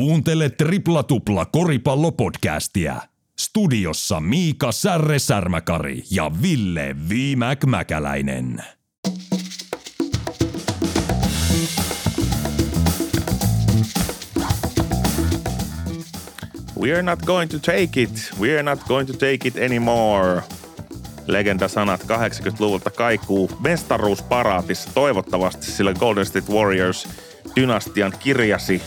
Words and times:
Kuuntele 0.00 0.50
Tripla 0.50 1.02
Tupla 1.02 1.46
koripallopodcastia. 1.46 2.96
Studiossa 3.40 4.20
Miika 4.20 4.72
Särre 4.72 5.18
Särmäkari 5.18 6.02
ja 6.10 6.30
Ville 6.42 6.96
Viimäk 7.08 7.64
Mäkäläinen. 7.64 8.64
We're 16.78 17.02
not 17.02 17.22
going 17.26 17.50
to 17.50 17.58
take 17.58 18.02
it. 18.02 18.32
We're 18.38 18.62
not 18.62 18.80
going 18.88 19.06
to 19.06 19.12
take 19.12 19.48
it 19.48 19.56
anymore. 19.66 20.42
Legendasanat 21.26 22.00
80-luvulta 22.00 22.90
kaikuu 22.90 23.50
mestaruusparaatissa 23.60 24.90
toivottavasti, 24.94 25.66
sillä 25.66 25.94
Golden 25.94 26.26
State 26.26 26.52
Warriors 26.52 27.08
dynastian 27.56 28.12
kirjasi 28.18 28.82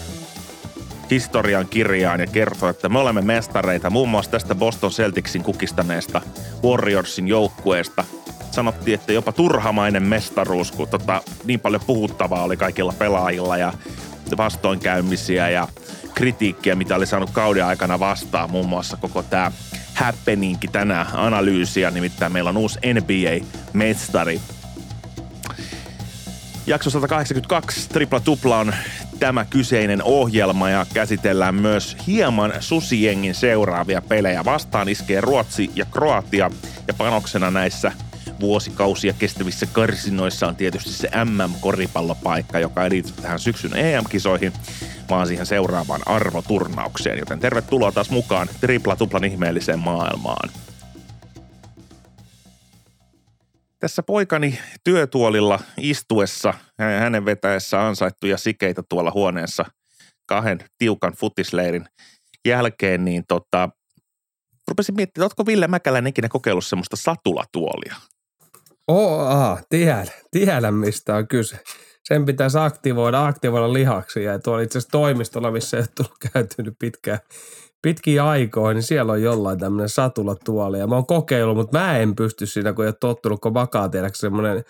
historian 1.12 1.68
kirjaan 1.68 2.20
ja 2.20 2.28
kertoo, 2.28 2.70
että 2.70 2.90
me 2.90 3.00
olemme 3.00 3.22
mestareita 3.22 3.90
muun 3.90 4.10
muassa 4.10 4.32
tästä 4.32 4.56
Boston 4.56 4.92
Celticsin 4.92 5.44
kukistaneesta 5.44 6.22
Warriorsin 6.64 7.28
joukkueesta. 7.28 8.04
Sanottiin, 8.52 8.96
että 8.96 9.14
jopa 9.14 9.32
turhamainen 9.32 10.04
mestaruus, 10.04 10.72
kun 10.72 10.88
tota, 10.88 11.22
niin 11.46 11.60
paljon 11.60 11.82
puhuttavaa 11.88 12.44
oli 12.44 12.58
kaikilla 12.58 12.94
pelaajilla 13.00 13.58
ja 13.58 13.74
vastoinkäymisiä 14.38 15.50
ja 15.50 15.68
kritiikkiä, 16.14 16.76
mitä 16.76 16.96
oli 16.96 17.06
saanut 17.06 17.30
kauden 17.30 17.66
aikana 17.66 18.00
vastaan. 18.00 18.52
Muun 18.52 18.70
muassa 18.70 18.98
koko 18.98 19.24
tämä 19.24 19.52
happeningki 19.94 20.68
tänään 20.68 21.08
analyysiä, 21.14 21.92
nimittäin 21.92 22.32
meillä 22.32 22.50
on 22.50 22.58
uusi 22.58 22.80
NBA-mestari. 22.94 24.42
Jakso 26.68 26.90
182, 26.90 27.90
tripla 27.90 28.20
tupla 28.20 28.58
on 28.58 28.74
tämä 29.20 29.46
kyseinen 29.46 30.04
ohjelma 30.04 30.70
ja 30.70 30.86
käsitellään 30.94 31.56
myös 31.56 31.98
hieman 32.08 32.54
susijengin 32.60 33.36
seuraavia 33.36 34.02
pelejä. 34.02 34.46
Vastaan 34.46 34.90
iskee 34.90 35.22
Ruotsi 35.22 35.72
ja 35.76 35.86
Kroatia 35.86 36.52
ja 36.88 36.94
panoksena 36.94 37.52
näissä 37.52 37.92
vuosikausia 38.40 39.14
kestävissä 39.14 39.66
karsinoissa 39.66 40.48
on 40.48 40.56
tietysti 40.56 40.92
se 40.92 41.10
MM-koripallopaikka, 41.26 42.60
joka 42.60 42.84
ei 42.84 42.90
liity 42.90 43.12
tähän 43.22 43.40
syksyn 43.40 43.78
EM-kisoihin, 43.78 44.54
vaan 45.10 45.28
siihen 45.28 45.46
seuraavaan 45.46 46.02
arvoturnaukseen. 46.06 47.20
Joten 47.20 47.40
tervetuloa 47.40 47.92
taas 47.92 48.10
mukaan 48.10 48.48
tripla 48.62 48.96
tuplan 48.96 49.24
ihmeelliseen 49.24 49.80
maailmaan. 49.80 50.50
Tässä 53.84 54.04
poikani 54.04 54.60
työtuolilla 54.84 55.60
istuessa, 55.78 56.54
hänen 56.80 57.26
vetäessä 57.26 57.88
ansaittuja 57.88 58.38
sikeitä 58.38 58.84
tuolla 58.90 59.12
huoneessa 59.12 59.66
kahden 60.26 60.60
tiukan 60.78 61.14
futisleirin 61.14 61.86
jälkeen, 62.48 63.06
niin 63.06 63.24
tota, 63.28 63.70
rupesin 64.68 64.96
miettimään, 64.96 65.24
oletko 65.24 65.46
Ville 65.46 65.68
Mäkäläinen 65.68 66.10
ikinä 66.10 66.30
kokeillut 66.30 66.66
semmoista 66.66 66.96
satulatuolia? 66.96 67.96
Oh, 68.88 69.22
aha, 69.22 69.62
tiedän, 69.70 70.08
tiedän 70.32 70.74
mistä 70.74 71.16
on 71.16 71.28
kyse. 71.28 71.60
Sen 72.04 72.26
pitäisi 72.26 72.58
aktivoida, 72.58 73.26
aktivoida 73.26 73.74
lihaksi 73.74 74.24
ja 74.24 74.40
tuolla 74.40 74.62
itse 74.62 74.78
asiassa 74.78 74.92
toimistolla, 74.92 75.52
missä 75.52 75.78
ei 75.78 75.84
ole 76.00 76.32
käytynyt 76.34 76.74
pitkään, 76.80 77.20
pitkiä 77.84 78.28
aikoja, 78.28 78.74
niin 78.74 78.84
siellä 78.84 79.12
on 79.12 79.22
jollain 79.22 79.60
tämmöinen 79.60 79.90
satulatuoli. 79.90 80.80
Ja 80.80 80.88
mä 80.88 80.96
oon 80.96 81.06
kokeillut, 81.06 81.58
mutta 81.58 81.80
mä 81.80 81.98
en 81.98 82.16
pysty 82.16 82.46
siinä, 82.46 82.74
kun 82.74 82.86
ei 82.86 82.88
ole 82.88 82.96
tottunut, 83.00 83.42
kun 83.42 83.54
vakaa 83.54 83.90
tiedäkö 83.90 84.16
semmoinen 84.16 84.64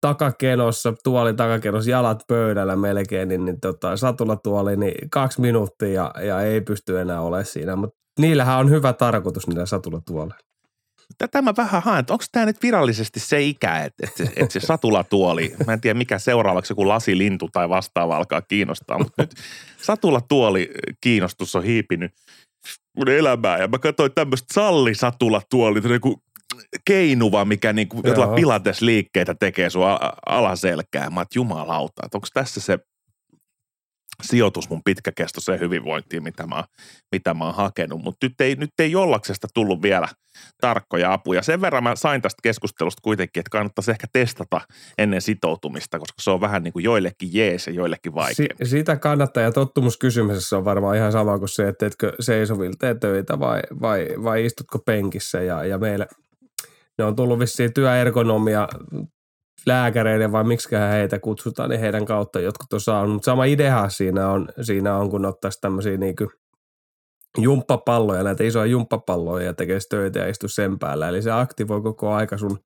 takakenossa, 0.00 0.94
tuoli 1.04 1.34
takakenossa, 1.34 1.90
jalat 1.90 2.22
pöydällä 2.28 2.76
melkein, 2.76 3.28
niin, 3.28 3.44
niin 3.44 3.60
tota, 3.60 3.96
satulatuoli, 3.96 4.76
niin 4.76 5.10
kaksi 5.10 5.40
minuuttia 5.40 5.92
ja, 5.92 6.24
ja 6.24 6.40
ei 6.40 6.60
pysty 6.60 7.00
enää 7.00 7.20
olemaan 7.20 7.44
siinä. 7.44 7.76
Mutta 7.76 7.96
niillähän 8.18 8.58
on 8.58 8.70
hyvä 8.70 8.92
tarkoitus 8.92 9.46
niillä 9.46 9.66
satulatuoleilla. 9.66 10.49
Tätä 11.18 11.42
mä 11.42 11.54
vähän 11.56 11.82
haen, 11.82 12.00
että 12.00 12.12
onko 12.12 12.24
tämä 12.32 12.46
nyt 12.46 12.62
virallisesti 12.62 13.20
se 13.20 13.42
ikä, 13.42 13.78
että, 13.78 14.06
että, 14.06 14.32
että 14.36 14.52
se 14.52 14.60
satulatuoli, 14.60 15.54
mä 15.66 15.72
en 15.72 15.80
tiedä 15.80 15.98
mikä 15.98 16.18
seuraavaksi 16.18 16.72
joku 16.72 16.88
lasilintu 16.88 17.48
tai 17.52 17.68
vastaava 17.68 18.16
alkaa 18.16 18.42
kiinnostaa, 18.42 18.98
mutta 18.98 19.22
nyt 19.22 19.34
satulatuoli 19.82 20.70
kiinnostus 21.00 21.56
on 21.56 21.64
hiipinyt 21.64 22.12
mun 22.96 23.08
elämää. 23.08 23.58
Ja 23.58 23.68
mä 23.68 23.78
katsoin 23.78 24.12
tämmöistä 24.14 24.54
sallisatulatuoli, 24.54 25.92
joku 25.92 26.22
keinuva, 26.84 27.44
mikä 27.44 27.72
niinku 27.72 28.00
jotain 28.04 28.34
pilates 28.34 28.80
liikkeitä 28.82 29.34
tekee 29.34 29.70
sun 29.70 29.82
alaselkää. 30.26 31.10
Mä 31.10 31.20
oon, 31.20 31.26
jumalauta, 31.34 32.02
että 32.04 32.18
onko 32.18 32.28
tässä 32.34 32.60
se 32.60 32.78
sijoitus 34.22 34.70
mun 34.70 34.82
pitkäkestoiseen 34.84 35.60
hyvinvointiin, 35.60 36.22
mitä 36.22 36.46
mä, 36.46 36.64
mitä 37.12 37.34
mä 37.34 37.44
oon 37.44 37.54
hakenut. 37.54 38.02
Mutta 38.02 38.26
nyt 38.26 38.40
ei, 38.40 38.54
nyt 38.54 38.70
ei 38.78 38.90
jollaksesta 38.90 39.48
tullut 39.54 39.82
vielä 39.82 40.08
tarkkoja 40.60 41.12
apuja. 41.12 41.42
Sen 41.42 41.60
verran 41.60 41.82
mä 41.82 41.96
sain 41.96 42.22
tästä 42.22 42.40
keskustelusta 42.42 43.00
kuitenkin, 43.02 43.40
että 43.40 43.50
kannattaisi 43.50 43.90
ehkä 43.90 44.06
testata 44.12 44.60
ennen 44.98 45.22
sitoutumista, 45.22 45.98
koska 45.98 46.22
se 46.22 46.30
on 46.30 46.40
vähän 46.40 46.62
niin 46.62 46.72
kuin 46.72 46.84
joillekin 46.84 47.28
jees 47.32 47.66
ja 47.66 47.72
joillekin 47.72 48.14
vaikea. 48.14 48.46
Si- 48.62 48.70
sitä 48.70 48.96
kannattaa 48.96 49.42
ja 49.42 49.52
tottumuskysymyksessä 49.52 50.56
on 50.56 50.64
varmaan 50.64 50.96
ihan 50.96 51.12
sama 51.12 51.38
kuin 51.38 51.48
se, 51.48 51.68
että 51.68 51.78
teetkö 51.78 52.12
seisovilta 52.20 52.94
töitä 52.94 53.38
vai, 53.38 53.60
vai, 53.80 54.08
vai 54.22 54.44
istutko 54.44 54.78
penkissä 54.78 55.42
ja, 55.42 55.64
ja 55.64 55.78
meillä 55.78 56.06
ne 56.98 57.04
on 57.04 57.16
tullut 57.16 57.38
vissiin 57.38 57.74
työergonomia 57.74 58.68
lääkäreiden 59.66 60.32
vai 60.32 60.44
miksi 60.44 60.68
heitä 60.90 61.18
kutsutaan, 61.18 61.70
niin 61.70 61.80
heidän 61.80 62.04
kautta 62.04 62.40
jotkut 62.40 62.72
on 62.72 62.80
saanut. 62.80 63.12
Mutta 63.12 63.24
sama 63.24 63.44
idea 63.44 63.88
siinä 63.88 64.30
on, 64.30 64.48
siinä 64.60 64.96
on 64.96 65.10
kun 65.10 65.24
ottaisi 65.24 65.60
tämmöisiä 65.60 65.96
niin 65.96 66.16
jumppapalloja, 67.38 68.22
näitä 68.22 68.44
isoja 68.44 68.66
jumppapalloja 68.66 69.46
ja 69.46 69.54
tekee 69.54 69.78
töitä 69.90 70.18
ja 70.18 70.28
istu 70.28 70.48
sen 70.48 70.78
päällä. 70.78 71.08
Eli 71.08 71.22
se 71.22 71.30
aktivoi 71.30 71.82
koko 71.82 72.12
aika 72.12 72.38
sun, 72.38 72.58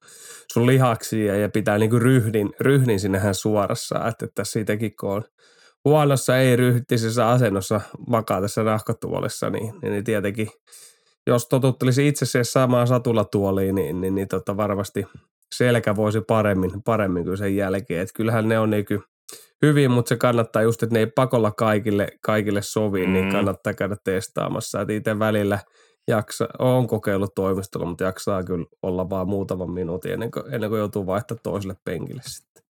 sun 0.53 0.67
lihaksia 0.67 1.37
ja 1.37 1.49
pitää 1.49 1.79
niin 1.79 2.03
ryhdin, 2.03 2.53
ryhdin 2.61 3.01
sinnehän 3.01 3.35
suorassa. 3.35 4.09
Että, 4.09 4.25
että 4.25 4.45
siitäkin 4.45 4.93
kun 5.01 5.11
on 5.11 5.25
huonossa 5.85 6.39
ei 6.39 6.57
ryhtisessä 6.57 7.29
asennossa 7.29 7.81
makaa 8.09 8.41
tässä 8.41 8.63
rahkotuolissa, 8.63 9.51
niin, 9.51 9.75
niin, 9.83 9.93
niin 9.93 10.05
tietenkin 10.05 10.49
jos 11.27 11.49
totuttelisi 11.49 12.09
itse 12.09 12.27
siihen 12.27 12.45
samaan 12.45 12.87
satulatuoliin, 12.87 13.75
niin, 13.75 14.01
niin, 14.01 14.15
niin 14.15 14.29
tota 14.29 14.57
varmasti 14.57 15.07
selkä 15.55 15.97
voisi 15.97 16.21
paremmin, 16.21 16.83
paremmin 16.83 17.25
kuin 17.25 17.39
sen 17.39 17.57
jälkeen. 17.57 18.03
Että 18.03 18.15
kyllähän 18.15 18.49
ne 18.49 18.59
on 18.59 18.71
niin 18.71 18.85
hyvin, 19.63 19.91
mutta 19.91 20.09
se 20.09 20.17
kannattaa 20.17 20.63
just, 20.63 20.83
että 20.83 20.93
ne 20.93 20.99
ei 20.99 21.07
pakolla 21.07 21.51
kaikille, 21.51 22.09
kaikille 22.21 22.63
sovi, 22.63 22.99
niin 22.99 23.09
mm. 23.09 23.15
niin 23.15 23.33
kannattaa 23.33 23.75
käydä 23.75 23.97
testaamassa. 24.05 24.81
Että 24.81 24.93
itse 24.93 25.19
välillä 25.19 25.59
jaksa, 26.09 26.49
on 26.59 26.87
kokeillut 26.87 27.35
toimistolla, 27.35 27.87
mutta 27.87 28.05
jaksaa 28.05 28.43
kyllä 28.43 28.67
olla 28.83 29.11
vaan 29.11 29.29
muutaman 29.29 29.71
minuutin 29.71 30.13
ennen 30.13 30.31
kuin, 30.31 30.55
ennen 30.55 30.71
kuin 30.71 30.79
joutuu 30.79 31.07
vaihtaa 31.07 31.37
toiselle 31.43 31.77
penkille 31.85 32.23
sitten. 32.25 32.65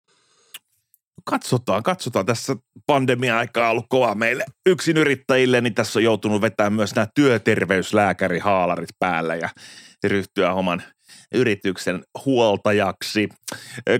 Katsotaan, 1.23 1.83
katsotaan. 1.83 2.25
Tässä 2.25 2.55
pandemia-aika 2.85 3.65
on 3.65 3.71
ollut 3.71 3.85
kova 3.89 4.15
meille 4.15 4.45
yksin 4.65 4.97
yrittäjille, 4.97 5.61
niin 5.61 5.75
tässä 5.75 5.99
on 5.99 6.03
joutunut 6.03 6.41
vetämään 6.41 6.73
myös 6.73 6.95
nämä 6.95 7.07
työterveyslääkärihaalarit 7.15 8.89
päällä 8.99 9.35
ja 9.35 9.49
ryhtyä 10.07 10.53
oman 10.53 10.83
yrityksen 11.35 12.03
huoltajaksi. 12.25 13.29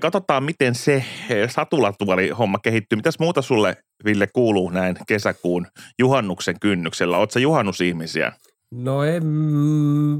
Katsotaan, 0.01 0.43
miten 0.43 0.75
se 0.75 1.03
satulatuoli 1.47 2.29
homma 2.29 2.59
kehittyy. 2.59 2.95
Mitäs 2.95 3.19
muuta 3.19 3.41
sulle, 3.41 3.77
Ville, 4.05 4.27
kuuluu 4.27 4.69
näin 4.69 4.95
kesäkuun 5.07 5.67
juhannuksen 5.99 6.55
kynnyksellä? 6.59 7.17
Oletko 7.17 7.39
juhannusihmisiä? 7.39 8.31
No 8.73 9.03
en, 9.03 9.23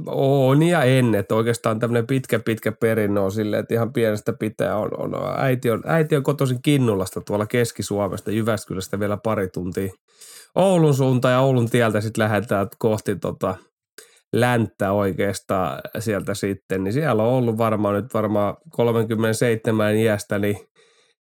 on 0.05 0.63
ja 0.63 0.83
en, 0.83 1.16
että 1.16 1.35
oikeastaan 1.35 1.79
tämmöinen 1.79 2.07
pitkä 2.07 2.39
pitkä 2.39 2.72
perinnö 2.72 3.22
on 3.22 3.31
silleen, 3.31 3.59
että 3.59 3.73
ihan 3.73 3.93
pienestä 3.93 4.33
pitää 4.33 4.78
on, 4.78 4.89
on 4.97 5.11
äiti, 5.38 5.72
on, 5.72 5.83
äiti 5.85 6.16
on 6.16 6.23
kotoisin 6.23 6.61
Kinnulasta 6.61 7.22
tuolla 7.22 7.45
Keski-Suomesta, 7.45 8.31
Jyväskylästä 8.31 8.99
vielä 8.99 9.17
pari 9.17 9.47
tuntia 9.47 9.93
Oulun 10.55 10.93
suuntaan 10.93 11.31
ja 11.31 11.39
Oulun 11.39 11.69
tieltä 11.69 12.02
sitten 12.02 12.23
lähdetään 12.23 12.67
kohti 12.78 13.16
tota, 13.16 13.55
länttä 14.33 14.91
oikeastaan 14.91 15.81
sieltä 15.99 16.33
sitten, 16.33 16.83
niin 16.83 16.93
siellä 16.93 17.23
on 17.23 17.29
ollut 17.29 17.57
varmaan 17.57 17.95
nyt 17.95 18.13
varmaan 18.13 18.57
37 18.69 19.95
iästä, 19.95 20.39
niin, 20.39 20.57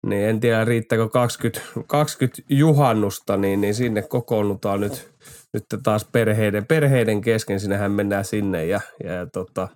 niin 0.05 0.29
en 0.29 0.39
tiedä 0.39 0.65
riittääkö 0.65 1.09
20, 1.09 1.61
20 1.87 2.41
juhannusta, 2.49 3.37
niin, 3.37 3.61
niin 3.61 3.75
sinne 3.75 4.01
kokoonnutaan 4.01 4.81
nyt, 4.81 5.11
nyt 5.53 5.63
taas 5.83 6.05
perheiden, 6.11 6.65
perheiden 6.67 7.21
kesken, 7.21 7.59
sinnehän 7.59 7.91
mennään 7.91 8.25
sinne 8.25 8.65
ja, 8.65 8.81
ja, 9.03 9.27
tota, 9.33 9.67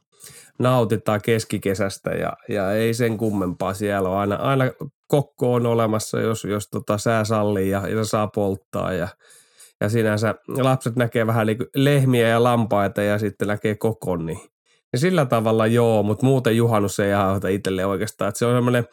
nautitaan 0.59 1.21
keskikesästä 1.21 2.09
ja, 2.09 2.33
ja 2.49 2.73
ei 2.73 2.93
sen 2.93 3.17
kummempaa. 3.17 3.73
Siellä 3.73 4.09
on 4.09 4.17
aina, 4.17 4.35
aina 4.35 4.65
kokko 5.07 5.53
on 5.53 5.65
olemassa, 5.65 6.21
jos, 6.21 6.43
jos 6.43 6.67
tota 6.71 6.97
sää 6.97 7.23
sallii 7.23 7.69
ja, 7.69 7.87
ja 7.87 8.03
saa 8.05 8.27
polttaa 8.27 8.93
ja, 8.93 9.07
ja 9.81 9.89
sinänsä 9.89 10.35
lapset 10.47 10.95
näkee 10.95 11.27
vähän 11.27 11.47
niin 11.47 11.57
lehmiä 11.75 12.27
ja 12.27 12.43
lampaita 12.43 13.01
ja 13.01 13.19
sitten 13.19 13.47
näkee 13.47 13.75
kokon, 13.75 14.25
niin, 14.25 14.39
Ja 14.93 14.99
sillä 14.99 15.25
tavalla 15.25 15.67
joo, 15.67 16.03
mutta 16.03 16.25
muuten 16.25 16.57
juhannus 16.57 16.99
ei 16.99 17.13
aiheuta 17.13 17.47
itselle 17.47 17.85
oikeastaan. 17.85 18.29
Että 18.29 18.39
se 18.39 18.45
on 18.45 18.55
semmoinen, 18.57 18.87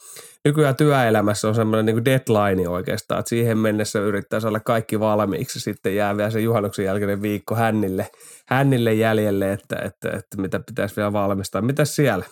nykyään 0.45 0.77
työelämässä 0.77 1.49
on 1.49 1.55
semmoinen 1.55 1.87
niin 1.87 2.05
deadline 2.05 2.69
oikeastaan, 2.69 3.19
että 3.19 3.29
siihen 3.29 3.59
mennessä 3.59 4.01
yrittää 4.01 4.41
saada 4.41 4.61
kaikki 4.61 5.01
valmiiksi. 5.01 5.61
Sitten 5.61 5.97
jää 5.97 6.17
vielä 6.17 6.31
se 6.31 6.41
juhannuksen 6.41 6.85
jälkeinen 6.85 7.23
viikko 7.23 7.55
hännille, 7.55 8.11
hännille 8.49 8.95
jäljelle, 8.95 9.53
että, 9.53 9.77
että, 9.77 10.11
että 10.11 10.41
mitä 10.41 10.61
pitäisi 10.61 10.97
vielä 10.97 11.13
valmistaa. 11.13 11.63
Mitäs 11.63 11.97
siellä? 11.97 12.25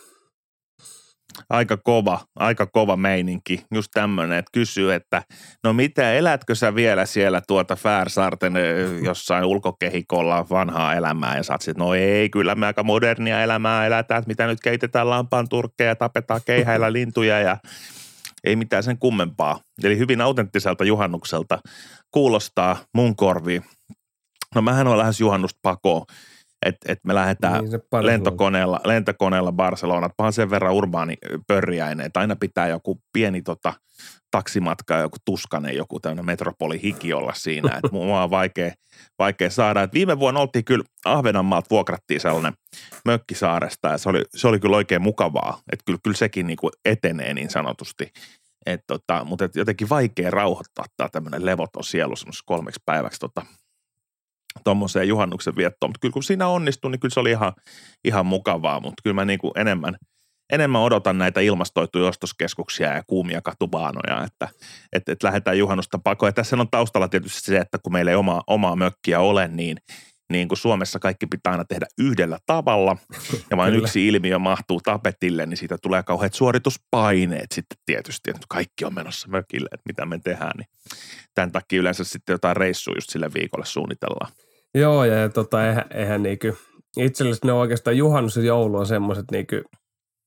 Aika 1.50 1.76
kova, 1.76 2.20
aika 2.36 2.66
kova 2.66 2.96
meininki. 2.96 3.64
Just 3.74 3.88
tämmöinen, 3.94 4.38
että 4.38 4.50
kysyy, 4.52 4.92
että 4.92 5.22
no 5.64 5.72
mitä, 5.72 6.12
elätkö 6.12 6.54
sä 6.54 6.74
vielä 6.74 7.06
siellä 7.06 7.42
tuota 7.46 7.76
Färsaarten 7.76 8.54
jossain 9.02 9.44
ulkokehikolla 9.44 10.46
vanhaa 10.50 10.94
elämää? 10.94 11.36
Ja 11.36 11.42
sä 11.42 11.52
oot 11.52 11.76
no 11.76 11.94
ei, 11.94 12.30
kyllä 12.30 12.54
me 12.54 12.66
aika 12.66 12.82
modernia 12.82 13.42
elämää 13.42 13.86
elätään, 13.86 14.18
että 14.18 14.28
mitä 14.28 14.46
nyt 14.46 14.60
keitetään 14.60 15.10
lampaan 15.10 15.48
turkkeja, 15.48 15.96
tapetaan 15.96 16.40
keihäillä 16.46 16.92
lintuja 16.98 17.40
ja 17.40 17.56
ei 18.44 18.56
mitään 18.56 18.82
sen 18.82 18.98
kummempaa. 18.98 19.60
Eli 19.82 19.98
hyvin 19.98 20.20
autenttiselta 20.20 20.84
juhannukselta 20.84 21.58
kuulostaa 22.10 22.76
mun 22.94 23.16
korviin. 23.16 23.64
No 24.54 24.62
mähän 24.62 24.86
on 24.86 24.98
lähes 24.98 25.20
juhannusta 25.20 25.58
pakoon 25.62 26.06
että 26.64 26.92
et 26.92 26.98
me 27.04 27.14
lähdetään 27.14 27.64
niin, 27.64 28.06
lentokoneella, 28.06 28.80
lentokoneella 28.84 29.52
Barcelona. 29.52 30.10
Pahan 30.16 30.32
sen 30.32 30.50
verran 30.50 30.74
urbaani 30.74 31.14
pörjäinen, 31.46 32.06
että 32.06 32.20
aina 32.20 32.36
pitää 32.36 32.68
joku 32.68 33.00
pieni 33.12 33.42
tota, 33.42 33.72
taksimatka, 34.30 34.96
joku 34.96 35.16
tuskanen, 35.24 35.76
joku 35.76 36.00
tämmöinen 36.00 36.26
metropolihiki 36.26 37.12
olla 37.12 37.34
siinä. 37.34 37.74
Että 37.76 37.88
mua 37.92 38.22
on 38.22 38.30
vaikea, 38.30 38.72
vaikea 39.18 39.50
saada. 39.50 39.82
Et 39.82 39.92
viime 39.92 40.18
vuonna 40.18 40.40
oltiin 40.40 40.64
kyllä 40.64 40.84
Ahvenanmaalta 41.04 41.70
vuokrattiin 41.70 42.20
sellainen 42.20 42.52
mökkisaaresta 43.04 43.88
ja 43.88 43.98
se 43.98 44.08
oli, 44.08 44.22
se 44.34 44.48
oli 44.48 44.60
kyllä 44.60 44.76
oikein 44.76 45.02
mukavaa. 45.02 45.58
Että 45.72 45.82
kyllä, 45.86 45.98
kyllä 46.02 46.16
sekin 46.16 46.46
niin 46.46 46.56
kuin 46.56 46.72
etenee 46.84 47.34
niin 47.34 47.50
sanotusti. 47.50 48.12
Et 48.66 48.80
tota, 48.86 49.24
mutta 49.24 49.44
et 49.44 49.56
jotenkin 49.56 49.88
vaikea 49.88 50.30
rauhoittaa 50.30 50.84
tämä 50.96 51.08
tämmöinen 51.08 51.46
levoton 51.46 51.84
sielu 51.84 52.14
kolmeksi 52.44 52.80
päiväksi 52.86 53.20
tota, 53.20 53.46
tuommoiseen 54.64 55.08
juhannuksen 55.08 55.56
viettoon. 55.56 55.90
Mutta 55.90 56.00
kyllä 56.00 56.12
kun 56.12 56.22
siinä 56.22 56.48
onnistui, 56.48 56.90
niin 56.90 57.00
kyllä 57.00 57.12
se 57.12 57.20
oli 57.20 57.30
ihan, 57.30 57.52
ihan 58.04 58.26
mukavaa. 58.26 58.80
Mutta 58.80 59.02
kyllä 59.02 59.14
mä 59.14 59.24
niin 59.24 59.38
kuin 59.38 59.52
enemmän, 59.56 59.96
enemmän 60.52 60.82
odotan 60.82 61.18
näitä 61.18 61.40
ilmastoituja 61.40 62.08
ostoskeskuksia 62.08 62.94
ja 62.94 63.02
kuumia 63.06 63.42
katubaanoja, 63.42 64.24
että 64.24 64.48
että 64.92 65.12
että 65.12 65.26
lähdetään 65.26 65.58
juhannusta 65.58 65.98
pakoon. 65.98 66.28
Ja 66.28 66.32
tässä 66.32 66.56
on 66.56 66.70
taustalla 66.70 67.08
tietysti 67.08 67.40
se, 67.40 67.56
että 67.56 67.78
kun 67.78 67.92
meillä 67.92 68.10
ei 68.10 68.16
oma, 68.16 68.42
omaa 68.46 68.76
mökkiä 68.76 69.20
ole, 69.20 69.48
niin 69.48 69.76
niin 70.32 70.48
kuin 70.48 70.58
Suomessa 70.58 70.98
kaikki 70.98 71.26
pitää 71.26 71.52
aina 71.52 71.64
tehdä 71.64 71.86
yhdellä 71.98 72.38
tavalla 72.46 72.96
ja 73.50 73.56
vain 73.56 73.74
yksi 73.74 74.08
ilmiö 74.08 74.38
mahtuu 74.38 74.80
tapetille, 74.80 75.46
niin 75.46 75.56
siitä 75.56 75.78
tulee 75.82 76.02
kauheat 76.02 76.34
suorituspaineet 76.34 77.52
sitten 77.52 77.78
tietysti, 77.86 78.30
että 78.30 78.46
kaikki 78.48 78.84
on 78.84 78.94
menossa 78.94 79.28
mökille, 79.28 79.68
että 79.72 79.86
mitä 79.86 80.06
me 80.06 80.18
tehdään, 80.18 80.52
niin 80.56 80.66
tämän 81.34 81.52
takia 81.52 81.80
yleensä 81.80 82.04
sitten 82.04 82.34
jotain 82.34 82.56
reissua 82.56 82.94
just 82.96 83.10
sille 83.10 83.30
viikolle 83.34 83.66
suunnitellaan. 83.66 84.32
Joo, 84.74 85.04
ja, 85.04 85.14
ja 85.14 85.28
tota, 85.28 85.66
eihän, 85.66 85.84
eihän 85.94 86.22
niinku, 86.22 86.46
itsellisesti 86.96 87.46
ne 87.46 87.52
oikeastaan 87.52 87.96
juhannus 87.96 88.36
ja 88.36 88.42
joulu 88.42 88.76
on 88.76 88.86
semmoiset 88.86 89.24
niinku, 89.30 89.56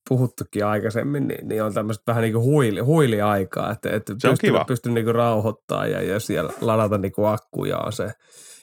puhuttukin 0.10 0.66
aikaisemmin, 0.66 1.28
niin, 1.28 1.48
niin 1.48 1.64
on 1.64 1.74
tämmöistä 1.74 2.04
vähän 2.08 2.22
niin 2.22 2.34
kuin 2.34 2.44
huili, 2.44 2.80
huiliaikaa, 2.80 3.72
että, 3.72 3.90
että 3.90 4.14
se 4.20 4.30
pystyy, 4.30 4.52
pystyy 4.68 4.92
niin 4.92 5.16
rauhoittaa 5.16 5.88
ja, 5.88 6.02
ja 6.02 6.20
siellä 6.20 6.54
ladata 6.62 6.98
niin 6.98 7.12
kuin 7.12 7.28
akkuja 7.28 7.78
on 7.78 7.94
se 7.94 8.12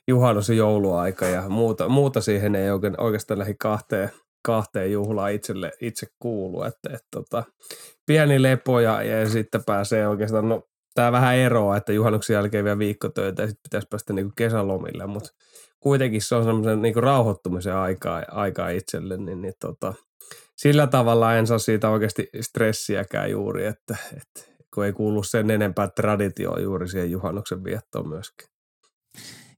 juhannus 0.09 0.49
ja 0.49 0.55
jouluaika 0.55 1.27
ja 1.27 1.49
muuta, 1.49 1.89
muuta 1.89 2.21
siihen 2.21 2.55
ei 2.55 2.71
oikein, 2.71 3.01
oikeastaan 3.01 3.39
lähi 3.39 3.55
kahteen, 3.55 4.11
kahteen 4.47 4.93
juhlaan 4.93 5.33
itselle 5.33 5.73
itse 5.81 6.07
kuulu, 6.19 6.63
että, 6.63 6.89
että 6.95 7.09
tota, 7.11 7.45
pieni 8.07 8.43
lepo 8.43 8.81
ja, 8.81 9.03
ja 9.03 9.29
sitten 9.29 9.65
pääsee 9.65 10.09
oikeastaan, 10.09 10.49
no 10.49 10.63
tämä 10.95 11.13
vähän 11.13 11.37
eroa, 11.37 11.77
että 11.77 11.93
juhannuksen 11.93 12.35
jälkeen 12.35 12.65
vielä 12.65 12.79
viikkotöitä 12.79 13.43
ja 13.43 13.49
sitten 13.49 13.63
pitäisi 13.63 13.87
päästä 13.91 14.13
niin 14.13 14.27
kuin 14.27 14.35
kesälomille, 14.37 15.07
mutta 15.07 15.31
kuitenkin 15.85 16.23
se 16.23 16.35
on 16.35 16.45
semmoisen 16.45 16.83
niin 16.83 16.97
rauhoittumisen 16.97 17.77
aikaa, 17.77 18.23
aikaa 18.31 18.69
itselle, 18.69 19.17
niin, 19.17 19.43
niin 19.43 19.55
tota, 19.61 19.95
sillä 20.57 20.87
tavalla 20.87 21.35
en 21.35 21.47
saa 21.47 21.59
siitä 21.59 21.91
oikeasti 21.91 22.29
stressiäkään 22.41 23.31
juuri, 23.31 23.67
että, 23.67 23.97
että 24.17 24.53
kun 24.75 24.85
ei 24.85 24.93
kuulu 24.93 25.23
sen 25.23 25.51
enempää 25.51 25.89
traditioon 25.89 26.63
juuri 26.63 26.89
siihen 26.89 27.11
juhannuksen 27.11 27.65
viettoon 27.65 28.09
myöskin. 28.09 28.49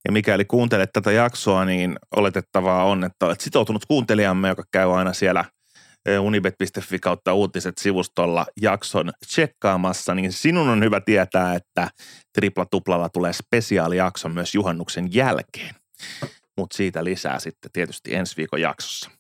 Ja 0.05 0.13
mikäli 0.13 0.45
kuuntelet 0.45 0.91
tätä 0.93 1.13
jaksoa, 1.13 1.65
niin 1.65 1.97
oletettavaa 2.17 2.85
on, 2.85 3.05
että 3.05 3.27
olet 3.27 3.41
sitoutunut 3.41 3.87
kuuntelijamme, 3.87 4.49
joka 4.49 4.65
käy 4.73 4.99
aina 4.99 5.13
siellä 5.13 5.45
unibet.fi 6.21 6.99
kautta 6.99 7.35
uutiset 7.35 7.79
sivustolla 7.79 8.47
jakson 8.61 9.13
tsekkaamassa, 9.27 10.15
niin 10.15 10.33
sinun 10.33 10.69
on 10.69 10.83
hyvä 10.83 11.01
tietää, 11.01 11.55
että 11.55 11.89
Tripla 12.35 12.67
Tuplalla 12.71 13.09
tulee 13.09 13.33
spesiaalijakso 13.33 14.29
myös 14.29 14.55
juhannuksen 14.55 15.15
jälkeen 15.15 15.75
mutta 16.57 16.77
siitä 16.77 17.05
lisää 17.05 17.39
sitten 17.39 17.73
tietysti 17.73 18.15
ensi 18.15 18.37
viikon 18.37 18.61
jaksossa. 18.61 19.11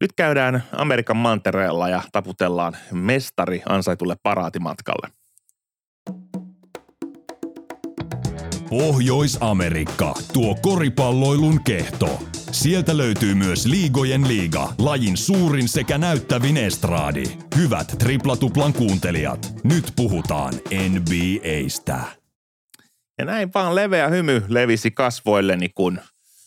Nyt 0.00 0.12
käydään 0.16 0.64
Amerikan 0.72 1.16
mantereella 1.16 1.88
ja 1.88 2.02
taputellaan 2.12 2.76
mestari 2.92 3.62
ansaitulle 3.68 4.16
paraatimatkalle. 4.22 5.08
Pohjois-Amerikka, 8.68 10.14
tuo 10.32 10.54
koripalloilun 10.62 11.64
kehto. 11.64 12.22
Sieltä 12.52 12.96
löytyy 12.96 13.34
myös 13.34 13.66
Liigojen 13.66 14.28
liiga, 14.28 14.74
lajin 14.78 15.16
suurin 15.16 15.68
sekä 15.68 15.98
näyttävin 15.98 16.56
estraadi. 16.56 17.24
Hyvät 17.56 17.94
triplatuplan 17.98 18.72
kuuntelijat, 18.72 19.54
nyt 19.64 19.92
puhutaan 19.96 20.54
NBAstä. 20.88 22.21
Ja 23.18 23.24
näin 23.24 23.50
vaan 23.54 23.74
leveä 23.74 24.08
hymy 24.08 24.42
levisi 24.48 24.90
kasvoilleni, 24.90 25.68
kun 25.68 26.00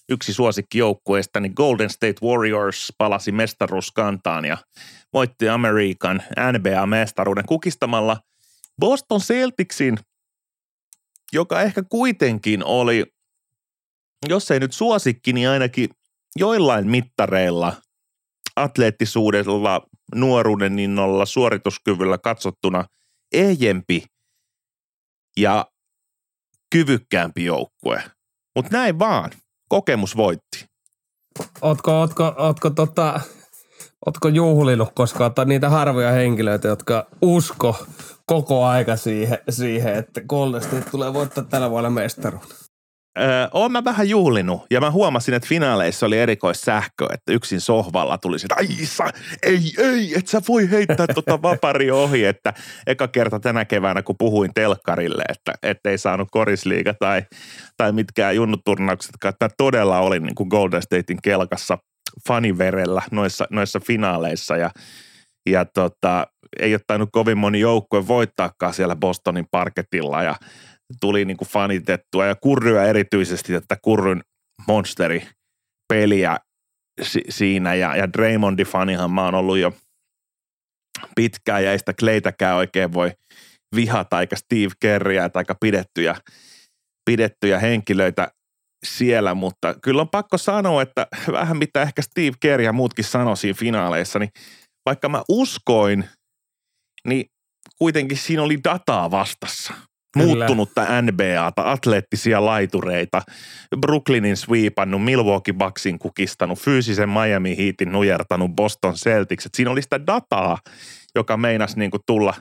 yksi 0.09 0.33
suosikki 0.33 0.77
joukkueestani 0.77 1.49
Golden 1.49 1.89
State 1.89 2.15
Warriors 2.23 2.93
palasi 2.97 3.31
mestaruuskantaan 3.31 4.45
ja 4.45 4.57
voitti 5.13 5.49
Amerikan 5.49 6.23
NBA-mestaruuden 6.51 7.45
kukistamalla 7.45 8.17
Boston 8.79 9.19
Celticsin, 9.19 9.97
joka 11.33 11.61
ehkä 11.61 11.83
kuitenkin 11.83 12.63
oli, 12.63 13.05
jos 14.29 14.51
ei 14.51 14.59
nyt 14.59 14.73
suosikki, 14.73 15.33
niin 15.33 15.49
ainakin 15.49 15.89
joillain 16.35 16.87
mittareilla 16.87 17.73
atleettisuudella, 18.55 19.81
nuoruuden 20.15 20.79
innolla, 20.79 21.25
suorituskyvyllä 21.25 22.17
katsottuna 22.17 22.85
ehjempi. 23.33 24.05
Ja 25.37 25.65
kyvykkäämpi 26.75 27.45
joukkue. 27.45 28.03
Mutta 28.55 28.77
näin 28.77 28.99
vaan. 28.99 29.31
Kokemus 29.69 30.17
voitti. 30.17 30.65
Ootko, 31.61 31.99
ootko, 31.99 32.35
ootko, 32.37 32.69
tota, 32.69 33.19
ootko 34.05 34.27
juhlinut 34.27 34.89
koskaan 34.95 35.33
tai 35.33 35.45
niitä 35.45 35.69
harvoja 35.69 36.11
henkilöitä, 36.11 36.67
jotka 36.67 37.07
usko 37.21 37.85
koko 38.25 38.65
aika 38.65 38.95
siihen, 38.95 39.37
siihen 39.49 39.95
että 39.95 40.21
Golden 40.21 40.83
tulee 40.91 41.13
voittaa 41.13 41.43
tällä 41.43 41.69
vuonna 41.69 41.89
mestaruuden? 41.89 42.64
Öö, 43.19 43.47
oon 43.53 43.71
mä 43.71 43.83
vähän 43.83 44.09
juhlinut 44.09 44.65
ja 44.71 44.81
mä 44.81 44.91
huomasin, 44.91 45.33
että 45.33 45.49
finaaleissa 45.49 46.05
oli 46.05 46.19
erikoissähkö, 46.19 47.07
että 47.13 47.33
yksin 47.33 47.61
sohvalla 47.61 48.17
tuli 48.17 48.35
että 48.43 48.55
ai 48.57 48.67
ei, 49.43 49.73
ei, 49.77 50.13
et 50.17 50.27
sä 50.27 50.41
voi 50.47 50.71
heittää 50.71 51.07
tota 51.07 51.41
vapari 51.41 51.91
ohi, 51.91 52.25
että 52.25 52.53
eka 52.87 53.07
kerta 53.07 53.39
tänä 53.39 53.65
keväänä, 53.65 54.03
kun 54.03 54.15
puhuin 54.17 54.51
telkkarille, 54.53 55.23
että, 55.29 55.53
että 55.63 55.89
ei 55.89 55.97
saanut 55.97 56.27
korisliiga 56.31 56.93
tai, 56.93 57.21
tai 57.77 57.91
mitkään 57.91 58.35
junnuturnaukset, 58.35 59.15
että 59.25 59.49
todella 59.57 59.99
olin 59.99 60.23
niin 60.23 60.35
kuin 60.35 60.49
Golden 60.49 60.81
Statein 60.81 61.19
kelkassa 61.23 61.77
faniverellä 62.27 63.01
noissa, 63.11 63.47
noissa 63.49 63.79
finaaleissa. 63.79 64.57
Ja, 64.57 64.69
ja 65.49 65.65
tota, 65.65 66.27
ei 66.59 66.73
ole 66.73 66.81
tainnut 66.87 67.09
kovin 67.11 67.37
moni 67.37 67.59
joukkue 67.59 68.07
voittaakaan 68.07 68.73
siellä 68.73 68.95
Bostonin 68.95 69.45
parketilla. 69.51 70.23
Ja 70.23 70.35
tuli 71.01 71.25
niin 71.25 71.37
kuin 71.37 71.47
fanitettua 71.47 72.25
ja 72.25 72.35
kurryä 72.35 72.83
erityisesti 72.83 73.53
tätä 73.53 73.77
kurryn 73.81 74.21
monsteri 74.67 75.27
peliä 75.93 76.37
si- 77.01 77.25
siinä. 77.29 77.75
Ja, 77.75 77.95
ja 77.95 78.13
Draymondi 78.13 78.65
fanihan 78.65 79.11
mä 79.11 79.25
oon 79.25 79.35
ollut 79.35 79.57
jo 79.57 79.73
pitkään 81.15 81.63
ja 81.63 81.71
ei 81.71 81.79
sitä 81.79 81.93
Claytäkään 81.93 82.55
oikein 82.55 82.93
voi 82.93 83.11
vihata 83.75 84.21
eikä 84.21 84.35
Steve 84.35 84.73
Kerryä 84.79 85.29
tai 85.29 85.39
aika 85.39 85.55
pidettyjä, 85.61 86.15
pidettyjä 87.05 87.59
henkilöitä 87.59 88.31
siellä, 88.85 89.33
mutta 89.33 89.73
kyllä 89.73 90.01
on 90.01 90.09
pakko 90.09 90.37
sanoa, 90.37 90.81
että 90.81 91.07
vähän 91.31 91.57
mitä 91.57 91.81
ehkä 91.81 92.01
Steve 92.01 92.35
Kerr 92.39 92.61
ja 92.61 92.73
muutkin 92.73 93.05
sanoi 93.05 93.37
siinä 93.37 93.57
finaaleissa, 93.59 94.19
niin 94.19 94.29
vaikka 94.85 95.09
mä 95.09 95.23
uskoin, 95.29 96.09
niin 97.07 97.25
kuitenkin 97.77 98.17
siinä 98.17 98.43
oli 98.43 98.63
dataa 98.63 99.11
vastassa 99.11 99.73
Kyllä. 100.19 100.35
muuttunutta 100.35 101.01
NBAta, 101.01 101.71
atleettisia 101.71 102.45
laitureita, 102.45 103.21
Brooklynin 103.79 104.37
sweepannut, 104.37 105.03
Milwaukee 105.03 105.53
Bucksin 105.53 105.99
kukistanut, 105.99 106.59
fyysisen 106.59 107.09
Miami 107.09 107.57
Heatin 107.57 107.91
nujertanut, 107.91 108.51
Boston 108.51 108.93
Celtics. 108.93 109.45
Et 109.45 109.53
siinä 109.53 109.71
oli 109.71 109.81
sitä 109.81 110.07
dataa, 110.07 110.57
joka 111.15 111.37
meinasi 111.37 111.79
niin 111.79 111.91
tulla, 112.05 112.33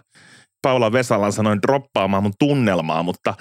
Paula 0.62 0.92
Vesalan 0.92 1.32
sanoin, 1.32 1.62
droppaamaan 1.62 2.22
mun 2.22 2.32
tunnelmaa, 2.38 3.02
mutta 3.02 3.34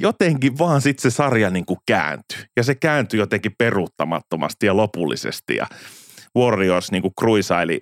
jotenkin 0.00 0.58
vaan 0.58 0.80
sitten 0.80 1.10
se 1.10 1.14
sarja 1.14 1.50
niin 1.50 1.66
kuin 1.66 1.78
kääntyi. 1.86 2.38
Ja 2.56 2.62
se 2.62 2.74
kääntyi 2.74 3.20
jotenkin 3.20 3.52
peruuttamattomasti 3.58 4.66
ja 4.66 4.76
lopullisesti. 4.76 5.56
Ja 5.56 5.66
Warriors 6.38 6.92
niin 6.92 7.02
kuin 7.02 7.14
kruisaili 7.20 7.80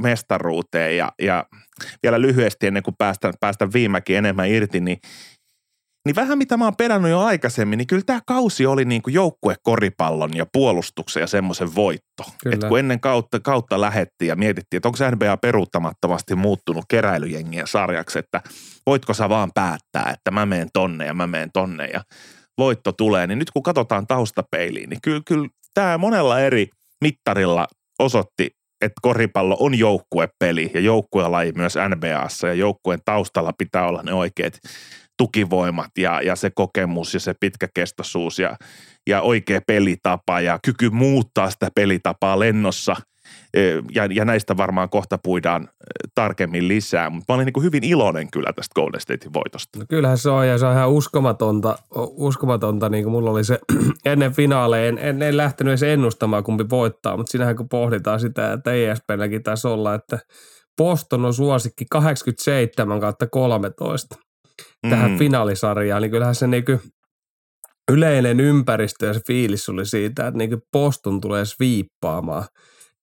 mestaruuteen 0.00 0.96
ja, 0.96 1.12
ja 1.22 1.46
vielä 2.02 2.20
lyhyesti 2.20 2.66
ennen 2.66 2.82
kuin 2.82 2.94
päästä, 2.98 3.32
päästä 3.40 3.72
viimekin 3.72 4.16
enemmän 4.16 4.48
irti, 4.48 4.80
niin 4.80 4.98
niin 6.06 6.16
vähän 6.16 6.38
mitä 6.38 6.56
mä 6.56 6.64
oon 6.64 6.76
pedannut 6.76 7.10
jo 7.10 7.20
aikaisemmin, 7.20 7.76
niin 7.76 7.86
kyllä 7.86 8.02
tämä 8.06 8.20
kausi 8.26 8.66
oli 8.66 8.84
niin 8.84 9.02
kuin 9.02 9.14
joukkuekoripallon 9.14 10.36
ja 10.36 10.46
puolustuksen 10.52 11.20
ja 11.20 11.26
semmoisen 11.26 11.74
voitto. 11.74 12.24
että 12.52 12.68
kun 12.68 12.78
ennen 12.78 13.00
kautta, 13.00 13.40
kautta 13.40 13.80
lähettiin 13.80 14.28
ja 14.28 14.36
mietittiin, 14.36 14.78
että 14.78 14.88
onko 14.88 15.16
NBA 15.16 15.36
peruuttamattomasti 15.36 16.34
muuttunut 16.34 16.84
keräilyjengiä 16.88 17.66
sarjaksi, 17.66 18.18
että 18.18 18.40
voitko 18.86 19.14
sä 19.14 19.28
vaan 19.28 19.50
päättää, 19.54 20.10
että 20.12 20.30
mä 20.30 20.46
meen 20.46 20.68
tonne 20.72 21.06
ja 21.06 21.14
mä 21.14 21.26
meen 21.26 21.50
tonne 21.52 21.86
ja 21.86 22.00
voitto 22.58 22.92
tulee. 22.92 23.26
Niin 23.26 23.38
nyt 23.38 23.50
kun 23.50 23.62
katsotaan 23.62 24.06
taustapeiliin, 24.06 24.90
niin 24.90 25.00
kyllä, 25.02 25.22
kyllä 25.26 25.48
tämä 25.74 25.98
monella 25.98 26.40
eri 26.40 26.68
mittarilla 27.00 27.66
osoitti 27.98 28.50
että 28.82 29.00
koripallo 29.02 29.56
on 29.60 29.78
joukkuepeli 29.78 30.70
ja 30.74 30.80
joukkuelaji 30.80 31.52
myös 31.52 31.74
NBAssa 31.88 32.48
ja 32.48 32.54
joukkueen 32.54 33.00
taustalla 33.04 33.52
pitää 33.58 33.86
olla 33.86 34.02
ne 34.02 34.14
oikeat 34.14 34.58
tukivoimat 35.18 35.90
ja, 35.98 36.20
ja 36.20 36.36
se 36.36 36.50
kokemus 36.50 37.14
ja 37.14 37.20
se 37.20 37.34
pitkäkestoisuus 37.40 38.38
ja, 38.38 38.56
ja 39.08 39.20
oikea 39.20 39.60
pelitapa 39.66 40.40
ja 40.40 40.58
kyky 40.64 40.90
muuttaa 40.90 41.50
sitä 41.50 41.68
pelitapaa 41.74 42.38
lennossa. 42.38 42.96
Ja, 43.94 44.06
ja 44.10 44.24
näistä 44.24 44.56
varmaan 44.56 44.90
kohta 44.90 45.18
puidaan 45.18 45.68
tarkemmin 46.14 46.68
lisää, 46.68 47.10
mutta 47.10 47.32
mä 47.32 47.34
olin 47.34 47.44
niin 47.44 47.52
kuin 47.52 47.64
hyvin 47.64 47.84
iloinen 47.84 48.30
kyllä 48.30 48.52
tästä 48.52 48.74
Golden 48.74 49.00
Statein 49.00 49.32
voitosta. 49.32 49.78
No 49.78 49.84
kyllähän 49.88 50.18
se 50.18 50.30
on 50.30 50.48
ja 50.48 50.58
se 50.58 50.66
on 50.66 50.72
ihan 50.72 50.90
uskomatonta, 50.90 51.78
uskomatonta 51.96 52.88
niin 52.88 53.04
kuin 53.04 53.12
mulla 53.12 53.30
oli 53.30 53.44
se 53.44 53.58
ennen 54.04 54.32
finaaleja, 54.32 54.88
en, 54.88 54.98
en, 54.98 55.22
en 55.22 55.36
lähtenyt 55.36 55.70
edes 55.70 55.82
ennustamaan 55.82 56.44
kumpi 56.44 56.64
voittaa, 56.70 57.16
mutta 57.16 57.30
siinähän 57.30 57.56
kun 57.56 57.68
pohditaan 57.68 58.20
sitä, 58.20 58.52
että 58.52 58.72
ESPNlläkin 58.72 59.42
taisi 59.42 59.68
olla, 59.68 59.94
että 59.94 60.18
Boston 60.76 61.24
on 61.24 61.34
suosikki 61.34 61.84
87 61.90 63.00
kautta 63.00 63.26
13 63.26 64.16
tähän 64.90 65.10
mm. 65.10 65.18
finaalisarjaan, 65.18 66.02
niin 66.02 66.10
kyllähän 66.10 66.34
se 66.34 66.46
niin 66.46 66.64
yleinen 67.90 68.40
ympäristö 68.40 69.06
ja 69.06 69.14
se 69.14 69.20
fiilis 69.26 69.68
oli 69.68 69.86
siitä, 69.86 70.26
että 70.26 70.38
niin 70.38 70.62
Boston 70.72 71.20
tulee 71.20 71.44
sviippaamaan– 71.44 72.44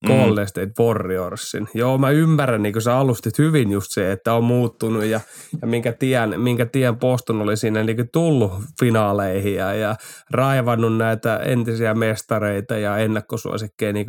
Golden 0.07 0.47
State 0.47 0.71
Warriorsin. 0.79 1.67
Joo, 1.73 1.97
mä 1.97 2.09
ymmärrän, 2.09 2.63
niin 2.63 2.73
kuin 2.73 2.83
sä 2.83 2.97
alustit 2.97 3.37
hyvin 3.37 3.71
just 3.71 3.91
se, 3.91 4.11
että 4.11 4.33
on 4.33 4.43
muuttunut 4.43 5.03
ja, 5.03 5.19
ja 5.61 5.67
minkä, 5.67 5.93
tien, 5.93 6.41
minkä 6.41 6.65
tien 6.65 6.97
Boston 6.97 7.41
oli 7.41 7.57
siinä 7.57 7.83
niin 7.83 8.09
tullut 8.13 8.51
finaaleihin 8.79 9.55
ja, 9.55 9.73
ja 9.73 9.95
raivannut 10.31 10.97
näitä 10.97 11.37
entisiä 11.37 11.93
mestareita 11.93 12.77
ja 12.77 12.97
ennakkosuosikkeja 12.97 13.93
niin 13.93 14.07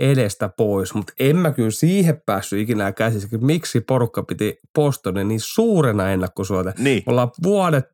edestä 0.00 0.50
pois. 0.56 0.94
Mutta 0.94 1.12
en 1.20 1.36
mä 1.36 1.50
kyllä 1.50 1.70
siihen 1.70 2.22
päässyt 2.26 2.58
ikinä 2.58 2.92
käsissä, 2.92 3.38
miksi 3.40 3.80
porukka 3.80 4.22
piti 4.22 4.58
Bostonin 4.74 5.28
niin 5.28 5.40
suurena 5.40 6.10
ennakkosuote. 6.10 6.72
Niin. 6.78 7.02
Ollaan 7.06 7.30
vuodet 7.42 7.84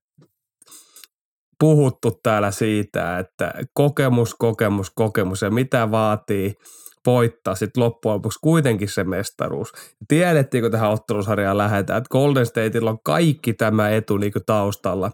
puhuttu 1.61 2.11
täällä 2.23 2.51
siitä, 2.51 3.19
että 3.19 3.55
kokemus, 3.73 4.35
kokemus, 4.35 4.91
kokemus 4.91 5.43
ja 5.43 5.51
mitä 5.51 5.91
vaatii– 5.91 6.55
voittaa 7.07 7.55
sitten 7.55 7.83
loppujen 7.83 8.15
lopuksi 8.15 8.39
kuitenkin 8.43 8.89
se 8.89 9.05
mestaruus. 9.05 9.73
Tiedettiin, 10.09 10.63
kun 10.63 10.71
tähän 10.71 10.91
ottelusarjaan 10.91 11.59
lähdetään, 11.59 11.99
että 11.99 12.09
Golden 12.11 12.47
Stateilla 12.47 12.91
on 12.91 13.03
kaikki 13.05 13.53
tämä 13.53 13.91
etu 13.91 14.17
niin 14.17 14.33
taustalla. 14.47 15.11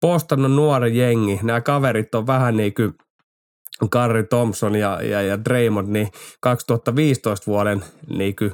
Boston 0.00 0.44
on 0.44 0.56
nuori 0.56 0.98
jengi, 0.98 1.40
nämä 1.42 1.60
kaverit 1.60 2.14
on 2.14 2.26
vähän 2.26 2.56
niin 2.56 2.74
kuin 2.74 2.94
Karri 3.90 4.24
Thompson 4.24 4.74
ja, 4.74 5.02
ja, 5.02 5.22
ja 5.22 5.44
Draymond, 5.44 5.88
niin 5.88 6.08
2015 6.40 7.46
vuoden 7.46 7.84
niin 8.08 8.36
kuin 8.36 8.52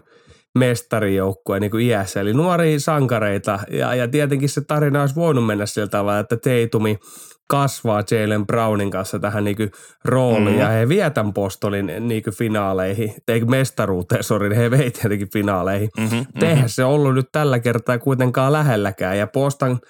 mestarijoukkue 0.59 1.61
niin 1.61 1.71
kuin 1.71 1.87
iässä, 1.87 2.21
eli 2.21 2.35
nuoria 2.35 2.81
sankareita. 2.81 3.59
Ja, 3.71 3.95
ja 3.95 4.09
tietenkin 4.09 4.49
se 4.49 4.61
tarina 4.61 5.01
olisi 5.01 5.15
voinut 5.15 5.47
mennä 5.47 5.67
sillä 5.67 5.87
tavalla, 5.87 6.19
että 6.19 6.37
Teitumi 6.37 6.99
kasvaa 7.49 8.03
Jalen 8.11 8.47
Brownin 8.47 8.91
kanssa 8.91 9.19
tähän 9.19 9.45
niinku 9.45 9.67
rooliin 10.05 10.45
mm-hmm. 10.45 10.61
ja 10.61 10.69
he 10.69 10.89
vie 10.89 11.11
tämän 11.11 11.33
postolin 11.33 11.93
niinku 12.01 12.31
finaaleihin, 12.31 13.15
tai 13.27 13.41
mestaruuteen, 13.41 14.25
sori, 14.25 14.57
he 14.57 14.71
vei 14.71 14.91
tietenkin 14.91 15.33
finaaleihin. 15.33 15.89
Mm-hmm, 15.99 16.17
mm-hmm. 16.17 16.63
se 16.67 16.85
ollut 16.85 17.15
nyt 17.15 17.29
tällä 17.33 17.59
kertaa 17.59 17.99
kuitenkaan 17.99 18.53
lähelläkään 18.53 19.19
ja 19.19 19.27
Postan 19.27 19.81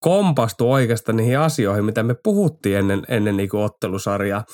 kompastu 0.00 0.72
oikeastaan 0.72 1.16
niihin 1.16 1.38
asioihin, 1.38 1.84
mitä 1.84 2.02
me 2.02 2.14
puhuttiin 2.22 2.78
ennen, 2.78 3.02
ennen 3.08 3.36
niinku 3.36 3.60
ottelusarjaa 3.60 4.44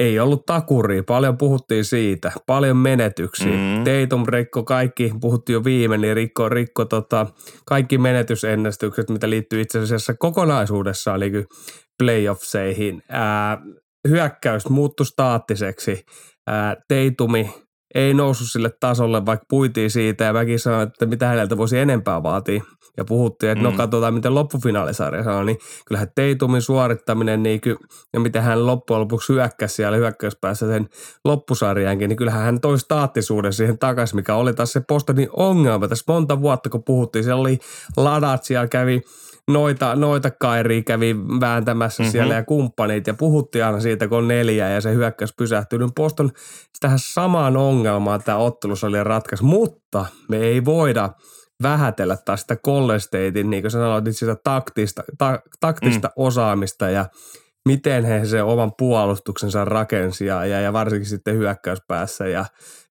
ei 0.00 0.18
ollut 0.18 0.46
takuri, 0.46 1.02
paljon 1.02 1.38
puhuttiin 1.38 1.84
siitä, 1.84 2.32
paljon 2.46 2.76
menetyksiä. 2.76 3.52
Mm. 3.52 3.84
Teitum 3.84 4.24
rikko 4.28 4.62
kaikki, 4.62 5.12
puhuttiin 5.20 5.54
jo 5.54 5.64
viime, 5.64 5.98
niin 5.98 6.16
rikko, 6.16 6.48
rikko 6.48 6.84
tota, 6.84 7.26
kaikki 7.66 7.98
menetysennästykset, 7.98 9.10
mitä 9.10 9.30
liittyy 9.30 9.60
itse 9.60 9.78
asiassa 9.78 10.14
kokonaisuudessaan 10.14 11.20
niin 11.20 11.46
playoffseihin. 11.98 13.02
Ää, 13.08 13.58
hyökkäys 14.08 14.68
muuttui 14.68 15.06
staattiseksi. 15.06 16.04
Ää, 16.46 16.76
Teitumi 16.88 17.54
ei 17.94 18.14
noussut 18.14 18.50
sille 18.50 18.70
tasolle, 18.80 19.26
vaikka 19.26 19.46
puitiin 19.48 19.90
siitä 19.90 20.24
ja 20.24 20.32
mäkin 20.32 20.58
sanoin, 20.58 20.88
että 20.88 21.06
mitä 21.06 21.26
häneltä 21.26 21.56
voisi 21.56 21.78
enempää 21.78 22.22
vaatia. 22.22 22.62
Ja 22.96 23.04
puhuttiin, 23.04 23.52
että 23.52 23.64
no 23.64 23.70
mm. 23.70 23.76
no 23.76 23.82
katsotaan, 23.82 24.14
miten 24.14 24.34
loppufinaalisarja 24.34 25.24
sanoi, 25.24 25.44
niin 25.44 25.58
kyllähän 25.86 26.08
Teitumin 26.14 26.62
suorittaminen 26.62 27.42
niin 27.42 27.60
ky, 27.60 27.76
ja 28.12 28.20
miten 28.20 28.42
hän 28.42 28.66
loppujen 28.66 29.00
lopuksi 29.00 29.32
hyökkäsi 29.32 29.74
siellä 29.74 29.96
hyökkäyspäässä 29.96 30.66
sen 30.66 30.88
loppusarjaankin, 31.24 32.08
niin 32.08 32.16
kyllähän 32.16 32.42
hän 32.42 32.60
toi 32.60 32.78
staattisuuden 32.78 33.52
siihen 33.52 33.78
takaisin, 33.78 34.16
mikä 34.16 34.34
oli 34.34 34.54
taas 34.54 34.72
se 34.72 34.80
Bostonin 34.88 35.28
ongelma. 35.32 35.88
Tässä 35.88 36.04
monta 36.08 36.40
vuotta, 36.40 36.70
kun 36.70 36.84
puhuttiin, 36.84 37.24
siellä 37.24 37.40
oli 37.40 37.58
ladat, 37.96 38.44
siellä 38.44 38.68
kävi 38.68 39.02
noita, 39.52 39.96
noita 39.96 40.30
Kairi 40.30 40.82
kävi 40.82 41.16
vääntämässä 41.40 42.02
mm-hmm. 42.02 42.12
siellä 42.12 42.34
ja 42.34 42.44
kumppanit 42.44 43.06
ja 43.06 43.14
puhuttiin 43.14 43.64
aina 43.64 43.80
siitä, 43.80 44.08
kun 44.08 44.18
on 44.18 44.28
neljä 44.28 44.68
ja 44.68 44.80
se 44.80 44.94
hyökkäys 44.94 45.34
pysähtyi. 45.36 45.78
Nyt 45.78 45.90
Poston 45.96 46.30
tähän 46.80 46.98
samaan 46.98 47.56
ongelmaan 47.56 48.22
tämä 48.22 48.38
ottelussa 48.38 48.86
oli 48.86 49.04
ratkaisu, 49.04 49.44
mutta 49.44 50.06
me 50.28 50.36
ei 50.36 50.64
voida 50.64 51.10
vähätellä 51.62 52.16
taas 52.24 52.40
sitä 52.40 52.56
Golden 52.56 53.00
Statein, 53.00 53.50
niin 53.50 53.62
kuin 53.62 53.70
sanoit, 53.70 54.04
sitä 54.10 54.36
taktista, 54.44 55.02
ta, 55.18 55.40
taktista 55.60 56.08
mm. 56.08 56.12
osaamista 56.16 56.90
ja 56.90 57.06
miten 57.68 58.04
he 58.04 58.24
se 58.24 58.42
oman 58.42 58.72
puolustuksensa 58.78 59.64
rakensi 59.64 60.26
ja, 60.26 60.44
ja, 60.44 60.60
ja 60.60 60.72
varsinkin 60.72 61.08
sitten 61.08 61.36
hyökkäyspäässä. 61.36 62.28
Ja, 62.28 62.44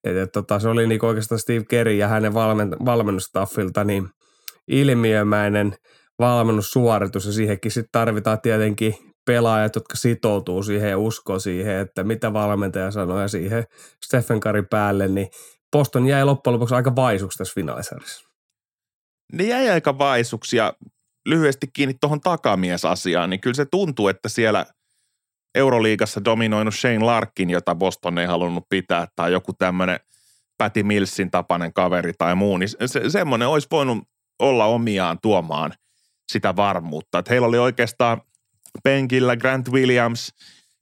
et, 0.03 0.17
et, 0.17 0.31
tota, 0.31 0.59
se 0.59 0.69
oli 0.69 0.87
niin 0.87 1.05
oikeastaan 1.05 1.39
Steve 1.39 1.63
Kerry 1.69 1.93
ja 1.93 2.07
hänen 2.07 2.33
valmen, 2.33 2.75
valmennustaffilta 2.85 3.83
niin 3.83 4.09
ilmiömäinen– 4.67 5.75
valmennussuoritus 6.19 7.25
ja 7.25 7.31
siihenkin 7.31 7.71
sitten 7.71 7.91
tarvitaan 7.91 8.41
tietenkin 8.41 8.95
pelaajat, 9.25 9.75
jotka 9.75 9.97
sitoutuu 9.97 10.63
siihen 10.63 10.89
ja 10.89 10.97
uskoo 10.97 11.39
siihen, 11.39 11.77
että 11.77 12.03
mitä 12.03 12.33
valmentaja 12.33 12.91
sanoo 12.91 13.19
ja 13.21 13.27
siihen 13.27 13.63
Stephen 14.05 14.39
Curry 14.39 14.63
päälle, 14.63 15.07
niin 15.07 15.27
Boston 15.71 16.07
jäi 16.07 16.25
loppujen 16.25 16.53
lopuksi 16.53 16.75
aika 16.75 16.95
vaisuksi 16.95 17.37
tässä 17.37 17.53
finaalisarjassa. 17.55 18.29
Ne 19.33 19.43
jäi 19.43 19.69
aika 19.69 19.97
vaisuksi 19.97 20.57
ja 20.57 20.73
lyhyesti 21.25 21.67
kiinni 21.73 21.95
tuohon 22.01 22.21
takamiesasiaan, 22.21 23.29
niin 23.29 23.41
kyllä 23.41 23.53
se 23.53 23.65
tuntuu, 23.65 24.07
että 24.07 24.29
siellä 24.29 24.65
Euroliigassa 25.55 26.23
dominoinut 26.25 26.75
Shane 26.75 26.99
Larkin, 26.99 27.49
jota 27.49 27.75
Boston 27.75 28.17
ei 28.17 28.25
halunnut 28.25 28.63
pitää, 28.69 29.07
tai 29.15 29.31
joku 29.31 29.53
tämmöinen 29.53 29.99
Patty 30.57 30.83
Millsin 30.83 31.31
tapainen 31.31 31.73
kaveri 31.73 32.13
tai 32.17 32.35
muu, 32.35 32.57
niin 32.57 32.69
se, 32.85 33.09
semmoinen 33.09 33.47
olisi 33.47 33.67
voinut 33.71 33.97
olla 34.39 34.65
omiaan 34.65 35.17
tuomaan– 35.21 35.73
sitä 36.29 36.55
varmuutta. 36.55 37.19
Että 37.19 37.31
heillä 37.31 37.47
oli 37.47 37.57
oikeastaan 37.57 38.21
penkillä 38.83 39.37
Grant 39.37 39.69
Williams, 39.69 40.33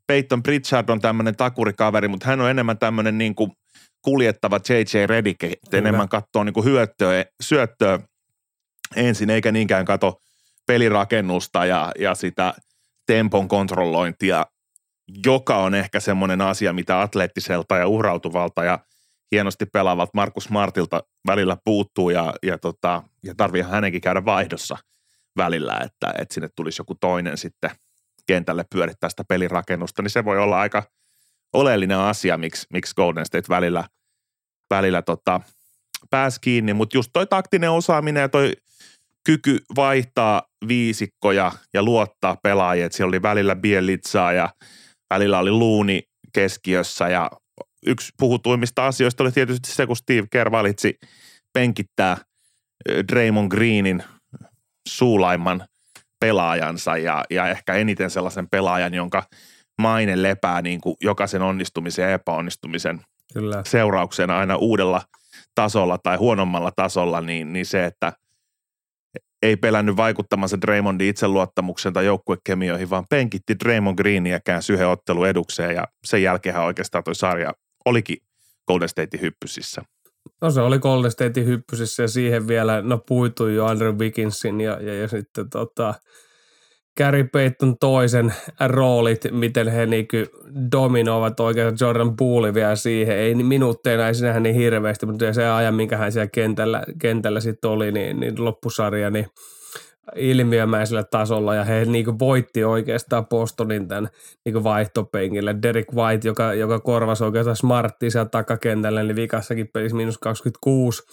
Peyton 0.08 0.44
Pritchard 0.44 0.90
on 0.90 1.02
tämmöinen 1.02 1.36
takurikaveri, 1.36 2.08
mutta 2.08 2.28
hän 2.28 2.42
on 2.42 2.50
enemmän 2.50 2.78
tämmöinen 2.78 3.18
niin 3.18 3.36
kuin 3.36 3.52
kuljettava 4.02 4.60
J.J. 4.70 5.06
Redick, 5.06 5.44
enemmän 5.74 6.10
katsoo 6.10 6.44
niin 6.44 6.54
kuin 6.54 6.66
hyöttöä, 6.66 7.26
syöttöä 7.42 8.00
ensin, 8.96 9.30
eikä 9.30 9.52
niinkään 9.52 9.86
kato 9.86 10.22
pelirakennusta 10.66 11.66
ja, 11.66 11.92
ja 12.00 12.16
sitä 12.16 12.54
tempon 13.06 13.48
kontrollointia, 13.48 14.46
joka 15.26 15.58
on 15.58 15.76
ehkä 15.76 16.00
semmoinen 16.00 16.42
asia, 16.42 16.74
mitä 16.74 17.02
atleettiselta 17.02 17.78
ja 17.78 17.88
uhrautuvalta 17.88 18.64
ja 18.64 18.80
hienosti 19.32 19.66
pelaavalta 19.66 20.12
Markus 20.14 20.50
Martilta 20.50 21.04
välillä 21.28 21.58
puuttuu 21.66 22.10
ja, 22.10 22.34
ja, 22.44 22.58
tota, 22.58 23.04
ja 23.24 23.36
tarvii 23.36 23.62
hänenkin 23.62 24.02
käydä 24.02 24.26
vaihdossa– 24.26 24.78
välillä, 25.38 25.74
että, 25.74 26.14
että 26.18 26.34
sinne 26.34 26.50
tulisi 26.56 26.82
joku 26.82 26.96
toinen 26.96 27.38
sitten 27.38 27.72
kentälle 28.28 28.66
pyörittää 28.72 29.10
sitä 29.10 29.24
pelirakennusta, 29.24 30.02
niin 30.02 30.10
se 30.10 30.26
voi 30.26 30.40
olla 30.40 30.60
aika 30.60 30.84
oleellinen 31.54 31.98
asia, 31.98 32.38
miksi, 32.38 32.68
miksi 32.74 32.96
Golden 32.96 33.26
State 33.26 33.50
välillä, 33.50 33.84
välillä 34.70 35.02
tota, 35.02 35.42
pääsi 36.10 36.42
kiinni, 36.42 36.74
mutta 36.74 36.98
just 36.98 37.10
toi 37.14 37.28
taktinen 37.28 37.72
osaaminen 37.72 38.22
ja 38.22 38.30
toi 38.30 38.54
kyky 39.26 39.58
vaihtaa 39.76 40.44
viisikkoja 40.68 41.52
ja 41.74 41.84
luottaa 41.84 42.38
pelaajia, 42.44 42.86
että 42.86 42.96
siellä 42.96 43.10
oli 43.10 43.22
välillä 43.22 43.56
Bielitsaa 43.56 44.34
ja 44.34 44.50
välillä 45.14 45.40
oli 45.40 45.52
Luuni 45.52 46.04
keskiössä. 46.34 47.10
Ja 47.10 47.32
yksi 47.86 48.12
puhutuimmista 48.20 48.88
asioista 48.88 49.24
oli 49.24 49.32
tietysti 49.32 49.72
se, 49.72 49.88
kun 49.88 49.96
Steve 49.96 50.28
Kerr 50.32 50.52
valitsi 50.52 50.98
penkittää 51.54 52.18
Draymond 53.12 53.52
Greenin 53.52 54.04
suulaimman 54.88 55.66
pelaajansa 56.20 56.98
ja, 56.98 57.26
ja 57.30 57.48
ehkä 57.48 57.74
eniten 57.74 58.10
sellaisen 58.10 58.50
pelaajan, 58.50 58.94
jonka 58.94 59.24
maine 59.82 60.24
lepää 60.24 60.62
niin 60.62 60.82
kuin 60.82 60.96
jokaisen 61.02 61.42
onnistumisen 61.42 62.04
ja 62.04 62.12
epäonnistumisen 62.12 63.02
Kyllä. 63.34 63.62
seurauksena 63.66 64.40
aina 64.40 64.56
uudella 64.56 65.02
tasolla 65.56 65.98
tai 65.98 66.18
huonommalla 66.18 66.72
tasolla, 66.76 67.22
niin, 67.22 67.54
niin 67.54 67.66
se, 67.66 67.86
että 67.86 68.14
ei 69.42 69.56
pelännyt 69.56 69.98
vaikuttamansa 69.98 70.62
Draymondin 70.62 71.10
itseluottamuksen 71.10 71.94
tai 71.94 72.06
joukkuekemioihin, 72.06 72.90
vaan 72.90 73.06
penkitti 73.10 73.56
Draymond 73.64 73.98
Greenia 73.98 74.40
käänsi 74.40 74.74
yhden 74.74 74.88
ottelu 74.88 75.24
edukseen 75.24 75.76
ja 75.76 75.88
sen 76.06 76.24
jälkeen 76.24 76.60
oikeastaan 76.60 77.04
toi 77.04 77.16
sarja 77.16 77.54
olikin 77.86 78.18
Golden 78.68 78.90
Statein 78.90 79.22
hyppysissä. 79.22 79.82
No 80.42 80.52
se 80.52 80.62
oli 80.62 80.80
Golden 80.80 81.12
Statein 81.12 81.46
hyppysissä 81.46 82.04
ja 82.04 82.08
siihen 82.08 82.48
vielä, 82.48 82.82
no 82.82 82.98
puitui 83.08 83.56
jo 83.56 83.66
Andrew 83.66 83.96
Wigginsin 83.96 84.62
ja, 84.62 84.78
ja, 84.82 84.94
ja 84.94 85.08
sitten 85.08 85.50
tota, 85.50 85.94
Gary 86.98 87.24
Payton 87.24 87.78
toisen 87.80 88.34
roolit, 88.68 89.22
miten 89.32 89.68
he 89.68 89.86
niinku 89.86 90.18
dominoivat 90.72 91.40
oikein 91.40 91.74
Jordan 91.82 92.16
Poole 92.16 92.54
vielä 92.54 92.76
siihen. 92.76 93.16
Ei 93.16 93.36
minuutteina 93.36 94.08
ei 94.08 94.16
sinähän 94.16 94.44
niin 94.44 94.56
hirveästi, 94.56 95.06
mutta 95.06 95.34
se 95.34 95.48
ajan, 95.48 95.76
minkä 95.76 95.98
hän 95.98 96.12
siellä 96.12 96.28
kentällä, 96.28 96.84
kentällä 97.00 97.40
sitten 97.40 97.70
oli, 97.70 97.92
niin, 97.92 98.20
niin 98.20 98.46
loppusarja, 98.46 99.10
niin 99.10 99.26
ilmiömäisellä 100.16 101.04
tasolla 101.04 101.56
ja 101.56 101.64
he 101.64 101.86
niinku 101.86 102.20
voitti 102.20 102.64
oikeastaan 102.64 103.28
Bostonin 103.28 103.88
tämän 103.88 104.10
niinku 104.46 104.64
vaihtopenkille. 104.64 105.56
Derek 105.62 105.94
White, 105.94 106.28
joka, 106.28 106.54
joka 106.54 106.80
korvasi 106.80 107.24
oikeastaan 107.24 107.56
Smarttia 107.56 108.12
siellä 108.12 108.30
takakentällä, 108.30 109.04
niin 109.04 109.16
vikassakin 109.16 109.70
pelissä 109.74 109.98
miinus 109.98 110.18
26 110.18 111.04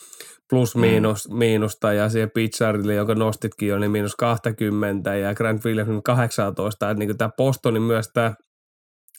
plus 0.50 0.74
mm. 0.74 0.80
miinus, 0.80 1.28
mm. 1.28 1.36
miinusta 1.36 1.92
ja 1.92 2.08
siihen 2.08 2.30
Pizzarille, 2.34 2.94
jonka 2.94 3.14
nostitkin 3.14 3.68
jo, 3.68 3.78
niin 3.78 3.90
miinus 3.90 4.16
20 4.16 5.14
ja 5.14 5.34
Grant 5.34 5.64
Williams 5.64 6.00
18. 6.04 6.90
Että 6.90 6.98
niin 7.04 7.18
tämä 7.18 7.30
Bostonin 7.36 7.82
myös 7.82 8.10
tämä 8.14 8.34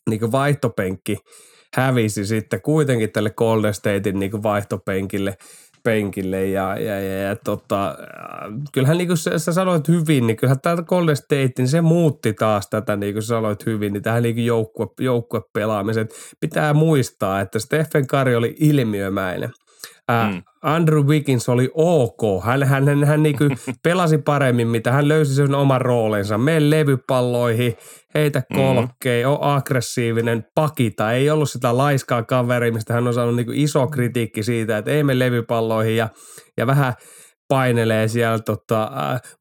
niin 0.10 0.32
vaihtopenkki 0.32 1.17
hävisi 1.75 2.25
sitten 2.25 2.62
kuitenkin 2.62 3.12
tälle 3.12 3.29
Golden 3.29 3.74
Statein 3.74 4.20
niin 4.20 4.44
vaihtopenkille 4.44 5.38
penkille 5.85 6.45
ja, 6.45 6.79
ja, 6.79 6.99
ja, 6.99 7.21
ja 7.21 7.35
tota, 7.35 7.97
kyllähän 8.71 8.97
niin 8.97 9.07
kuin 9.07 9.17
sä, 9.17 9.39
sä 9.39 9.53
sanoit 9.53 9.87
hyvin, 9.87 10.27
niin 10.27 10.37
kyllähän 10.37 10.61
tämä 10.61 10.83
Golden 10.83 11.15
State, 11.15 11.51
niin 11.57 11.67
se 11.67 11.81
muutti 11.81 12.33
taas 12.33 12.67
tätä, 12.69 12.95
niin 12.95 13.13
kuin 13.13 13.23
sä 13.23 13.27
sanoit 13.27 13.65
hyvin, 13.65 13.93
niin 13.93 14.03
tähän 14.03 14.23
niin 14.23 14.45
joukkue, 14.45 14.87
joukkue 14.99 15.41
pelaamisen. 15.53 16.09
Pitää 16.39 16.73
muistaa, 16.73 17.41
että 17.41 17.59
Stephen 17.59 18.07
Curry 18.07 18.35
oli 18.35 18.55
ilmiömäinen– 18.59 19.49
Ää, 20.08 20.32
mm. 20.32 20.44
Andrew 20.62 21.05
Wiggins 21.05 21.50
oli 21.50 21.72
ok. 21.74 22.44
Hän, 22.44 22.63
hän, 22.63 22.88
hän, 22.88 23.03
hän 23.03 23.24
niin 23.24 23.36
pelasi 23.84 24.17
paremmin, 24.17 24.67
mitä 24.67 24.91
hän 24.91 25.08
löysi 25.08 25.36
sen 25.36 25.55
oman 25.55 25.82
roolinsa. 25.82 26.38
Mene 26.38 26.70
levypalloihin, 26.70 27.77
heitä 28.13 28.44
kolkkei, 28.53 29.24
mm. 29.24 29.29
on 29.32 29.38
aggressiivinen, 29.41 30.46
pakita. 30.55 31.12
Ei 31.12 31.29
ollut 31.29 31.50
sitä 31.50 31.77
laiskaa 31.77 32.24
kaveria, 32.24 32.74
mistä 32.74 32.94
hän 32.94 33.08
on 33.08 33.13
saanut 33.13 33.36
niin 33.36 33.53
iso 33.53 33.88
kritiikki 33.88 34.44
siitä, 34.44 34.77
että 34.77 34.91
ei 34.91 35.03
me 35.03 35.20
levypalloihin 35.20 35.98
ja, 35.98 36.10
ja 36.58 36.67
vähän– 36.67 36.94
painelee 37.47 38.07
siellä 38.07 38.39
tota, 38.39 38.91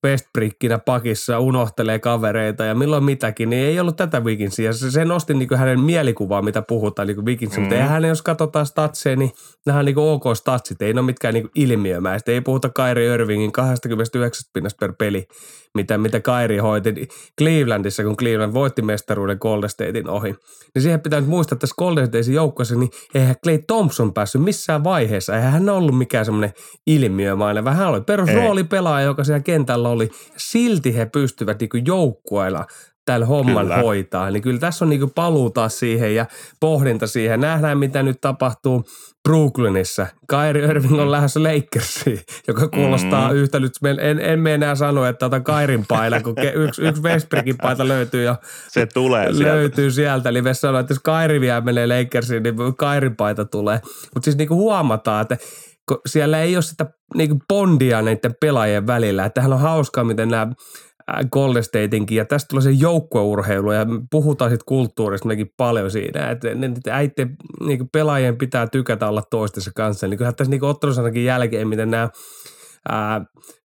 Westbrickinä 0.04 0.78
pakissa, 0.78 1.38
unohtelee 1.38 1.98
kavereita 1.98 2.64
ja 2.64 2.74
milloin 2.74 3.04
mitäkin, 3.04 3.50
niin 3.50 3.66
ei 3.66 3.80
ollut 3.80 3.96
tätä 3.96 4.20
Wigginsia. 4.20 4.72
Se, 4.72 4.90
se 4.90 5.04
nosti 5.04 5.34
niin 5.34 5.56
hänen 5.56 5.80
mielikuvaa, 5.80 6.42
mitä 6.42 6.62
puhutaan 6.62 7.08
niin 7.08 7.24
Wigginsia, 7.24 7.58
mm. 7.58 7.62
mutta 7.62 7.76
eihän 7.76 8.04
jos 8.04 8.22
katsotaan 8.22 8.66
statseja, 8.66 9.16
niin 9.16 9.32
nämä 9.66 9.78
on 9.78 9.84
niin 9.84 9.98
ok 9.98 10.24
statsit, 10.34 10.82
ei 10.82 10.92
ne 10.92 11.00
ole 11.00 11.06
mitkään 11.06 11.34
niin 11.34 11.50
ilmiömäistä. 11.54 12.32
Ei 12.32 12.40
puhuta 12.40 12.68
Kairi 12.68 13.06
Irvingin 13.06 13.52
29 13.52 14.50
pinnasta 14.52 14.78
per 14.78 14.92
peli, 14.98 15.26
mitä, 15.74 15.98
mitä 15.98 16.20
Kairi 16.20 16.58
hoiti 16.58 17.08
Clevelandissa, 17.38 18.04
kun 18.04 18.16
Cleveland 18.16 18.54
voitti 18.54 18.82
mestaruuden 18.82 19.38
Golden 19.40 19.70
Statein 19.70 20.08
ohi. 20.08 20.34
Niin 20.74 20.82
siihen 20.82 21.00
pitää 21.00 21.20
nyt 21.20 21.28
muistaa, 21.28 21.56
että 21.56 21.60
tässä 21.60 21.74
Golden 21.78 22.06
Statein 22.06 22.34
joukkueessa, 22.34 22.74
niin 22.74 22.90
eihän 23.14 23.34
Clay 23.44 23.58
Thompson 23.66 24.14
päässyt 24.14 24.42
missään 24.42 24.84
vaiheessa. 24.84 25.36
Eihän 25.36 25.52
hän 25.52 25.68
ollut 25.68 25.98
mikään 25.98 26.24
semmoinen 26.24 26.52
ilmiömainen. 26.86 27.64
Vähän 27.64 27.88
oli 27.88 28.00
perusroolipelaaja, 28.00 29.06
joka 29.06 29.24
siellä 29.24 29.40
kentällä 29.40 29.88
oli. 29.88 30.10
Silti 30.36 30.96
he 30.96 31.06
pystyvät 31.06 31.60
niin 31.60 31.86
joukkueilla 31.86 32.66
tällä 33.04 33.26
homman 33.26 33.64
kyllä. 33.64 33.76
hoitaa. 33.76 34.30
Niin 34.30 34.42
kyllä 34.42 34.60
tässä 34.60 34.84
on 34.84 34.88
niin 34.88 35.10
paluu 35.10 35.50
taas 35.50 35.78
siihen 35.78 36.14
ja 36.14 36.26
pohdinta 36.60 37.06
siihen. 37.06 37.40
Nähdään, 37.40 37.78
mitä 37.78 38.02
nyt 38.02 38.20
tapahtuu 38.20 38.84
Brooklynissa. 39.28 40.06
Kyrie 40.28 40.64
Irving 40.64 41.00
on 41.00 41.10
lähdössä 41.10 41.42
Lakersiin, 41.42 42.20
joka 42.48 42.68
kuulostaa 42.68 43.24
mm-hmm. 43.24 43.36
yhtä 43.36 43.60
nyt. 43.60 43.72
En, 44.00 44.20
en 44.20 44.40
me 44.40 44.54
enää 44.54 44.74
sano, 44.74 45.06
että 45.06 45.26
otan 45.26 45.44
Kairin 45.44 45.84
paita, 45.88 46.20
kun 46.20 46.34
yksi, 46.54 46.82
yksi 46.82 47.02
Westbrickin 47.02 47.56
paita 47.62 47.88
löytyy 47.88 48.24
jo. 48.24 48.36
Se 48.68 48.86
tulee 48.86 49.28
löytyy 49.38 49.90
sieltä. 49.90 50.22
sieltä. 50.22 50.28
Eli 50.28 50.54
sanoo, 50.54 50.80
että 50.80 50.92
jos 50.92 51.00
Kairi 51.00 51.40
vielä 51.40 51.60
menee 51.60 51.86
Lakersiin, 51.86 52.42
niin 52.42 52.56
Kairin 52.76 53.16
paita 53.16 53.44
tulee. 53.44 53.80
Mutta 54.14 54.24
siis 54.24 54.36
niin 54.36 54.48
kuin 54.48 54.58
huomataan, 54.58 55.22
että 55.22 55.36
siellä 56.06 56.40
ei 56.40 56.56
ole 56.56 56.62
sitä 56.62 56.86
niin 57.14 57.38
bondia 57.48 58.02
näiden 58.02 58.34
pelaajien 58.40 58.86
välillä. 58.86 59.24
Että 59.24 59.40
on 59.40 59.60
hauskaa, 59.60 60.04
miten 60.04 60.28
nämä 60.28 60.48
Golden 61.32 61.64
Stateinkin, 61.64 62.16
ja 62.16 62.24
tästä 62.24 62.48
tulee 62.48 62.62
se 62.62 62.70
joukkueurheilu, 62.70 63.72
ja 63.72 63.86
puhutaan 64.10 64.50
sitten 64.50 64.66
kulttuurista 64.66 65.28
mekin 65.28 65.50
paljon 65.56 65.90
siinä, 65.90 66.30
että 66.30 66.48
äite, 66.90 67.26
niin 67.66 67.88
pelaajien 67.92 68.38
pitää 68.38 68.66
tykätä 68.66 69.08
olla 69.08 69.22
toistensa 69.30 69.70
kanssa, 69.74 70.08
niin 70.08 70.18
kyllähän 70.18 70.34
tässä 70.34 70.50
niin 70.50 70.64
ottelusanakin 70.64 71.24
jälkeen, 71.24 71.68
miten 71.68 71.90
nämä 71.90 72.08
ää, 72.88 73.24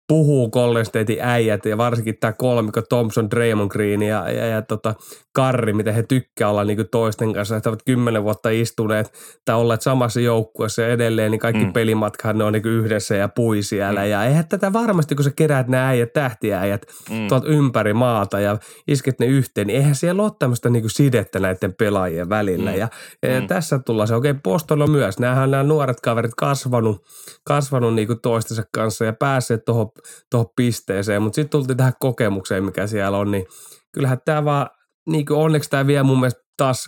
puhuu 0.09 0.49
Golden 0.49 0.85
Statein 0.85 1.21
äijät 1.21 1.65
ja 1.65 1.77
varsinkin 1.77 2.17
tämä 2.19 2.33
kolmikko 2.33 2.81
Thompson, 2.81 3.29
Draymond 3.31 3.71
Green 3.71 4.01
ja, 4.01 4.31
ja, 4.31 4.45
ja 4.45 4.61
tota 4.61 4.95
Karri, 5.33 5.73
miten 5.73 5.93
he 5.93 6.03
tykkää 6.03 6.49
olla 6.49 6.63
niin 6.63 6.89
toisten 6.91 7.33
kanssa, 7.33 7.57
että 7.57 7.69
ovat 7.69 7.83
kymmenen 7.85 8.23
vuotta 8.23 8.49
istuneet 8.49 9.13
tai 9.45 9.55
olleet 9.55 9.81
samassa 9.81 10.19
joukkueessa 10.19 10.81
ja 10.81 10.87
edelleen, 10.87 11.31
niin 11.31 11.39
kaikki 11.39 11.65
mm. 11.65 11.73
pelimatkahan 11.73 12.37
ne 12.37 12.43
on 12.43 12.53
niin 12.53 12.65
yhdessä 12.65 13.15
ja 13.15 13.29
pui 13.29 13.63
siellä. 13.63 13.99
Mm. 13.99 14.09
Ja 14.09 14.25
eihän 14.25 14.47
tätä 14.47 14.73
varmasti, 14.73 15.15
kun 15.15 15.23
sä 15.23 15.31
keräät 15.35 15.67
nämä 15.67 15.87
äijät, 15.87 16.13
tähtiäijät 16.13 16.81
mm. 17.09 17.27
tuolta 17.27 17.47
ympäri 17.47 17.93
maata 17.93 18.39
ja 18.39 18.57
isket 18.87 19.19
ne 19.19 19.25
yhteen, 19.25 19.67
niin 19.67 19.77
eihän 19.77 19.95
siellä 19.95 20.23
ole 20.23 20.31
tämmöistä 20.39 20.69
niin 20.69 20.89
sidettä 20.89 21.39
näiden 21.39 21.73
pelaajien 21.73 22.29
välillä. 22.29 22.71
Mm. 22.71 22.77
Ja, 22.77 22.87
ja 23.23 23.41
mm. 23.41 23.47
tässä 23.47 23.79
tullaan 23.79 24.07
se, 24.07 24.15
okei, 24.15 24.31
okay, 24.31 24.41
Postolla 24.43 24.87
myös. 24.87 25.19
Nämähän 25.19 25.51
nämä 25.51 25.63
nuoret 25.63 25.99
kaverit 25.99 26.35
kasvanut, 26.37 27.01
kasvanut 27.43 27.93
niin 27.95 28.21
toistensa 28.21 28.63
kanssa 28.73 29.05
ja 29.05 29.13
päässeet 29.13 29.65
tuohon 29.65 29.89
tuohon 30.31 30.49
pisteeseen, 30.55 31.21
mutta 31.21 31.35
sitten 31.35 31.49
tultiin 31.49 31.77
tähän 31.77 31.93
kokemukseen, 31.99 32.63
mikä 32.63 32.87
siellä 32.87 33.17
on, 33.17 33.31
niin 33.31 33.45
kyllähän 33.93 34.17
tämä 34.25 34.45
vaan, 34.45 34.69
niin 35.09 35.25
kuin 35.25 35.39
onneksi 35.39 35.69
tämä 35.69 35.87
vie 35.87 36.03
mun 36.03 36.19
mielestä 36.19 36.41
taas 36.57 36.85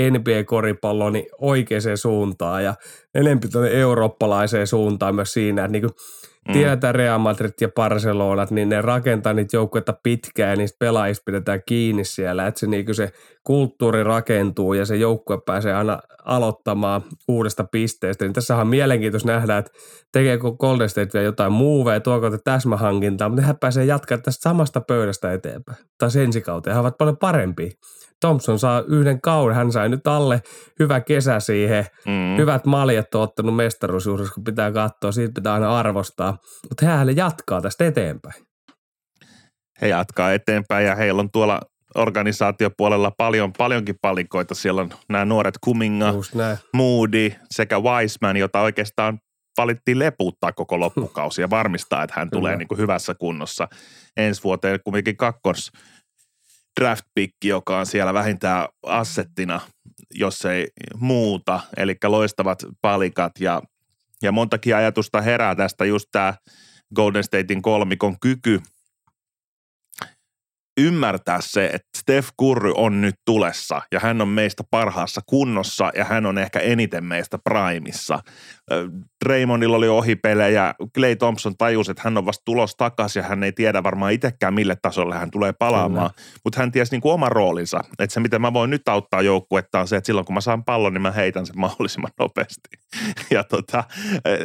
NBA-koripalloon 0.00 1.12
niin 1.12 1.26
oikeaan 1.38 1.96
suuntaan 1.96 2.64
ja 2.64 2.74
enemmän 3.14 3.50
tuonne 3.52 3.70
eurooppalaiseen 3.70 4.66
suuntaan 4.66 5.14
myös 5.14 5.32
siinä, 5.32 5.64
että 5.64 5.72
niin 5.72 5.82
kuin 5.82 5.92
mm. 6.48 6.52
tiedetään 6.52 6.94
Real 6.94 7.18
Madrid 7.18 7.52
ja 7.60 7.68
Barcelona, 7.68 8.46
niin 8.50 8.68
ne 8.68 8.82
rakentaa 8.82 9.32
niitä 9.32 9.56
joukkueita 9.56 9.94
pitkään 10.02 10.50
ja 10.50 10.56
niistä 10.56 10.76
pelaajista 10.78 11.22
pidetään 11.26 11.60
kiinni 11.66 12.04
siellä, 12.04 12.46
että 12.46 12.60
se, 12.60 12.66
niin 12.66 12.94
se 12.94 13.12
kulttuuri 13.44 14.04
rakentuu 14.04 14.74
ja 14.74 14.86
se 14.86 14.96
joukkue 14.96 15.38
pääsee 15.46 15.74
aina 15.74 15.98
aloittamaan 16.24 17.02
uudesta 17.28 17.64
pisteestä. 17.64 18.24
Niin 18.24 18.32
tässä 18.32 18.56
on 18.56 18.66
mielenkiintoista 18.66 19.32
nähdä, 19.32 19.58
että 19.58 19.72
tekeekö 20.12 20.50
Golden 20.50 20.88
State 20.88 21.10
vielä 21.14 21.24
jotain 21.24 21.52
muuveja, 21.52 22.00
tuoko 22.00 22.30
te 22.30 22.38
täsmähankintaa, 22.44 23.28
mutta 23.28 23.42
hän 23.42 23.58
pääsee 23.58 23.84
jatkamaan 23.84 24.22
tästä 24.22 24.42
samasta 24.42 24.80
pöydästä 24.80 25.32
eteenpäin. 25.32 25.78
Tai 25.98 26.08
ensi 26.24 26.40
kautta. 26.40 26.72
He 26.72 26.78
ovat 26.78 26.98
paljon 26.98 27.16
parempia. 27.16 27.70
Thompson 28.20 28.58
saa 28.58 28.82
yhden 28.88 29.20
kauden, 29.20 29.56
hän 29.56 29.72
sai 29.72 29.88
nyt 29.88 30.06
alle 30.06 30.42
hyvä 30.78 31.00
kesä 31.00 31.40
siihen, 31.40 31.86
mm. 32.06 32.36
hyvät 32.38 32.66
maljet 32.66 33.14
on 33.14 33.22
ottanut 33.22 33.56
mestaruusjuhlissa, 33.56 34.34
kun 34.34 34.44
pitää 34.44 34.72
katsoa, 34.72 35.12
siitä 35.12 35.32
pitää 35.34 35.54
aina 35.54 35.78
arvostaa, 35.78 36.38
mutta 36.68 36.86
hän 36.86 37.16
jatkaa 37.16 37.60
tästä 37.60 37.86
eteenpäin. 37.86 38.48
He 39.80 39.88
jatkaa 39.88 40.32
eteenpäin 40.32 40.86
ja 40.86 40.94
heillä 40.94 41.20
on 41.20 41.30
tuolla 41.30 41.60
organisaatiopuolella 41.94 43.10
paljon, 43.10 43.52
paljonkin 43.58 43.96
palikoita. 44.02 44.54
Siellä 44.54 44.80
on 44.80 44.90
nämä 45.08 45.24
nuoret 45.24 45.54
Kuminga, 45.60 46.14
Moody 46.74 47.32
sekä 47.50 47.80
Wiseman, 47.80 48.36
jota 48.36 48.60
oikeastaan 48.60 49.18
valittiin 49.58 49.98
lepuuttaa 49.98 50.52
koko 50.52 50.80
loppukausi 50.80 51.40
ja 51.40 51.50
varmistaa, 51.50 52.02
että 52.02 52.14
hän 52.20 52.30
tulee 52.30 52.56
niin 52.56 52.68
kuin 52.68 52.78
hyvässä 52.78 53.14
kunnossa 53.14 53.68
ensi 54.16 54.44
vuoteen. 54.44 54.80
Kumminkin 54.84 55.16
kakkos 55.16 55.70
draft 56.80 57.04
joka 57.44 57.78
on 57.78 57.86
siellä 57.86 58.14
vähintään 58.14 58.68
assettina, 58.86 59.60
jos 60.14 60.44
ei 60.44 60.68
muuta. 60.96 61.60
Eli 61.76 61.96
loistavat 62.04 62.64
palikat 62.80 63.32
ja, 63.40 63.62
ja 64.22 64.32
montakin 64.32 64.76
ajatusta 64.76 65.20
herää 65.20 65.54
tästä 65.54 65.84
just 65.84 66.08
tämä 66.12 66.34
Golden 66.94 67.24
Statein 67.24 67.62
kolmikon 67.62 68.20
kyky– 68.20 68.60
ymmärtää 70.78 71.38
se, 71.40 71.66
että 71.66 71.88
Steph 71.98 72.28
Curry 72.40 72.72
on 72.76 73.00
nyt 73.00 73.14
tulessa 73.24 73.82
ja 73.92 74.00
hän 74.00 74.20
on 74.20 74.28
meistä 74.28 74.64
parhaassa 74.70 75.20
kunnossa 75.26 75.90
ja 75.94 76.04
hän 76.04 76.26
on 76.26 76.38
ehkä 76.38 76.58
eniten 76.58 77.04
meistä 77.04 77.38
primissa. 77.38 78.18
Draymondilla 79.24 79.76
oli 79.76 79.88
ohipelejä, 79.88 80.74
Clay 80.94 81.16
Thompson 81.16 81.56
tajusi, 81.56 81.90
että 81.90 82.02
hän 82.04 82.18
on 82.18 82.26
vasta 82.26 82.42
tulos 82.44 82.76
takaisin 82.76 83.20
ja 83.20 83.28
hän 83.28 83.42
ei 83.42 83.52
tiedä 83.52 83.82
varmaan 83.82 84.12
itsekään 84.12 84.54
mille 84.54 84.76
tasolle 84.82 85.14
hän 85.14 85.30
tulee 85.30 85.52
palaamaan, 85.52 86.10
mutta 86.44 86.60
hän 86.60 86.72
tiesi 86.72 86.92
niin 86.92 87.00
kuin 87.00 87.12
oman 87.12 87.32
roolinsa, 87.32 87.80
että 87.98 88.14
se 88.14 88.20
miten 88.20 88.40
mä 88.40 88.52
voin 88.52 88.70
nyt 88.70 88.88
auttaa 88.88 89.22
joukkuetta 89.22 89.80
on 89.80 89.88
se, 89.88 89.96
että 89.96 90.06
silloin 90.06 90.26
kun 90.26 90.34
mä 90.34 90.40
saan 90.40 90.64
pallon, 90.64 90.94
niin 90.94 91.02
mä 91.02 91.10
heitän 91.10 91.46
sen 91.46 91.58
mahdollisimman 91.58 92.10
nopeasti. 92.20 92.68
Ja 93.30 93.44
tota, 93.44 93.84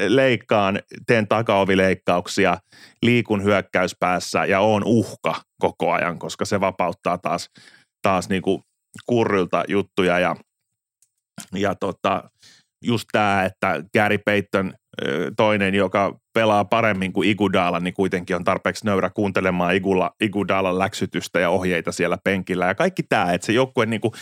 leikkaan, 0.08 0.80
teen 1.08 1.28
takaovileikkauksia, 1.28 2.58
liikun 3.02 3.44
hyökkäyspäässä 3.44 4.46
ja 4.46 4.60
on 4.60 4.84
uhka 4.86 5.36
koko 5.60 5.92
ajan, 5.92 6.20
koska 6.20 6.46
se 6.46 6.60
vapauttaa 6.60 7.18
taas, 7.18 7.50
taas 8.02 8.30
niin 8.30 8.42
kuin 8.42 8.62
kurrylta 9.06 9.64
juttuja 9.68 10.20
ja, 10.20 10.36
ja 11.56 11.76
tota, 11.76 12.24
just 12.84 13.08
tämä, 13.12 13.46
että 13.46 13.84
Gary 13.94 14.18
Payton 14.18 14.74
toinen, 15.38 15.76
joka 15.76 16.20
pelaa 16.34 16.66
paremmin 16.66 17.14
kuin 17.14 17.30
Igudala, 17.30 17.80
niin 17.80 17.94
kuitenkin 17.94 18.36
on 18.36 18.44
tarpeeksi 18.44 18.86
nöyrä 18.86 19.10
kuuntelemaan 19.10 19.76
Igula, 19.76 20.12
Igudalan 20.22 20.80
läksytystä 20.80 21.40
ja 21.40 21.50
ohjeita 21.50 21.92
siellä 21.92 22.18
penkillä. 22.24 22.66
Ja 22.66 22.76
kaikki 22.76 23.04
tämä, 23.04 23.34
että 23.34 23.46
se 23.46 23.54
joukkue 23.54 23.86
niin 23.86 24.02
kuin 24.02 24.14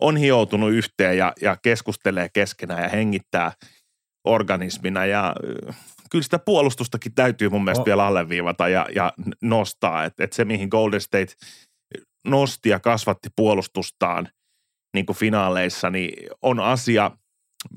on 0.00 0.16
hioutunut 0.16 0.72
yhteen 0.72 1.18
ja, 1.18 1.32
ja 1.42 1.56
keskustelee 1.56 2.28
keskenään 2.32 2.82
ja 2.82 2.88
hengittää 2.88 3.52
organismina. 4.26 5.06
Ja 5.06 5.34
kyllä 6.10 6.22
sitä 6.22 6.38
puolustustakin 6.38 7.14
täytyy 7.14 7.48
mun 7.48 7.64
mielestä 7.64 7.82
oh. 7.82 7.86
vielä 7.86 8.06
alleviivata 8.06 8.68
ja, 8.68 8.86
ja 8.94 9.12
nostaa. 9.42 10.04
Että 10.04 10.24
et 10.24 10.32
se, 10.32 10.44
mihin 10.44 10.68
Golden 10.68 11.00
State 11.00 11.34
nosti 12.28 12.68
ja 12.68 12.80
kasvatti 12.80 13.28
puolustustaan 13.36 14.28
niin 14.94 15.06
kuin 15.06 15.16
finaaleissa, 15.16 15.90
niin 15.90 16.28
on 16.42 16.60
asia, 16.60 17.10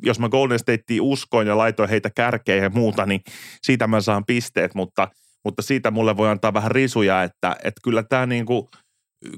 jos 0.04 0.20
mä 0.20 0.30
Golden 0.30 0.60
Stateen 0.60 1.02
uskoin 1.02 1.48
ja 1.48 1.58
laitoin 1.58 1.90
heitä 1.90 2.10
kärkeen 2.10 2.64
ja 2.64 2.70
muuta, 2.70 3.06
niin 3.06 3.22
siitä 3.62 3.88
mä 3.88 4.02
saan 4.02 4.26
pisteet, 4.26 4.76
mutta, 4.76 5.08
mutta 5.44 5.62
siitä 5.62 5.92
mulle 5.92 6.18
voi 6.18 6.30
antaa 6.30 6.54
vähän 6.54 6.72
risuja, 6.72 7.24
että, 7.24 7.56
että 7.64 7.82
kyllä 7.84 8.04
tämä 8.04 8.26
niin 8.26 8.46
kuin 8.46 8.68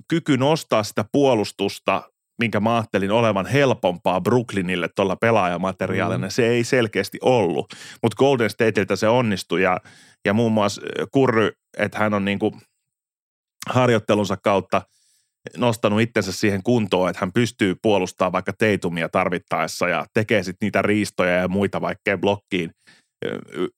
kyky 0.07 0.37
nostaa 0.37 0.83
sitä 0.83 1.05
puolustusta 1.11 2.03
minkä 2.39 2.59
mä 2.59 2.75
ajattelin 2.75 3.11
olevan 3.11 3.45
helpompaa 3.45 4.21
Brooklynille 4.21 4.89
tuolla 4.95 5.15
pelaajamateriaalina, 5.15 6.27
mm. 6.27 6.31
se 6.31 6.47
ei 6.47 6.63
selkeästi 6.63 7.17
ollut. 7.21 7.73
Mutta 8.03 8.15
Golden 8.15 8.49
Stateiltä 8.49 8.95
se 8.95 9.07
onnistui 9.07 9.61
ja, 9.61 9.79
ja 10.25 10.33
muun 10.33 10.51
muassa 10.51 10.81
Kurry, 11.11 11.51
että 11.77 11.99
hän 11.99 12.13
on 12.13 12.25
niin 12.25 12.39
kuin 12.39 12.61
harjoittelunsa 13.69 14.37
kautta 14.37 14.81
nostanut 15.57 16.01
itsensä 16.01 16.31
siihen 16.31 16.63
kuntoon, 16.63 17.09
että 17.09 17.19
hän 17.19 17.33
pystyy 17.33 17.75
puolustamaan 17.81 18.31
vaikka 18.31 18.53
teitumia 18.53 19.09
tarvittaessa 19.09 19.87
ja 19.87 20.05
tekee 20.13 20.43
sitten 20.43 20.65
niitä 20.65 20.81
riistoja 20.81 21.31
ja 21.31 21.47
muita 21.47 21.81
vaikkeen 21.81 22.21
blokkiin– 22.21 22.71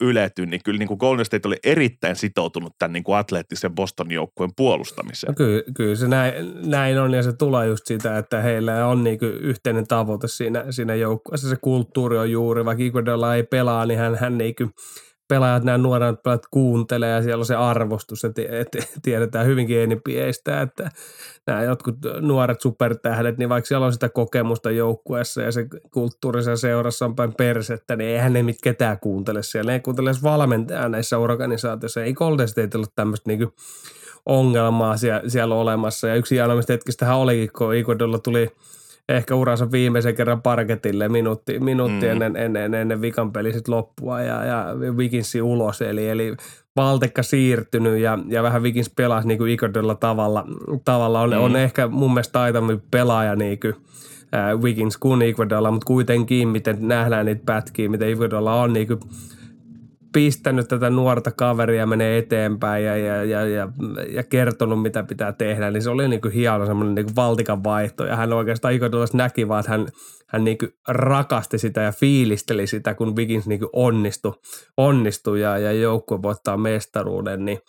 ylety, 0.02 0.46
niin 0.46 0.62
kyllä 0.66 0.80
niin 0.80 0.88
kuin 0.88 0.98
Golden 0.98 1.26
State 1.26 1.48
oli 1.48 1.56
erittäin 1.64 2.16
sitoutunut 2.16 2.74
tämän 2.80 2.94
niin 2.94 3.04
kuin 3.04 3.18
atleettisen 3.18 3.76
Boston 3.76 4.12
joukkueen 4.12 4.52
puolustamiseen. 4.56 5.32
No 5.32 5.36
kyllä, 5.36 5.64
kyllä 5.76 5.96
se 5.96 6.08
näin, 6.08 6.34
näin, 6.70 7.00
on 7.00 7.14
ja 7.14 7.24
se 7.24 7.34
tulee 7.34 7.68
just 7.68 7.86
sitä, 7.86 8.18
että 8.18 8.42
heillä 8.42 8.88
on 8.88 9.04
niin 9.04 9.20
kuin 9.20 9.34
yhteinen 9.34 9.88
tavoite 9.88 10.28
siinä, 10.28 10.66
siinä 10.70 10.96
joukkueessa. 10.96 11.50
Se 11.50 11.56
kulttuuri 11.62 12.18
on 12.18 12.32
juuri, 12.32 12.66
vaikka 12.66 12.84
Iguodala 12.84 13.36
ei 13.36 13.44
pelaa, 13.44 13.86
niin 13.86 14.00
hän, 14.00 14.16
hän 14.16 14.38
niin 14.38 14.56
kuin– 14.56 14.70
pelaajat, 15.28 15.64
nämä 15.64 15.78
nuoret 15.78 16.24
pelaajat 16.24 16.46
kuuntelee 16.52 17.12
ja 17.12 17.22
siellä 17.22 17.42
on 17.42 17.46
se 17.46 17.56
arvostus, 17.56 18.26
että 18.26 18.42
tiedetään 19.02 19.46
hyvinkin 19.46 19.90
NBAstä, 19.90 20.62
että 20.62 20.92
nämä 21.48 21.64
jotkut 21.64 21.96
nuoret 22.20 22.62
supertähdet, 22.62 23.38
niin 23.38 23.50
vaikka 23.50 23.68
siellä 23.68 23.86
on 23.86 23.94
sitä 23.94 24.10
kokemusta 24.10 24.72
joukkueessa 24.72 25.42
ja 25.42 25.52
se 25.52 25.68
kulttuurisen 25.92 26.58
seurassa 26.58 27.06
on 27.06 27.16
päin 27.16 27.34
persettä, 27.34 27.96
niin 27.96 28.10
eihän 28.10 28.34
ne 28.34 28.44
mit 28.44 28.58
ketään 28.64 29.00
kuuntele 29.00 29.44
siellä. 29.44 29.70
Ne 29.70 29.76
ei 29.76 29.80
kuuntele 29.80 30.10
edes 30.10 30.24
valmentajaa 30.24 30.90
näissä 30.90 31.18
organisaatioissa. 31.18 32.04
Ei 32.04 32.14
Golden 32.14 32.48
State 32.48 32.78
ollut 32.78 32.96
tämmöistä 32.96 33.30
niin 33.30 33.48
ongelmaa 34.26 34.98
siellä, 34.98 35.30
siellä 35.30 35.56
olemassa. 35.56 36.08
Ja 36.08 36.16
yksi 36.16 36.36
hienoimmista 36.36 36.74
hetkistähän 36.74 37.18
olikin, 37.18 37.50
kun 37.58 37.76
Ikodolla 37.76 38.20
tuli– 38.20 38.50
ehkä 39.10 39.36
uransa 39.36 39.72
viimeisen 39.72 40.16
kerran 40.16 40.42
parketille 40.42 41.10
minuutti, 41.10 41.60
minuutti 41.60 42.06
mm. 42.06 42.12
ennen, 42.12 42.36
ennen, 42.36 42.74
ennen 42.74 43.02
vikan 43.02 43.32
peli 43.32 43.54
sit 43.54 43.68
loppua 43.68 44.22
ja, 44.22 44.46
ja 44.46 44.76
Vikinsi 44.98 45.42
ulos. 45.42 45.82
Eli, 45.82 46.10
eli 46.10 46.36
Valtekka 46.76 47.24
siirtynyt 47.24 48.00
ja, 48.00 48.20
ja 48.28 48.44
vähän 48.44 48.64
Vikins 48.64 48.90
pelasi 48.90 49.28
niin 49.28 49.38
kuin 49.38 49.58
tavalla, 50.00 50.46
tavalla. 50.86 51.22
On, 51.22 51.30
mm. 51.30 51.42
on 51.42 51.56
ehkä 51.56 51.88
mun 51.88 52.14
mielestä 52.14 52.32
taitavampi 52.32 52.86
pelaaja 52.92 53.36
niin 53.36 53.60
kuin, 53.60 53.76
äh, 54.36 54.60
Wiggins 54.62 54.98
kuin 54.98 55.22
Iguodala, 55.22 55.72
mutta 55.72 55.86
kuitenkin 55.86 56.48
miten 56.48 56.78
nähdään 56.80 57.26
niitä 57.26 57.42
pätkiä, 57.46 57.90
miten 57.90 58.10
Iguodala 58.10 58.62
on 58.62 58.74
niin 58.74 58.88
kuin, 58.88 59.00
pistänyt 60.14 60.68
tätä 60.68 60.90
nuorta 60.90 61.32
kaveria 61.32 61.86
menee 61.86 62.18
eteenpäin 62.18 62.86
ja, 62.86 62.98
ja, 62.98 63.24
ja, 63.24 63.46
ja, 63.46 63.68
ja 64.10 64.24
kertonut, 64.24 64.82
mitä 64.82 65.04
pitää 65.04 65.34
tehdä, 65.34 65.72
niin 65.72 65.84
se 65.84 65.90
oli 65.90 66.08
niin 66.08 66.22
kuin 66.22 66.34
hieno 66.34 66.66
semmoinen 66.66 66.96
niin 66.96 67.06
kuin 67.06 67.16
valtikan 67.16 67.64
vaihto. 67.64 68.06
Ja 68.06 68.16
hän 68.16 68.34
oikeastaan 68.34 68.74
Ikodolas 68.74 69.14
näki 69.14 69.48
vaan, 69.48 69.60
että 69.60 69.72
hän, 69.72 69.88
hän 70.28 70.44
niin 70.44 70.58
kuin 70.58 70.74
rakasti 70.88 71.58
sitä 71.58 71.82
ja 71.82 71.92
fiilisteli 71.92 72.68
sitä, 72.68 72.94
kun 72.94 73.16
Wiggins 73.16 73.48
niin 73.48 73.60
kuin 73.60 73.70
onnistui, 73.74 74.34
onnistui 74.78 75.42
ja, 75.42 75.58
ja 75.58 75.72
joukkue 75.72 76.22
voittaa 76.22 76.58
mestaruuden, 76.58 77.46
niin, 77.46 77.60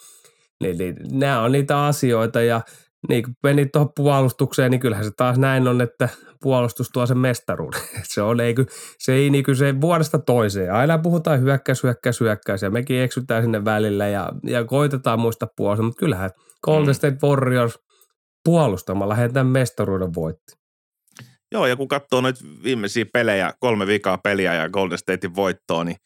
niin, 0.61 0.79
niin 0.79 0.96
nämä 1.12 1.42
on 1.42 1.53
niitä 1.53 1.87
asioita 1.87 2.42
ja– 2.42 2.61
niin 3.08 3.22
kun 3.22 3.34
menit 3.42 3.72
tuohon 3.72 3.92
puolustukseen, 3.96 4.70
niin 4.70 4.80
kyllähän 4.80 5.04
se 5.04 5.11
taas 5.16 5.38
näin 5.38 5.68
on, 5.68 5.80
että 5.80 6.08
puolustus 6.42 6.90
tuo 6.92 7.06
sen 7.06 7.18
mestaruuden. 7.18 7.80
se 8.14 8.22
on 8.22 8.40
ei, 8.40 8.54
se 8.98 9.12
ei 9.12 9.30
niin 9.30 9.56
se 9.56 9.80
vuodesta 9.80 10.18
toiseen. 10.18 10.72
Aina 10.72 10.98
puhutaan 10.98 11.40
hyökkäys, 11.40 11.82
hyökkäys, 11.82 12.20
hyökkäys 12.20 12.62
ja 12.62 12.70
mekin 12.70 13.00
eksytään 13.00 13.42
sinne 13.42 13.64
välillä 13.64 14.08
ja, 14.08 14.32
ja 14.44 14.64
koitetaan 14.64 15.20
muista 15.20 15.46
puolesta, 15.56 15.82
mutta 15.82 15.98
kyllähän 15.98 16.30
Golden 16.64 16.88
mm. 16.88 16.94
State 16.94 17.18
Warriors 17.22 17.78
puolustamalla 18.44 19.14
heidän 19.14 19.46
mestaruuden 19.46 20.14
voitti. 20.14 20.58
Joo, 21.52 21.66
ja 21.66 21.76
kun 21.76 21.88
katsoo 21.88 22.20
noita 22.20 22.40
viimeisiä 22.62 23.06
pelejä, 23.12 23.52
kolme 23.61 23.87
vikaa 23.87 24.18
peliä 24.18 24.54
ja 24.54 24.68
Golden 24.68 24.98
Statein 24.98 25.34
voittoa, 25.34 25.84
niin 25.84 25.96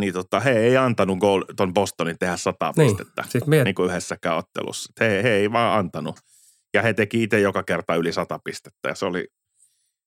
niin 0.00 0.12
tota, 0.12 0.40
he 0.40 0.50
ei 0.50 0.76
antanut 0.76 1.18
goal, 1.18 1.44
ton 1.56 1.74
Bostonin 1.74 2.18
tehdä 2.18 2.36
sata 2.36 2.72
niin, 2.76 2.86
pistettä 2.88 3.24
siis 3.28 3.46
miet... 3.46 3.64
niin 3.64 3.74
kuin 3.74 3.90
yhdessäkään 3.90 4.36
ottelussa. 4.36 4.92
He, 5.00 5.22
he 5.22 5.28
ei 5.28 5.52
vaan 5.52 5.78
antanut. 5.78 6.20
Ja 6.74 6.82
he 6.82 6.94
teki 6.94 7.22
itse 7.22 7.40
joka 7.40 7.62
kerta 7.62 7.94
yli 7.94 8.12
sata 8.12 8.38
pistettä 8.44 8.88
ja 8.88 8.94
se 8.94 9.06
oli 9.06 9.28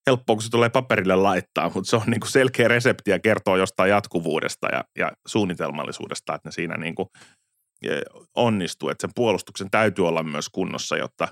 helppoa, 0.07 0.35
kun 0.35 0.43
se 0.43 0.49
tulee 0.49 0.69
paperille 0.69 1.15
laittaa, 1.15 1.71
mutta 1.75 1.89
se 1.89 1.95
on 1.95 2.03
niin 2.07 2.19
kuin 2.19 2.31
selkeä 2.31 2.67
resepti 2.67 3.11
ja 3.11 3.19
kertoo 3.19 3.57
jostain 3.57 3.89
jatkuvuudesta 3.89 4.67
ja, 4.71 4.83
ja 4.97 5.11
suunnitelmallisuudesta, 5.27 6.35
että 6.35 6.49
ne 6.49 6.51
siinä 6.51 6.77
niin 6.77 6.95
kuin 6.95 7.07
e, 7.85 8.01
onnistuu. 8.35 8.89
Että 8.89 9.07
sen 9.07 9.13
puolustuksen 9.15 9.69
täytyy 9.71 10.07
olla 10.07 10.23
myös 10.23 10.49
kunnossa, 10.49 10.97
jotta, 10.97 11.27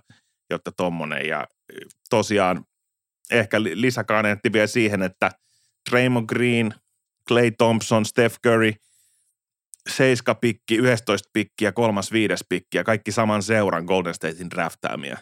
jotta 0.49 0.71
tommonen. 0.77 1.27
Ja 1.27 1.47
tosiaan 2.09 2.63
ehkä 3.31 3.61
lisäkaneetti 3.61 4.53
vielä 4.53 4.67
siihen, 4.67 5.01
että 5.01 5.31
Draymond 5.91 6.25
Green– 6.25 6.73
Clay 7.29 7.51
Thompson, 7.51 8.05
Steph 8.05 8.35
Curry, 8.47 8.73
7 9.89 10.35
pikki, 10.41 10.75
11 10.75 11.29
pikki 11.33 11.65
ja 11.65 11.71
kolmas 11.71 12.11
viides 12.11 12.45
pikki 12.49 12.77
ja 12.77 12.83
kaikki 12.83 13.11
saman 13.11 13.43
seuran 13.43 13.85
Golden 13.85 14.13
Statein 14.13 14.49
draftaamia. 14.49 15.17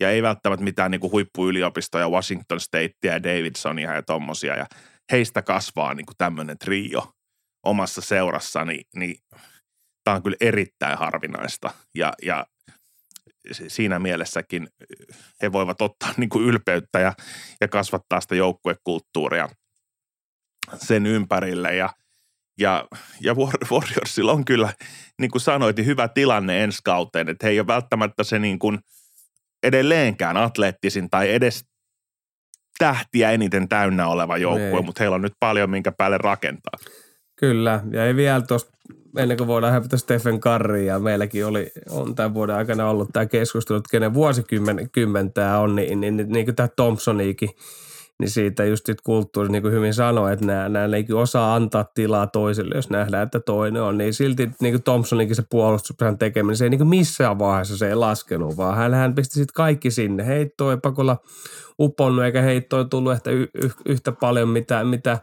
Ja 0.00 0.10
ei 0.10 0.22
välttämättä 0.22 0.64
mitään 0.64 0.90
niin 0.90 1.00
kuin 1.00 1.12
huippuyliopistoja, 1.12 2.08
Washington 2.08 2.60
Statea 2.60 3.12
ja 3.12 3.22
Davidsonia 3.22 3.94
ja 3.94 4.02
tommosia. 4.02 4.56
Ja 4.56 4.66
heistä 5.12 5.42
kasvaa 5.42 5.94
niin 5.94 6.06
kuin 6.06 6.16
tämmöinen 6.18 6.58
trio 6.58 7.12
omassa 7.64 8.00
seurassa, 8.00 8.64
niin, 8.64 8.84
niin 8.96 9.16
tämä 10.04 10.16
on 10.16 10.22
kyllä 10.22 10.36
erittäin 10.40 10.98
harvinaista. 10.98 11.70
Ja, 11.94 12.12
ja 12.22 12.46
siinä 13.68 13.98
mielessäkin 13.98 14.68
he 15.42 15.52
voivat 15.52 15.82
ottaa 15.82 16.14
niin 16.16 16.28
kuin 16.28 16.44
ylpeyttä 16.44 17.00
ja, 17.00 17.12
ja 17.60 17.68
kasvattaa 17.68 18.20
sitä 18.20 18.34
joukkuekulttuuria– 18.34 19.48
sen 20.76 21.06
ympärille 21.06 21.76
ja, 21.76 21.90
ja, 22.58 22.86
ja 23.20 23.34
Warriorsilla 23.70 24.32
on 24.32 24.44
kyllä, 24.44 24.72
niin 25.20 25.30
kuin 25.30 25.42
sanoit, 25.42 25.76
niin 25.76 25.86
hyvä 25.86 26.08
tilanne 26.08 26.64
ensi 26.64 26.78
kauteen, 26.84 27.28
että 27.28 27.46
he 27.46 27.50
ei 27.50 27.60
ole 27.60 27.66
välttämättä 27.66 28.24
se 28.24 28.38
niin 28.38 28.58
kuin 28.58 28.78
edelleenkään 29.62 30.36
atleettisin 30.36 31.10
tai 31.10 31.34
edes 31.34 31.64
tähtiä 32.78 33.30
eniten 33.30 33.68
täynnä 33.68 34.06
oleva 34.06 34.36
joukkue, 34.36 34.70
niin. 34.70 34.84
mutta 34.84 35.02
heillä 35.02 35.14
on 35.14 35.22
nyt 35.22 35.34
paljon, 35.40 35.70
minkä 35.70 35.92
päälle 35.92 36.18
rakentaa. 36.18 36.78
Kyllä, 37.36 37.80
ja 37.90 38.06
ei 38.06 38.16
vielä 38.16 38.40
tuosta, 38.40 38.70
ennen 39.18 39.36
kuin 39.36 39.46
voidaan 39.46 39.74
hypätä 39.74 39.96
Stephen 39.96 40.40
Curry, 40.40 40.84
ja 40.84 40.98
meilläkin 40.98 41.46
oli, 41.46 41.72
on 41.90 42.14
tämän 42.14 42.34
vuoden 42.34 42.56
aikana 42.56 42.88
ollut 42.88 43.08
tämä 43.12 43.26
keskustelu, 43.26 43.78
että 43.78 43.90
kenen 43.90 44.14
vuosikymmen 44.14 45.32
tämä 45.34 45.58
on, 45.58 45.76
niin, 45.76 46.00
niin, 46.00 46.16
niin, 46.16 46.28
niin 46.28 46.44
kuin 46.44 46.56
tämä 46.56 46.68
Thompsonikin– 46.76 47.50
niin 48.20 48.30
siitä 48.30 48.64
just 48.64 48.86
sit 48.86 49.00
kulttuuri, 49.00 49.48
niin 49.48 49.62
kuin 49.62 49.74
hyvin 49.74 49.94
sanoi, 49.94 50.32
että 50.32 50.46
nämä, 50.46 50.68
nämä 50.68 50.86
niin 50.86 51.14
osaa 51.14 51.54
antaa 51.54 51.84
tilaa 51.94 52.26
toiselle, 52.26 52.74
jos 52.74 52.90
nähdään, 52.90 53.22
että 53.22 53.40
toinen 53.40 53.82
on. 53.82 53.98
Niin 53.98 54.14
silti 54.14 54.50
niin 54.60 54.72
kuin 54.72 54.82
Thompsoninkin 54.82 55.36
se 55.36 55.42
puolustuksen 55.50 56.18
tekeminen, 56.18 56.56
se 56.56 56.64
ei 56.64 56.70
niin 56.70 56.78
kuin 56.78 56.88
missään 56.88 57.38
vaiheessa 57.38 57.76
se 57.76 57.88
ei 57.88 57.94
laskenut, 57.94 58.56
vaan 58.56 58.76
hän, 58.76 58.94
hän 58.94 59.14
pisti 59.14 59.34
sitten 59.34 59.54
kaikki 59.54 59.90
sinne. 59.90 60.26
Heitto 60.26 60.70
ei 60.70 60.76
pakolla 60.76 61.16
uponnut, 61.78 62.24
eikä 62.24 62.42
heitto 62.42 62.84
tullut 62.84 63.12
ehkä 63.12 63.30
y- 63.30 63.48
y- 63.62 63.70
yhtä 63.86 64.12
paljon, 64.12 64.48
mitä, 64.48 64.84
mitä 64.84 65.18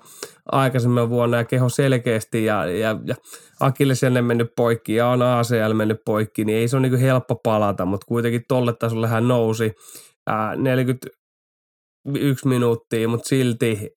aikaisemmin 0.52 1.10
vuonna 1.10 1.38
ja 1.38 1.46
keho 1.46 1.70
selkeästi 1.70 2.46
ja, 2.46 2.66
ja, 2.66 3.00
ja 3.06 3.16
Akilles 3.60 4.02
mennyt 4.22 4.56
poikki 4.56 4.96
ja 4.96 5.08
on 5.08 5.22
ACL 5.22 5.74
mennyt 5.74 6.02
poikki, 6.06 6.46
niin 6.46 6.58
ei 6.58 6.68
se 6.68 6.78
ole 6.78 6.90
niin 6.90 7.00
helppo 7.00 7.36
palata, 7.36 7.86
mutta 7.86 8.06
kuitenkin 8.08 8.44
tolle 8.48 8.74
tasolle 8.74 9.08
hän 9.08 9.28
nousi. 9.28 9.72
Ää, 10.28 10.56
40, 10.56 11.21
yksi 12.16 12.48
minuuttia, 12.48 13.08
mutta 13.08 13.30
silti 13.30 13.90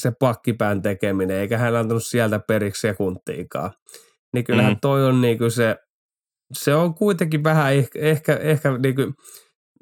se 0.00 0.12
pakkipään 0.18 0.82
tekeminen, 0.82 1.36
eikä 1.36 1.58
hän 1.58 1.76
antanut 1.76 2.06
sieltä 2.06 2.40
periksi 2.48 2.80
sekuntiikaan. 2.80 3.70
Niin 4.34 4.44
kyllähän 4.44 4.72
mm. 4.72 4.78
toi 4.80 5.04
on 5.04 5.20
niinku 5.20 5.50
se, 5.50 5.76
se 6.52 6.74
on 6.74 6.94
kuitenkin 6.94 7.44
vähän 7.44 7.74
ehkä, 7.74 7.98
ehkä, 7.98 8.36
ehkä 8.36 8.78
niinku 8.78 9.02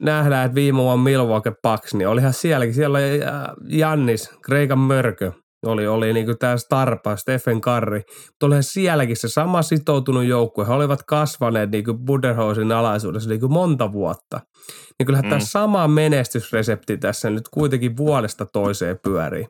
nähdään, 0.00 0.46
että 0.46 0.54
viime 0.54 0.78
vuonna 0.78 1.04
Milwaukee 1.04 1.52
Bucks, 1.62 1.94
niin 1.94 2.08
olihan 2.08 2.32
sielläkin, 2.32 2.74
siellä 2.74 2.98
oli 2.98 3.20
Jannis, 3.68 4.30
Kreikan 4.44 4.78
mörkö, 4.78 5.32
oli, 5.66 5.86
oli 5.86 6.12
niin 6.12 6.26
kuin 6.26 6.38
tämä 6.38 6.56
Starpa, 6.56 7.16
Stephen 7.16 7.60
Curry, 7.60 8.02
mutta 8.26 8.46
olihan 8.46 8.62
sielläkin 8.62 9.16
se 9.16 9.28
sama 9.28 9.62
sitoutunut 9.62 10.24
joukkue. 10.24 10.66
He 10.66 10.72
olivat 10.72 11.02
kasvaneet 11.02 11.70
niin 11.70 11.84
kuin 11.84 11.98
Budenhausin 11.98 12.72
alaisuudessa 12.72 13.28
niin 13.28 13.40
kuin 13.40 13.52
monta 13.52 13.92
vuotta. 13.92 14.40
Niin 14.98 15.06
kyllähän 15.06 15.24
mm. 15.24 15.30
tämä 15.30 15.40
sama 15.40 15.88
menestysresepti 15.88 16.98
tässä 16.98 17.30
nyt 17.30 17.48
kuitenkin 17.48 17.96
vuodesta 17.96 18.46
toiseen 18.46 18.98
pyörii 18.98 19.46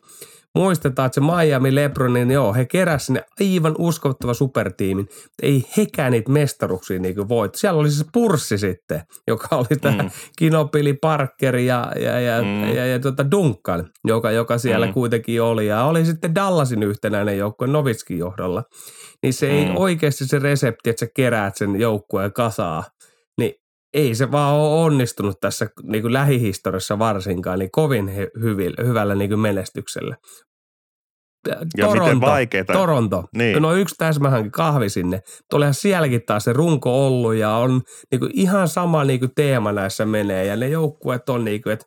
muistetaan, 0.55 1.07
että 1.07 1.15
se 1.15 1.21
Miami 1.21 1.75
Lebronin, 1.75 2.29
niin 2.29 2.35
joo, 2.35 2.55
he 2.55 2.65
keräsivät 2.65 3.03
sinne 3.03 3.25
aivan 3.41 3.75
uskottava 3.79 4.35
supertiimin, 4.35 5.09
ei 5.43 5.65
hekään 5.77 6.13
niitä 6.13 6.31
mestaruksia 6.31 6.99
niin 6.99 7.29
voit. 7.29 7.55
Siellä 7.55 7.81
oli 7.81 7.91
se 7.91 8.05
Purssi 8.13 8.59
sitten, 8.59 9.03
joka 9.27 9.57
oli 9.57 9.79
tämä 9.81 10.03
mm. 10.03 10.11
Kinopili 10.39 10.93
Parker 10.93 11.57
ja, 11.57 11.93
ja, 12.01 12.21
ja, 12.21 12.43
mm. 12.43 12.63
ja, 12.63 12.75
ja, 12.75 12.87
ja 12.87 12.99
tuota 12.99 13.31
Duncan, 13.31 13.89
joka, 14.05 14.31
joka 14.31 14.59
siellä 14.59 14.87
mm. 14.87 14.93
kuitenkin 14.93 15.43
oli. 15.43 15.67
Ja 15.67 15.85
oli 15.85 16.05
sitten 16.05 16.35
Dallasin 16.35 16.83
yhtenäinen 16.83 17.39
joukkue 17.39 17.67
Novitskin 17.67 18.19
johdolla. 18.19 18.63
Niin 19.23 19.33
se 19.33 19.47
mm. 19.47 19.53
ei 19.53 19.71
oikeasti 19.77 20.27
se 20.27 20.39
resepti, 20.39 20.91
että 20.91 21.07
sä 21.07 21.13
keräät 21.17 21.57
sen 21.57 21.81
joukkueen 21.81 22.33
kasaa, 22.33 22.85
ei 23.95 24.15
se 24.15 24.33
vaan 24.33 24.55
ole 24.55 24.85
onnistunut 24.85 25.41
tässä 25.41 25.69
niin 25.83 26.03
kuin 26.03 26.13
lähihistoriassa 26.13 26.99
varsinkaan 26.99 27.59
niin 27.59 27.71
kovin 27.71 28.13
hyvillä, 28.41 28.85
hyvällä 28.85 29.15
niin 29.15 29.31
kuin 29.31 29.41
menestyksellä. 29.41 30.17
Ja 31.49 31.57
Toronto, 31.81 32.05
miten 32.05 32.21
vaikeeta. 32.21 32.73
Toronto. 32.73 33.25
Niin. 33.35 33.63
No 33.63 33.75
yksi 33.75 33.95
täsmähänkin 33.99 34.53
kahvi 34.53 34.89
sinne. 34.89 35.21
Olihan 35.53 35.75
sielläkin 35.75 36.23
taas 36.27 36.45
se 36.45 36.53
runko 36.53 37.07
ollut 37.07 37.35
ja 37.35 37.51
on 37.51 37.83
niin 38.11 38.21
kuin 38.21 38.31
ihan 38.35 38.69
sama 38.69 39.05
niin 39.05 39.21
kuin 39.21 39.33
teema 39.35 39.73
näissä 39.73 40.07
menee. 40.07 40.45
Ja 40.47 40.57
ne 40.57 40.69
joukkueet 40.69 41.29
on 41.29 41.45
niin 41.45 41.63
kuin, 41.63 41.73
että 41.73 41.87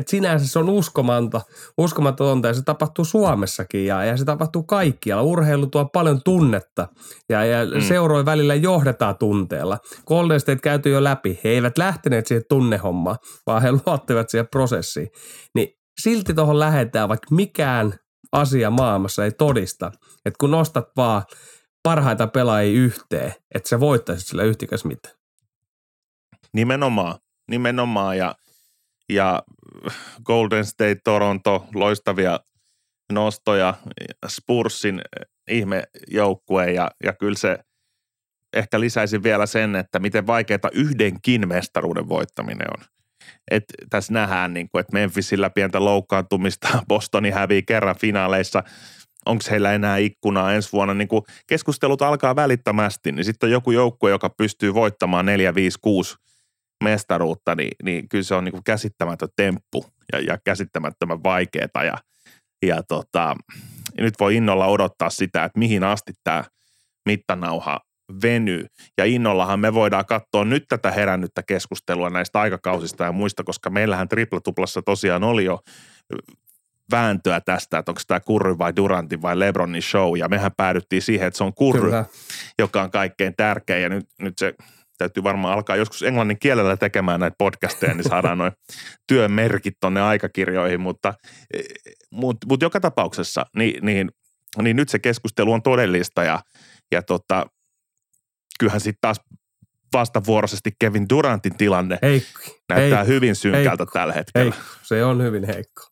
että 0.00 0.10
sinänsä 0.10 0.48
se 0.48 0.58
on 0.58 0.68
uskomanta, 0.68 1.40
uskomatonta 1.78 2.48
ja 2.48 2.54
se 2.54 2.62
tapahtuu 2.62 3.04
Suomessakin 3.04 3.86
ja, 3.86 4.04
ja 4.04 4.16
se 4.16 4.24
tapahtuu 4.24 4.62
kaikkialla. 4.62 5.22
Urheilu 5.22 5.66
tuo 5.66 5.84
paljon 5.84 6.20
tunnetta 6.24 6.88
ja, 7.28 7.44
ja 7.44 7.66
mm. 7.66 7.80
seuroi 7.80 8.24
välillä 8.24 8.54
johdetaan 8.54 9.18
tunteella. 9.18 9.78
Golden 10.06 10.40
State 10.40 10.60
käyty 10.60 10.90
jo 10.90 11.04
läpi. 11.04 11.40
He 11.44 11.48
eivät 11.48 11.78
lähteneet 11.78 12.26
siihen 12.26 12.44
tunnehommaan, 12.48 13.16
vaan 13.46 13.62
he 13.62 13.72
luottivat 13.86 14.30
siihen 14.30 14.48
prosessiin. 14.50 15.08
Niin 15.54 15.68
silti 16.02 16.34
tuohon 16.34 16.58
lähetään, 16.58 17.08
vaikka 17.08 17.34
mikään 17.34 17.94
asia 18.32 18.70
maailmassa 18.70 19.24
ei 19.24 19.30
todista, 19.30 19.92
että 20.24 20.38
kun 20.40 20.50
nostat 20.50 20.84
vaan 20.96 21.22
parhaita 21.82 22.26
pelaajia 22.26 22.80
yhteen, 22.80 23.34
että 23.54 23.68
sä 23.68 23.80
voittaisit 23.80 24.26
sillä 24.26 24.42
yhtikäs 24.42 24.84
mitään. 24.84 25.14
Nimenomaan, 26.54 27.18
nimenomaan 27.50 28.18
ja, 28.18 28.34
ja 29.10 29.42
Golden 30.24 30.64
State, 30.64 31.00
Toronto, 31.04 31.66
loistavia 31.74 32.40
nostoja, 33.12 33.74
Spursin 34.28 35.00
ihmejoukkue 35.50 36.70
ja, 36.70 36.90
ja 37.04 37.12
kyllä 37.12 37.38
se 37.38 37.58
ehkä 38.52 38.80
lisäisin 38.80 39.22
vielä 39.22 39.46
sen, 39.46 39.76
että 39.76 39.98
miten 39.98 40.26
vaikeaa 40.26 40.70
yhdenkin 40.72 41.48
mestaruuden 41.48 42.08
voittaminen 42.08 42.68
on. 42.78 42.84
Et 43.50 43.64
tässä 43.90 44.12
nähdään, 44.12 44.54
niin 44.54 44.68
kuin, 44.68 44.80
että 44.80 44.92
Memphisillä 44.92 45.50
pientä 45.50 45.84
loukkaantumista, 45.84 46.68
Bostoni 46.88 47.30
hävii 47.30 47.62
kerran 47.62 47.96
finaaleissa, 48.00 48.62
onko 49.26 49.44
heillä 49.50 49.72
enää 49.72 49.96
ikkunaa 49.96 50.52
ensi 50.52 50.72
vuonna, 50.72 50.94
niin 50.94 51.08
kuin 51.08 51.22
keskustelut 51.46 52.02
alkaa 52.02 52.36
välittömästi, 52.36 53.12
niin 53.12 53.24
sitten 53.24 53.46
on 53.46 53.50
joku 53.50 53.70
joukkue, 53.70 54.10
joka 54.10 54.30
pystyy 54.30 54.74
voittamaan 54.74 55.26
4, 55.26 55.54
5, 55.54 55.78
6 55.80 56.16
mestaruutta, 56.84 57.54
niin, 57.54 57.72
niin 57.82 58.08
kyllä 58.08 58.24
se 58.24 58.34
on 58.34 58.44
niin 58.44 58.52
kuin 58.52 58.64
käsittämätön 58.64 59.28
temppu 59.36 59.84
ja, 60.12 60.20
ja 60.20 60.38
käsittämättömän 60.44 61.22
vaikeaa 61.22 61.84
ja, 61.84 61.98
ja 62.66 62.82
tota, 62.82 63.36
ja 63.96 64.04
nyt 64.04 64.14
voi 64.20 64.36
innolla 64.36 64.66
odottaa 64.66 65.10
sitä, 65.10 65.44
että 65.44 65.58
mihin 65.58 65.84
asti 65.84 66.12
tämä 66.24 66.44
mittanauha 67.06 67.80
venyy. 68.22 68.66
Ja 68.98 69.04
innollahan 69.04 69.60
me 69.60 69.74
voidaan 69.74 70.06
katsoa 70.06 70.44
nyt 70.44 70.64
tätä 70.68 70.90
herännyttä 70.90 71.42
keskustelua 71.42 72.10
näistä 72.10 72.40
aikakausista 72.40 73.04
ja 73.04 73.12
muista, 73.12 73.44
koska 73.44 73.70
meillähän 73.70 74.08
triplatuplassa 74.08 74.82
tosiaan 74.82 75.24
oli 75.24 75.44
jo 75.44 75.60
vääntöä 76.90 77.40
tästä, 77.40 77.78
että 77.78 77.90
onko 77.90 78.00
tämä 78.06 78.20
Kurry 78.20 78.58
vai 78.58 78.76
Durantin 78.76 79.22
vai 79.22 79.38
Lebronin 79.38 79.82
show. 79.82 80.16
Ja 80.18 80.28
mehän 80.28 80.50
päädyttiin 80.56 81.02
siihen, 81.02 81.26
että 81.26 81.38
se 81.38 81.44
on 81.44 81.54
Kurry, 81.54 81.80
Kyllä. 81.80 82.04
joka 82.58 82.82
on 82.82 82.90
kaikkein 82.90 83.36
tärkein. 83.36 83.82
Ja 83.82 83.88
nyt, 83.88 84.06
nyt 84.20 84.38
se 84.38 84.54
täytyy 85.00 85.22
varmaan 85.22 85.54
alkaa 85.54 85.76
joskus 85.76 86.02
englannin 86.02 86.38
kielellä 86.38 86.76
tekemään 86.76 87.20
näitä 87.20 87.34
podcasteja, 87.38 87.94
niin 87.94 88.08
saadaan 88.08 88.38
noin 88.38 88.52
työmerkit 89.08 89.74
tonne 89.80 90.00
aikakirjoihin. 90.00 90.80
Mutta, 90.80 91.14
mutta, 92.10 92.46
mutta 92.46 92.64
joka 92.64 92.80
tapauksessa, 92.80 93.46
niin, 93.56 93.86
niin, 93.86 94.10
niin 94.62 94.76
nyt 94.76 94.88
se 94.88 94.98
keskustelu 94.98 95.52
on 95.52 95.62
todellista 95.62 96.24
ja, 96.24 96.40
ja 96.92 97.02
tota, 97.02 97.46
kyllähän 98.58 98.80
sitten 98.80 99.00
taas 99.00 99.20
vastavuoroisesti 99.92 100.70
Kevin 100.78 101.08
Durantin 101.08 101.56
tilanne 101.56 101.98
heikko, 102.02 102.40
näyttää 102.68 102.98
heikko, 102.98 103.14
hyvin 103.14 103.36
synkältä 103.36 103.70
heikko, 103.70 103.86
tällä 103.92 104.12
hetkellä. 104.12 104.44
Heikko. 104.44 104.70
Se 104.82 105.04
on 105.04 105.22
hyvin 105.22 105.44
heikko. 105.44 105.82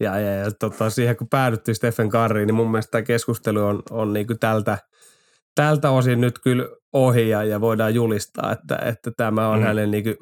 Ja, 0.00 0.20
ja, 0.20 0.34
ja 0.34 0.50
tota, 0.50 0.90
siihen 0.90 1.16
kun 1.16 1.28
päädyttiin 1.28 1.74
Stephen 1.74 2.08
Curryin, 2.08 2.46
niin 2.46 2.54
mun 2.54 2.70
mielestä 2.70 2.90
tämä 2.90 3.02
keskustelu 3.02 3.60
on, 3.60 3.82
on 3.90 4.12
niin 4.12 4.26
kuin 4.26 4.38
tältä, 4.38 4.78
tältä 5.54 5.90
osin 5.90 6.20
nyt 6.20 6.38
kyllä 6.38 6.64
ohi 6.92 7.28
ja, 7.28 7.44
ja 7.44 7.60
voidaan 7.60 7.94
julistaa, 7.94 8.52
että, 8.52 8.76
että 8.76 9.10
tämä 9.16 9.48
on 9.48 9.58
mm. 9.58 9.64
hänen 9.64 9.90
niin 9.90 10.04
kuin 10.04 10.16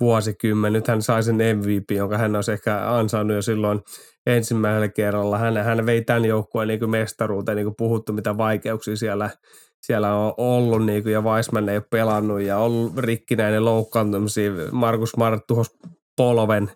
vuosikymmen. 0.00 0.72
Nyt 0.72 0.88
hän 0.88 1.02
sai 1.02 1.22
sen 1.22 1.36
MVP, 1.36 1.90
jonka 1.90 2.18
hän 2.18 2.36
olisi 2.36 2.52
ehkä 2.52 2.96
ansainnut 2.96 3.34
jo 3.34 3.42
silloin 3.42 3.80
ensimmäisellä 4.26 4.88
kerralla. 4.88 5.38
Hän, 5.38 5.56
hän 5.56 5.86
vei 5.86 6.02
tämän 6.02 6.24
joukkueen 6.24 6.68
niin 6.68 6.90
mestaruuteen, 6.90 7.56
niin 7.56 7.66
kuin 7.66 7.76
puhuttu, 7.76 8.12
mitä 8.12 8.36
vaikeuksia 8.36 8.96
siellä– 8.96 9.30
siellä 9.86 10.14
on 10.14 10.34
ollut 10.36 10.86
niin 10.86 11.02
kuin, 11.02 11.12
ja 11.12 11.20
Weissman 11.20 11.68
ei 11.68 11.76
ole 11.76 11.84
pelannut 11.90 12.40
ja 12.40 12.58
ollut 12.58 12.98
rikkinäinen 12.98 13.64
loukkaantumisia. 13.64 14.52
Markus 14.72 15.10
Smart 15.10 15.46
tuhos 15.46 15.76
polven 16.16 16.70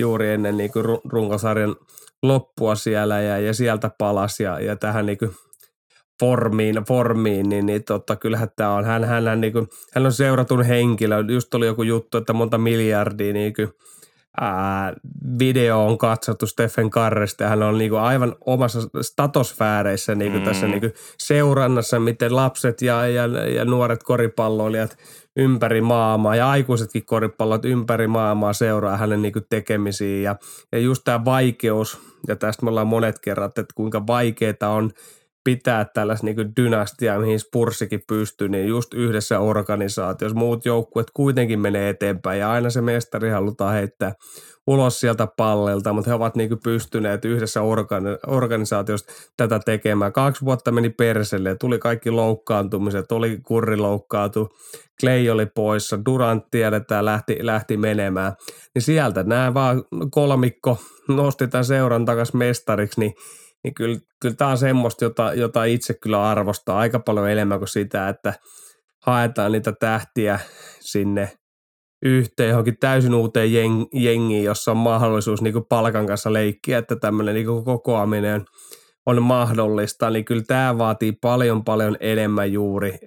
juuri 0.00 0.30
ennen 0.30 0.56
niin 0.56 0.72
kuin 0.72 0.84
runkosarjan 1.04 1.76
loppua 2.22 2.74
siellä 2.74 3.20
ja, 3.20 3.38
ja 3.38 3.54
sieltä 3.54 3.90
palasi 3.98 4.42
ja, 4.42 4.60
ja 4.60 4.76
tähän 4.76 5.06
niin 5.06 5.18
kuin 5.18 5.30
formiin, 6.22 6.74
formiin 6.88 7.48
niin, 7.48 7.66
niin 7.66 7.84
totta, 7.84 8.16
kyllähän 8.16 8.48
tämä 8.56 8.74
on, 8.74 8.84
hän, 8.84 9.04
hän, 9.04 9.26
hän, 9.26 9.40
niin 9.40 9.52
kuin, 9.52 9.68
hän 9.94 10.06
on 10.06 10.12
seuratun 10.12 10.62
henkilö, 10.62 11.24
just 11.28 11.54
oli 11.54 11.66
joku 11.66 11.82
juttu, 11.82 12.18
että 12.18 12.32
monta 12.32 12.58
miljardia 12.58 13.32
niin 13.32 13.54
kuin, 13.54 13.68
ää, 14.40 14.94
video 15.38 15.86
on 15.86 15.98
katsottu 15.98 16.46
Stephen 16.46 16.90
Karresta 16.90 17.48
hän 17.48 17.62
on 17.62 17.78
niinku 17.78 17.96
aivan 17.96 18.36
omassa 18.46 18.80
statosfääreissä 19.00 20.14
niinku 20.14 20.38
mm. 20.38 20.44
tässä 20.44 20.66
niinku 20.66 20.88
seurannassa, 21.18 22.00
miten 22.00 22.36
lapset 22.36 22.82
ja, 22.82 23.06
ja, 23.08 23.26
ja 23.48 23.64
nuoret 23.64 24.02
koripalloilijat 24.02 24.96
ympäri 25.36 25.80
maailmaa 25.80 26.36
ja 26.36 26.50
aikuisetkin 26.50 27.04
koripallot 27.04 27.64
ympäri 27.64 28.06
maailmaa 28.06 28.52
seuraa 28.52 28.96
hänen 28.96 29.22
niinku 29.22 29.40
tekemisiin 29.50 30.22
ja, 30.22 30.36
ja 30.72 30.78
just 30.78 31.02
tämä 31.04 31.24
vaikeus, 31.24 31.98
ja 32.28 32.36
tästä 32.36 32.64
me 32.64 32.68
ollaan 32.70 32.86
monet 32.86 33.18
kerrat, 33.18 33.58
että 33.58 33.74
kuinka 33.74 34.06
vaikeaa 34.06 34.68
on 34.68 34.90
pitää 35.44 35.84
tällaisen 35.84 36.26
niin 36.26 36.56
dynastiaa, 36.56 37.18
mihin 37.18 37.40
Spursikin 37.40 38.02
pystyy, 38.08 38.48
niin 38.48 38.68
just 38.68 38.94
yhdessä 38.94 39.38
organisaatiossa 39.38 40.38
muut 40.38 40.66
joukkueet 40.66 41.10
kuitenkin 41.14 41.60
menee 41.60 41.88
eteenpäin 41.88 42.40
ja 42.40 42.50
aina 42.50 42.70
se 42.70 42.80
mestari 42.80 43.30
halutaan 43.30 43.74
heittää 43.74 44.14
ulos 44.66 45.00
sieltä 45.00 45.28
pallelta, 45.36 45.92
mutta 45.92 46.10
he 46.10 46.14
ovat 46.14 46.36
niin 46.36 46.58
pystyneet 46.64 47.24
yhdessä 47.24 47.60
organi- 47.60 48.18
organisaatiossa 48.26 49.12
tätä 49.36 49.58
tekemään. 49.58 50.12
Kaksi 50.12 50.44
vuotta 50.44 50.72
meni 50.72 50.90
perselle, 50.90 51.56
tuli 51.56 51.78
kaikki 51.78 52.10
loukkaantumiset, 52.10 53.12
oli 53.12 53.38
kurri 53.46 53.76
loukkaatu, 53.76 54.48
Clay 55.00 55.28
oli 55.28 55.46
poissa, 55.46 56.04
Durant 56.04 56.44
tiedetään 56.50 57.04
lähti, 57.04 57.38
lähti 57.40 57.76
menemään, 57.76 58.32
niin 58.74 58.82
sieltä 58.82 59.22
nämä 59.22 59.54
vaan 59.54 59.84
kolmikko 60.10 60.78
nosti 61.08 61.48
tämän 61.48 61.64
seuran 61.64 62.04
takaisin 62.04 62.36
mestariksi, 62.36 63.00
niin 63.00 63.14
niin 63.64 63.74
kyllä, 63.74 63.98
kyllä 64.20 64.34
tämä 64.34 64.50
on 64.50 64.58
semmoista, 64.58 65.04
jota, 65.04 65.34
jota 65.34 65.64
itse 65.64 65.94
kyllä 65.94 66.30
arvostaa 66.30 66.78
aika 66.78 66.98
paljon 66.98 67.30
enemmän 67.30 67.58
kuin 67.58 67.68
sitä, 67.68 68.08
että 68.08 68.34
haetaan 69.06 69.52
niitä 69.52 69.72
tähtiä 69.72 70.40
sinne 70.80 71.32
yhteen 72.02 72.48
johonkin 72.48 72.76
täysin 72.80 73.14
uuteen 73.14 73.52
jeng, 73.52 73.84
jengiin, 73.92 74.44
jossa 74.44 74.70
on 74.70 74.76
mahdollisuus 74.76 75.42
niin 75.42 75.52
kuin 75.52 75.66
palkan 75.68 76.06
kanssa 76.06 76.32
leikkiä, 76.32 76.78
että 76.78 76.96
tämmöinen 76.96 77.34
niin 77.34 77.46
kuin 77.46 77.64
kokoaminen 77.64 78.44
on 79.06 79.22
mahdollista, 79.22 80.10
niin 80.10 80.24
kyllä 80.24 80.42
tämä 80.46 80.78
vaatii 80.78 81.12
paljon 81.12 81.64
paljon 81.64 81.96
enemmän 82.00 82.52
juuri 82.52 82.98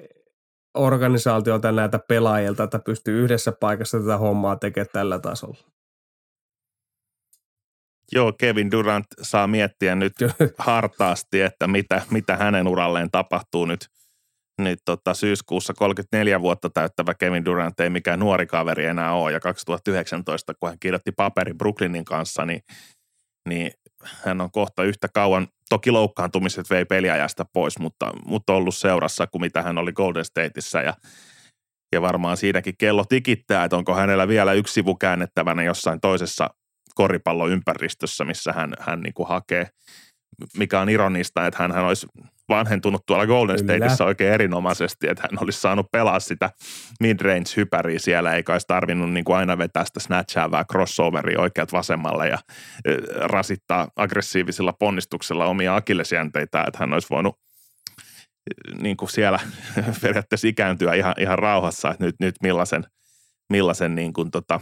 organisaatiolta 0.75 1.71
näitä 1.71 1.99
pelaajilta, 1.99 2.63
että 2.63 2.79
pystyy 2.79 3.23
yhdessä 3.23 3.51
paikassa 3.51 3.99
tätä 3.99 4.17
hommaa 4.17 4.55
tekemään 4.55 4.87
tällä 4.93 5.19
tasolla. 5.19 5.74
Joo, 8.11 8.33
Kevin 8.39 8.71
Durant 8.71 9.05
saa 9.21 9.47
miettiä 9.47 9.95
nyt 9.95 10.13
hartaasti, 10.57 11.41
että 11.41 11.67
mitä, 11.67 12.01
mitä 12.11 12.37
hänen 12.37 12.67
uralleen 12.67 13.11
tapahtuu 13.11 13.65
nyt, 13.65 13.87
nyt 14.61 14.79
tota, 14.85 15.13
syyskuussa. 15.13 15.73
34 15.73 16.41
vuotta 16.41 16.69
täyttävä 16.69 17.13
Kevin 17.13 17.45
Durant 17.45 17.79
ei 17.79 17.89
mikään 17.89 18.19
nuori 18.19 18.45
kaveri 18.45 18.85
enää 18.85 19.13
ole. 19.13 19.31
Ja 19.31 19.39
2019, 19.39 20.53
kun 20.59 20.69
hän 20.69 20.79
kirjoitti 20.79 21.11
paperi 21.11 21.53
Brooklynin 21.53 22.05
kanssa, 22.05 22.45
niin, 22.45 22.61
niin 23.49 23.71
hän 24.03 24.41
on 24.41 24.51
kohta 24.51 24.83
yhtä 24.83 25.07
kauan, 25.13 25.47
toki 25.69 25.91
loukkaantumiset 25.91 26.69
vei 26.69 26.85
peliajasta 26.85 27.45
pois, 27.53 27.79
mutta, 27.79 28.11
mutta 28.25 28.53
ollut 28.53 28.75
seurassa 28.75 29.27
kuin 29.27 29.41
mitä 29.41 29.61
hän 29.61 29.77
oli 29.77 29.93
Golden 29.93 30.25
Stateissa. 30.25 30.81
Ja 30.81 30.93
ja 31.95 32.01
varmaan 32.01 32.37
siinäkin 32.37 32.77
kello 32.77 33.05
tikittää, 33.05 33.63
että 33.63 33.77
onko 33.77 33.95
hänellä 33.95 34.27
vielä 34.27 34.53
yksi 34.53 34.73
sivu 34.73 34.95
käännettävänä 34.95 35.63
jossain 35.63 35.99
toisessa 36.01 36.49
koripalloympäristössä, 36.95 38.25
missä 38.25 38.53
hän, 38.53 38.73
hän 38.79 38.99
niin 39.01 39.13
kuin 39.13 39.29
hakee, 39.29 39.67
mikä 40.57 40.79
on 40.79 40.89
ironista, 40.89 41.47
että 41.47 41.63
hän, 41.63 41.71
hän 41.71 41.85
olisi 41.85 42.07
vanhentunut 42.49 43.05
tuolla 43.05 43.27
Golden 43.27 43.59
Stateissa 43.59 44.05
oikein 44.05 44.33
erinomaisesti, 44.33 45.07
että 45.07 45.23
hän 45.31 45.43
olisi 45.43 45.61
saanut 45.61 45.91
pelaa 45.91 46.19
sitä 46.19 46.49
midrange-hypäriä 46.99 47.99
siellä, 47.99 48.33
eikä 48.33 48.51
olisi 48.51 48.67
tarvinnut 48.67 49.11
niin 49.11 49.25
kuin 49.25 49.37
aina 49.37 49.57
vetää 49.57 49.85
sitä 49.85 49.99
snatchaavaa 49.99 50.65
crossoveria 50.65 51.41
oikeat 51.41 51.71
vasemmalle 51.71 52.27
ja 52.27 52.37
rasittaa 53.21 53.87
aggressiivisilla 53.95 54.73
ponnistuksella 54.73 55.45
omia 55.45 55.75
akillesjänteitä, 55.75 56.63
että 56.67 56.79
hän 56.79 56.93
olisi 56.93 57.07
voinut 57.09 57.39
niin 58.81 58.97
kuin 58.97 59.09
siellä 59.09 59.39
periaatteessa 60.01 60.47
ikääntyä 60.47 60.93
ihan, 60.93 61.13
ihan 61.19 61.39
rauhassa, 61.39 61.91
että 61.91 62.03
nyt, 62.03 62.15
nyt 62.19 62.35
millaisen, 62.43 62.83
millaisen 63.49 63.95
niin 63.95 64.13
kuin 64.13 64.31
tota, 64.31 64.59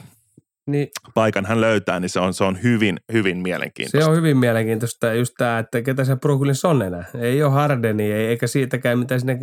niin, 0.67 0.87
paikan 1.13 1.45
hän 1.45 1.61
löytää, 1.61 1.99
niin 1.99 2.09
se 2.09 2.19
on, 2.19 2.33
se 2.33 2.43
on 2.43 2.63
hyvin, 2.63 2.99
hyvin 3.13 3.37
mielenkiintoista. 3.37 4.05
Se 4.05 4.11
on 4.11 4.17
hyvin 4.17 4.37
mielenkiintoista 4.37 5.13
just 5.13 5.33
tämä, 5.37 5.59
että 5.59 5.81
ketä 5.81 6.03
se 6.03 6.15
Brooklyn 6.15 6.55
on 6.63 6.81
enää. 6.81 7.05
Ei 7.19 7.43
ole 7.43 7.51
Hardeni, 7.51 8.11
ei, 8.11 8.25
eikä 8.25 8.47
siitäkään, 8.47 8.99
mitä 8.99 9.19
sinne, 9.19 9.39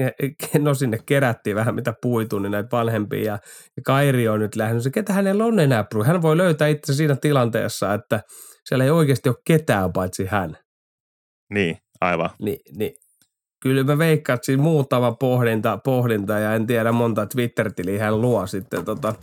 no 0.58 0.74
sinne 0.74 0.98
kerättiin 1.06 1.56
vähän 1.56 1.74
mitä 1.74 1.94
puitu, 2.02 2.38
niin 2.38 2.52
näitä 2.52 2.68
vanhempia. 2.72 3.24
Ja, 3.24 3.38
ja 3.76 3.82
Kairi 3.86 4.28
on 4.28 4.40
nyt 4.40 4.56
lähdössä. 4.56 4.84
Se, 4.84 4.90
ketä 4.90 5.12
hänellä 5.12 5.44
on 5.44 5.60
enää, 5.60 5.84
hän 6.06 6.22
voi 6.22 6.36
löytää 6.36 6.68
itse 6.68 6.94
siinä 6.94 7.16
tilanteessa, 7.16 7.94
että 7.94 8.20
siellä 8.64 8.84
ei 8.84 8.90
oikeasti 8.90 9.28
ole 9.28 9.36
ketään 9.46 9.92
paitsi 9.92 10.26
hän. 10.26 10.56
Niin, 11.50 11.76
aivan. 12.00 12.30
Niin, 12.42 12.58
niin 12.76 12.92
kyllä 13.62 13.84
mä 13.84 13.98
veikkaan, 13.98 14.34
että 14.34 14.46
siinä 14.46 14.62
muutama 14.62 15.12
pohdinta, 15.12 15.78
pohdinta 15.84 16.38
ja 16.38 16.54
en 16.54 16.66
tiedä 16.66 16.92
monta 16.92 17.26
Twitter-tiliä 17.26 18.04
hän 18.04 18.20
luo 18.20 18.46
sitten 18.46 18.84
tota 18.84 19.14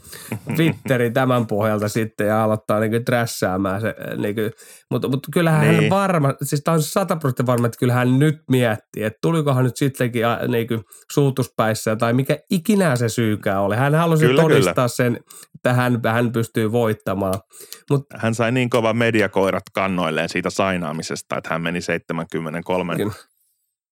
Twitteri 0.56 1.12
tämän 1.12 1.47
pohjalta 1.47 1.88
sitten 1.88 2.28
ja 2.28 2.43
aloittaa 2.43 2.80
niin 2.80 3.06
trässäämään 3.06 3.82
se. 3.82 3.95
Niin 4.17 4.36
kuin, 4.36 4.52
mutta, 4.91 5.08
mutta 5.08 5.30
kyllähän 5.34 5.62
niin. 5.62 5.82
hän 5.82 5.89
varma, 5.89 6.34
siis 6.41 6.62
tämä 6.63 6.76
on 6.76 6.82
sata 6.82 7.15
prosenttia 7.15 7.45
varma, 7.45 7.67
että 7.67 7.80
kyllähän 7.80 8.08
hän 8.08 8.19
nyt 8.19 8.36
miettii, 8.50 9.04
että 9.04 9.19
tulikohan 9.21 9.63
nyt 9.63 9.78
sittenkin 9.78 10.23
niin 10.47 10.67
kuin 10.67 10.82
suutuspäissä 11.13 11.95
tai 11.95 12.13
mikä 12.13 12.38
ikinä 12.52 12.95
se 12.95 13.10
syykää 13.10 13.62
oli. 13.62 13.76
Hän 13.76 13.95
halusi 13.95 14.26
kyllä, 14.26 14.41
todistaa 14.41 14.73
kyllä. 14.73 14.88
sen, 14.88 15.19
että 15.56 15.73
hän, 15.73 16.02
hän 16.06 16.32
pystyy 16.32 16.71
voittamaan. 16.71 17.39
Mut, 17.89 18.06
hän 18.15 18.36
sai 18.36 18.52
niin 18.52 18.69
kova 18.69 18.93
mediakoirat 18.93 19.63
kannoilleen 19.73 20.30
siitä 20.30 20.50
sainaamisesta, 20.50 21.38
että 21.38 21.50
hän 21.50 21.62
meni 21.62 21.82
73 21.82 22.95
kyllä 22.95 23.12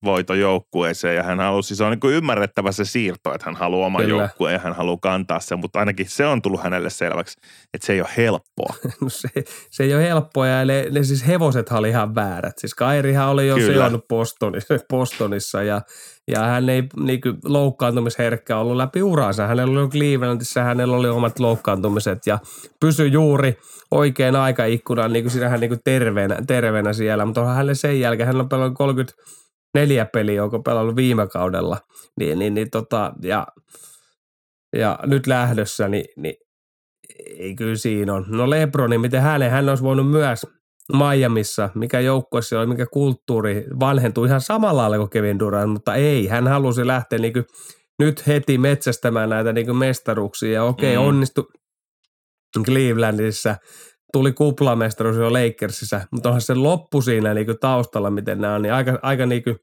voiton 0.04 0.40
joukkueeseen 0.40 1.16
ja 1.16 1.24
hän 1.24 1.40
halusi, 1.40 1.76
se 1.76 1.84
on 1.84 1.92
niin 1.92 2.14
ymmärrettävä 2.14 2.72
se 2.72 2.86
siirto, 2.86 3.34
että 3.34 3.46
hän 3.46 3.56
haluaa 3.56 3.88
oman 3.88 4.06
Kyllä. 4.06 4.24
joukkueen 4.24 4.54
ja 4.54 4.60
hän 4.60 4.76
haluaa 4.76 4.98
kantaa 5.02 5.40
sen, 5.40 5.60
mutta 5.60 5.80
ainakin 5.80 6.10
se 6.10 6.26
on 6.26 6.42
tullut 6.42 6.64
hänelle 6.64 6.90
selväksi, 6.90 7.38
että 7.74 7.88
se 7.88 7.94
ei 7.94 8.02
ole 8.02 8.10
helppoa. 8.18 8.76
no 9.02 9.10
se, 9.10 9.30
se 9.72 9.84
ei 9.84 9.96
ole 9.96 10.04
helppoa 10.04 10.48
ja 10.48 10.66
ne, 10.66 10.88
ne 10.92 11.04
siis 11.04 11.28
hevoset 11.28 11.72
oli 11.72 11.90
ihan 11.90 12.16
väärät. 12.16 12.54
Siis 12.58 12.74
Kairihan 12.74 13.30
oli 13.30 13.48
jo 13.48 13.56
sijonnut 13.56 14.08
Bostonissa, 14.08 14.74
Bostonissa 14.90 15.64
ja, 15.72 15.82
ja 16.32 16.40
hän 16.40 16.70
ei 16.70 16.84
niin 17.00 17.22
kuin, 17.22 17.38
loukkaantumisherkkä 17.46 18.58
ollut 18.58 18.78
läpi 18.78 19.04
uransa. 19.04 19.48
Hänellä 19.48 19.80
oli 19.80 19.90
Clevelandissa, 19.90 20.64
hänellä 20.64 20.98
oli 20.98 21.10
omat 21.10 21.40
loukkaantumiset 21.40 22.20
ja 22.26 22.40
pysyi 22.80 23.12
juuri 23.12 23.58
oikein 23.92 24.36
aikaikkunan 24.36 25.14
niin 25.14 25.24
kuin 25.24 25.32
siinähän 25.32 25.60
niin 25.60 25.70
kuin 25.70 25.80
terveenä, 25.84 26.38
terveenä 26.48 26.94
siellä, 26.94 27.26
mutta 27.26 27.42
onhan 27.42 27.56
hänelle 27.56 27.76
sen 27.76 28.00
jälkeen, 28.00 28.28
hän 28.28 28.42
on 28.42 28.50
pelannut 28.50 28.78
30 28.78 29.14
neljä 29.76 30.06
peliä, 30.06 30.44
onko 30.44 30.60
pelannut 30.60 30.96
viime 30.96 31.28
kaudella, 31.28 31.78
niin, 32.20 32.40
niin, 32.40 32.54
niin 32.54 32.70
tota, 32.72 33.14
ja, 33.24 33.48
ja 34.78 35.00
nyt 35.06 35.28
lähdössä, 35.28 35.88
niin, 35.88 36.06
niin 36.18 36.36
ei 37.40 37.56
kyllä 37.56 37.76
siinä 37.76 38.14
on. 38.14 38.26
No 38.28 38.50
Lebroni, 38.50 38.98
miten 38.98 39.22
hänen, 39.22 39.52
hän 39.52 39.70
olisi 39.70 39.84
voinut 39.84 40.12
myös 40.12 40.46
Miamiissa, 40.94 41.70
mikä 41.76 42.00
joukkue 42.00 42.42
siellä 42.42 42.62
oli, 42.62 42.70
mikä 42.70 42.86
kulttuuri 42.94 43.66
vanhentui 43.80 44.28
ihan 44.28 44.42
samalla 44.42 44.82
lailla 44.82 44.98
kuin 44.98 45.10
Kevin 45.10 45.40
Durant, 45.40 45.72
mutta 45.72 45.96
ei, 45.96 46.28
hän 46.28 46.48
halusi 46.48 46.88
lähteä 46.88 47.20
niin 47.20 47.34
kuin 47.34 47.46
nyt 48.00 48.28
heti 48.28 48.58
metsästämään 48.58 49.30
näitä 49.30 49.54
niin 49.54 49.66
kuin 49.66 49.78
mestaruuksia 49.78 50.52
ja 50.52 50.64
okei, 50.64 50.98
okay, 50.98 51.04
mm. 51.04 51.10
onnistui 51.10 51.48
Clevelandissa 52.66 53.56
tuli 54.16 54.34
kuplamestaruus 54.34 55.18
jo 55.18 55.34
Lakersissa, 55.34 56.02
mutta 56.12 56.30
onhan 56.30 56.42
se 56.42 56.56
loppu 56.56 57.02
siinä 57.02 57.34
niin 57.34 57.46
kuin 57.46 57.60
taustalla, 57.60 58.10
miten 58.10 58.42
nämä 58.42 58.56
on, 58.56 58.62
niin 58.62 58.74
aika, 58.74 59.00
aika 59.02 59.26
niin 59.26 59.44
kuin, 59.44 59.56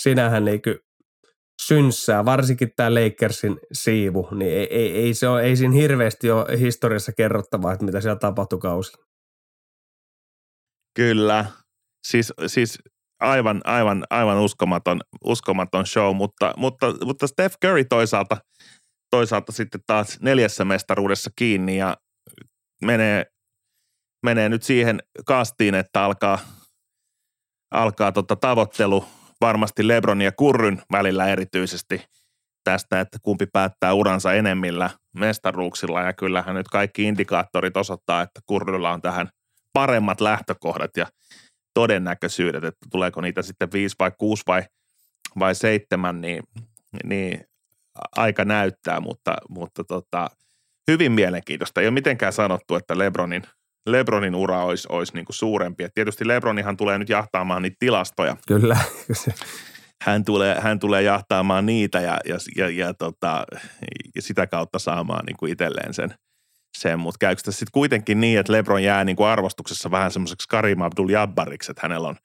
sinähän 0.00 0.44
niin 0.44 0.62
kuin 0.62 0.78
synssää, 1.62 2.24
varsinkin 2.24 2.72
tämä 2.76 2.94
Lakersin 2.94 3.58
siivu, 3.72 4.28
niin 4.34 4.52
ei, 4.52 4.74
ei, 4.74 4.96
ei, 4.96 5.14
se 5.14 5.28
ole, 5.28 5.42
ei 5.42 5.56
siinä 5.56 5.74
hirveästi 5.74 6.30
ole 6.30 6.60
historiassa 6.60 7.12
kerrottavaa, 7.12 7.72
että 7.72 7.84
mitä 7.84 8.00
siellä 8.00 8.18
tapahtui 8.18 8.58
kausi. 8.58 8.92
Kyllä, 10.96 11.44
siis, 12.06 12.32
siis 12.46 12.78
aivan, 13.20 13.60
aivan, 13.64 14.04
aivan 14.10 14.38
uskomaton, 14.38 15.00
uskomaton 15.24 15.86
show, 15.86 16.16
mutta, 16.16 16.52
mutta, 16.56 16.94
mutta 17.04 17.26
Steph 17.26 17.56
Curry 17.64 17.84
toisaalta, 17.84 18.36
toisaalta 19.10 19.52
sitten 19.52 19.80
taas 19.86 20.20
neljässä 20.20 20.64
mestaruudessa 20.64 21.30
kiinni 21.36 21.76
ja 21.76 21.96
menee 22.84 23.26
menee 24.22 24.48
nyt 24.48 24.62
siihen 24.62 25.02
kastiin, 25.26 25.74
että 25.74 26.04
alkaa, 26.04 26.38
alkaa 27.70 28.12
tota 28.12 28.36
tavoittelu 28.36 29.04
varmasti 29.40 29.88
Lebron 29.88 30.22
ja 30.22 30.32
Kurryn 30.32 30.82
välillä 30.92 31.28
erityisesti 31.28 32.04
tästä, 32.64 33.00
että 33.00 33.18
kumpi 33.22 33.46
päättää 33.46 33.94
uransa 33.94 34.32
enemmillä 34.32 34.90
mestaruuksilla. 35.16 36.02
Ja 36.02 36.12
kyllähän 36.12 36.54
nyt 36.54 36.68
kaikki 36.68 37.04
indikaattorit 37.04 37.76
osoittaa, 37.76 38.22
että 38.22 38.40
Kurrylla 38.46 38.92
on 38.92 39.02
tähän 39.02 39.28
paremmat 39.72 40.20
lähtökohdat 40.20 40.96
ja 40.96 41.06
todennäköisyydet, 41.74 42.64
että 42.64 42.86
tuleeko 42.90 43.20
niitä 43.20 43.42
sitten 43.42 43.72
viisi 43.72 43.96
vai 43.98 44.12
kuusi 44.18 44.42
vai, 44.46 44.62
vai 45.38 45.54
seitsemän, 45.54 46.20
niin, 46.20 46.42
niin 47.04 47.44
aika 48.16 48.44
näyttää, 48.44 49.00
mutta, 49.00 49.36
mutta 49.48 49.84
tota, 49.84 50.30
hyvin 50.90 51.12
mielenkiintoista. 51.12 51.80
Ei 51.80 51.86
ole 51.86 51.94
mitenkään 51.94 52.32
sanottu, 52.32 52.74
että 52.74 52.98
Lebronin– 52.98 53.42
Lebronin 53.86 54.34
ura 54.34 54.64
olisi, 54.64 54.88
olisi 54.90 55.14
niin 55.14 55.24
kuin 55.24 55.36
suurempi. 55.36 55.84
Et 55.84 55.94
tietysti 55.94 56.28
Lebronihan 56.28 56.76
tulee 56.76 56.98
nyt 56.98 57.08
jahtaamaan 57.08 57.62
niitä 57.62 57.76
tilastoja. 57.78 58.36
Kyllä. 58.48 58.76
hän 60.04 60.24
tulee, 60.24 60.60
hän 60.60 60.78
tulee 60.78 61.02
jahtaamaan 61.02 61.66
niitä 61.66 62.00
ja, 62.00 62.18
ja, 62.24 62.36
ja, 62.56 62.68
ja, 62.68 62.94
tota, 62.94 63.44
ja 64.14 64.22
sitä 64.22 64.46
kautta 64.46 64.78
saamaan 64.78 65.24
niin 65.26 65.36
kuin 65.36 65.52
itselleen 65.52 65.94
sen. 65.94 66.14
sen. 66.78 66.98
Mutta 66.98 67.18
käykö 67.18 67.42
tässä 67.44 67.58
sitten 67.58 67.72
kuitenkin 67.72 68.20
niin, 68.20 68.38
että 68.38 68.52
Lebron 68.52 68.82
jää 68.82 69.04
niin 69.04 69.16
kuin 69.16 69.28
arvostuksessa 69.28 69.90
vähän 69.90 70.12
semmoiseksi 70.12 70.48
Karim 70.48 70.78
Abdul-Jabbariksi, 70.78 71.70
että 71.70 71.82
hänellä 71.82 72.08
on 72.08 72.16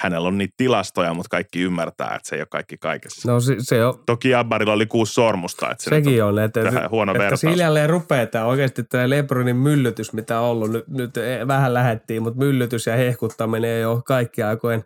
hänellä 0.00 0.28
on 0.28 0.38
niitä 0.38 0.54
tilastoja, 0.56 1.14
mutta 1.14 1.28
kaikki 1.28 1.60
ymmärtää, 1.60 2.14
että 2.14 2.28
se 2.28 2.36
ei 2.36 2.40
ole 2.40 2.46
kaikki 2.50 2.76
kaikessa. 2.76 3.32
No 3.32 3.40
se, 3.40 3.56
se 3.58 3.84
on, 3.84 4.02
Toki 4.06 4.30
Jabbarilla 4.30 4.72
oli 4.72 4.86
kuusi 4.86 5.12
sormusta, 5.12 5.70
että 5.70 5.84
se 5.84 5.90
sekin 5.90 6.24
on, 6.24 6.38
että, 6.38 6.68
että, 6.68 6.88
huono 6.90 7.12
että 7.12 7.22
vertaus. 7.22 7.40
se 7.40 7.50
hiljalleen 7.50 7.90
rupeaa 7.90 8.26
tämä 8.26 8.44
oikeasti 8.44 8.82
tämä 8.82 9.10
Lebronin 9.10 9.56
myllytys, 9.56 10.12
mitä 10.12 10.40
on 10.40 10.46
ollut, 10.46 10.70
nyt, 10.70 10.88
nyt 10.88 11.10
vähän 11.46 11.74
lähettiin, 11.74 12.22
mutta 12.22 12.38
myllytys 12.38 12.86
ja 12.86 12.96
hehkuttaminen 12.96 13.70
ei 13.70 13.84
ole 13.84 14.02
kaikki 14.04 14.42
aikojen 14.42 14.84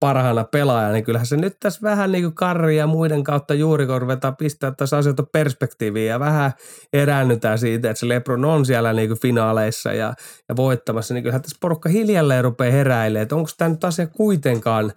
parhaana 0.00 0.44
pelaajana, 0.44 0.92
niin 0.92 1.04
kyllähän 1.04 1.26
se 1.26 1.36
nyt 1.36 1.56
tässä 1.60 1.80
vähän 1.82 2.12
niin 2.12 2.24
kuin 2.24 2.34
Karri 2.34 2.76
ja 2.76 2.86
muiden 2.86 3.24
kautta 3.24 3.54
juuri 3.54 3.86
kun 3.86 4.00
ruvetaan 4.00 4.36
pistää 4.36 4.70
tässä 4.70 4.96
asioita 4.96 5.24
perspektiiviin 5.32 6.06
ja 6.06 6.20
vähän 6.20 6.52
eräännytään 6.92 7.58
siitä, 7.58 7.90
että 7.90 8.00
se 8.00 8.08
Lebron 8.08 8.44
on 8.44 8.66
siellä 8.66 8.92
niin 8.92 9.08
kuin 9.08 9.20
finaaleissa 9.20 9.92
ja, 9.92 10.14
ja 10.48 10.56
voittamassa, 10.56 11.14
niin 11.14 11.22
kyllähän 11.22 11.42
tässä 11.42 11.58
porukka 11.60 11.88
hiljalleen 11.88 12.44
rupeaa 12.44 12.72
heräilemään, 12.72 13.22
että 13.22 13.36
onko 13.36 13.50
tämä 13.58 13.68
nyt 13.68 13.84
asia 13.84 14.06
kuitenkaan 14.06 14.92